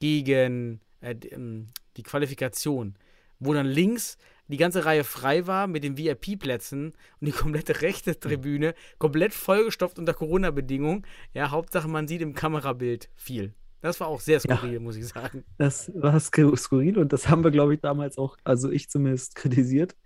[0.00, 2.94] gegen äh, ähm, die Qualifikation,
[3.38, 4.16] wo dann links
[4.50, 9.98] die ganze Reihe frei war mit den VIP-Plätzen und die komplette rechte Tribüne komplett vollgestopft
[9.98, 11.06] unter Corona-Bedingungen.
[11.34, 13.54] Ja, Hauptsache man sieht im Kamerabild viel.
[13.82, 15.44] Das war auch sehr skurril, muss ich sagen.
[15.56, 19.34] Das war skur- skurril und das haben wir, glaube ich, damals auch, also ich zumindest,
[19.36, 19.96] kritisiert.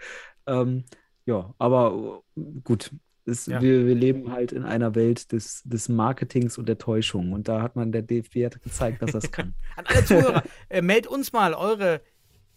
[0.46, 0.84] Ähm,
[1.26, 2.92] ja, aber äh, gut.
[3.26, 3.62] Es, Ja.
[3.62, 7.32] wir, wir leben halt in einer Welt des, des Marketings und der Täuschung.
[7.32, 9.54] Und da hat man der DFB hat gezeigt, dass das kann.
[9.76, 12.02] An alle Zuhörer, äh, meldet uns mal eure,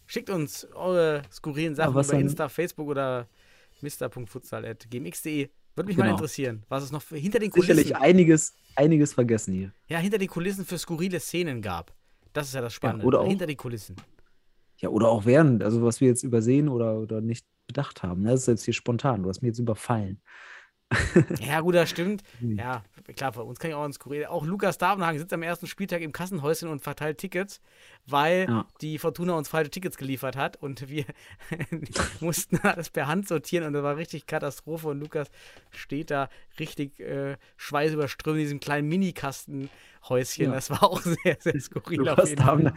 [0.08, 3.28] schickt uns eure skurrilen Sachen was über dann- Insta, Facebook oder
[3.82, 5.48] mr.futsal.gmx.de.
[5.76, 6.16] Würde mich mal Genau.
[6.16, 9.72] interessieren, was es noch für, hinter den Kulissen, Sicherlich einiges, einiges vergessen hier.
[9.86, 11.94] ja, hinter den Kulissen für skurrile Szenen gab.
[12.32, 13.06] Das ist ja das Spannende.
[13.06, 13.94] oder auch- hinter den Kulissen.
[14.78, 18.22] Ja, oder auch während, also was wir jetzt übersehen oder, oder nicht bedacht haben.
[18.22, 18.30] ne?
[18.30, 19.22] Das ist jetzt hier spontan.
[19.22, 20.20] Du hast mich jetzt überfallen.
[21.40, 22.22] Ja, gut, das stimmt.
[22.40, 22.56] Hm.
[22.56, 22.82] Ja,
[23.16, 24.26] klar, bei uns kann ich auch ein skurril.
[24.26, 27.60] Auch Lukas Davenhagen sitzt am ersten Spieltag im Kassenhäuschen und verteilt Tickets,
[28.06, 28.66] weil Ja.
[28.80, 31.04] die Fortuna uns falsche Tickets geliefert hat und wir
[32.20, 35.28] mussten alles per Hand sortieren und das war richtig Katastrophe und Lukas
[35.70, 36.28] steht da
[36.58, 40.46] richtig äh, schweißüberströmt in diesem kleinen Minikastenhäuschen.
[40.46, 40.52] Ja.
[40.52, 41.98] Das war auch sehr, sehr skurril.
[41.98, 42.62] Du auf hast jeden Fall.
[42.64, 42.72] da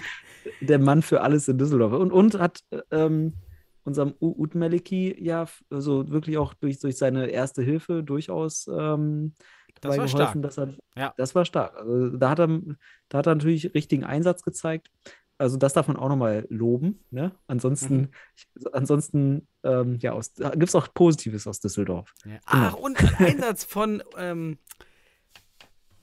[0.60, 1.94] der Mann für alles in Düsseldorf.
[1.94, 3.34] Und, und hat äh, ähm,
[3.84, 8.68] unserem U- Ut Meliki ja f- also wirklich auch durch, durch seine erste Hilfe durchaus
[8.68, 9.34] ähm,
[9.74, 10.42] Das dabei war geholfen, stark.
[10.44, 10.74] dass er.
[10.96, 11.14] Ja.
[11.18, 11.76] Das war stark.
[11.78, 12.48] Also da hat er,
[13.10, 14.92] da hat er natürlich richtigen Einsatz gezeigt.
[15.38, 17.04] Also das darf man auch nochmal loben.
[17.10, 17.32] Ne?
[17.48, 18.10] Ansonsten, Mhm.
[18.36, 20.14] ich, ansonsten ähm, ja,
[20.52, 22.14] gibt es auch Positives aus Düsseldorf.
[22.26, 22.32] Ja.
[22.32, 22.42] Genau.
[22.46, 24.60] Ach, und ein Einsatz von ähm,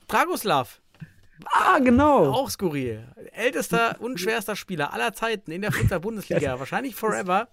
[0.07, 0.81] Dragoslav.
[1.45, 2.25] Ah, genau.
[2.33, 3.07] Auch skurril.
[3.31, 6.59] Ältester und schwerster Spieler aller Zeiten in der Futsal-Bundesliga.
[6.59, 7.47] Wahrscheinlich forever.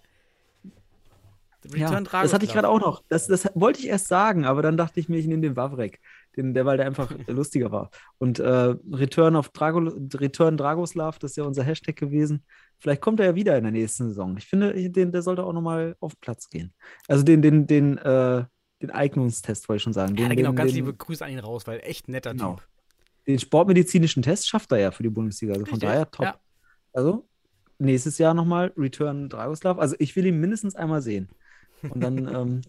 [1.65, 3.03] Ja, Return das hatte ich gerade auch noch.
[3.09, 5.99] Das, das wollte ich erst sagen, aber dann dachte ich mir, ich nehme den Wavrek,
[6.35, 7.89] den, der, weil der einfach lustiger war.
[8.19, 12.43] Und äh, Return auf Drago, Return Dragoslav, das ist ja unser Hashtag gewesen.
[12.79, 14.37] Vielleicht kommt er ja wieder in der nächsten Saison.
[14.37, 16.73] Ich finde, den, der sollte auch nochmal auf Platz gehen.
[17.07, 18.45] Also den, den, den, äh,
[18.81, 20.15] den Eignungstest wollte ich schon sagen.
[20.15, 22.55] Den, Ja, genau, den, ganz den, liebe Grüße an ihn raus, weil echt netter Genau.
[22.55, 22.67] Typ.
[23.25, 25.53] den sportmedizinischen Test schafft er ja für die Bundesliga.
[25.53, 26.25] Also von Richtig, daher top.
[26.25, 26.39] ja.
[26.93, 27.27] Also
[27.79, 29.79] nächstes Jahr nochmal Return Dragoslav.
[29.79, 31.29] Also ich will ihn mindestens einmal sehen.
[31.83, 32.61] Und dann ähm,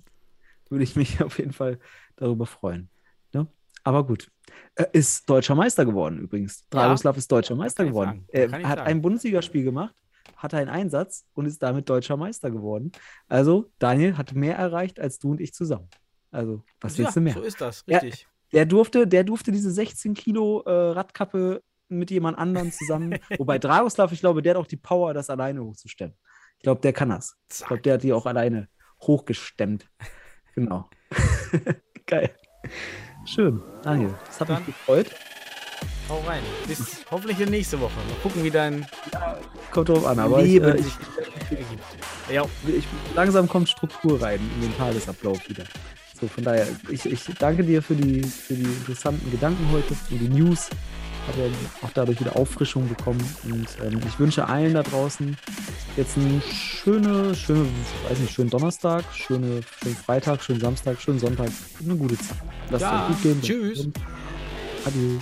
[0.68, 1.78] würde ich mich auf jeden Fall
[2.16, 2.88] darüber freuen.
[3.32, 3.46] Ne?
[3.84, 4.30] Aber gut.
[4.74, 6.60] Er ist deutscher Meister geworden übrigens.
[6.72, 6.80] Ja.
[6.80, 8.26] Dragoslav ist deutscher Meister geworden.
[8.28, 8.80] Er hat sagen.
[8.80, 9.94] ein Bundesligaspiel gemacht,
[10.36, 12.92] hat einen Einsatz und ist damit deutscher Meister geworden.
[13.28, 15.88] Also Daniel hat mehr erreicht als du und ich zusammen.
[16.30, 17.34] Also was ja, willst du mehr?
[17.34, 18.26] so ist das, Ja, richtig.
[18.52, 23.18] Der durfte, der durfte diese 16 Kilo äh, Radkappe mit jemand anderem zusammen.
[23.38, 26.16] Wobei Dragoslav, ich glaube, der hat auch die Power, das alleine hochzustemmen.
[26.56, 27.36] Ich glaube, der kann das.
[27.50, 28.68] Ich glaube, der hat die auch alleine
[29.02, 29.88] hochgestemmt.
[30.54, 30.88] Genau.
[32.06, 32.30] Geil.
[33.24, 33.62] Schön.
[33.82, 35.06] Daniel, das hat Dann- mich gefreut.
[36.08, 36.42] Hau rein.
[36.66, 37.92] Bis hoffentlich in nächste Woche.
[37.94, 38.86] Mal gucken, wie dein
[39.70, 40.92] Kommt drauf an, aber ich, Leben äh, sich
[41.50, 41.82] ich, ergibt.
[42.32, 42.84] Ja, ich,
[43.14, 45.64] langsam kommt Struktur rein in den Tagesablauf wieder.
[46.18, 50.18] So, von daher, ich, ich danke dir für die, für die interessanten Gedanken heute und
[50.20, 50.70] die News.
[51.28, 51.50] Habe
[51.82, 53.22] auch dadurch wieder Auffrischung bekommen.
[53.44, 55.36] Und ähm, ich wünsche allen da draußen
[55.96, 57.66] jetzt einen schönen, schöne,
[58.08, 61.50] weiß nicht, schönen Donnerstag, schöne, schönen Freitag, schönen Samstag, schönen Sonntag.
[61.84, 62.38] Eine gute Zeit.
[62.70, 63.42] Lasst Ja, euch gut gehen.
[63.42, 63.88] tschüss.
[64.84, 65.18] Adieu.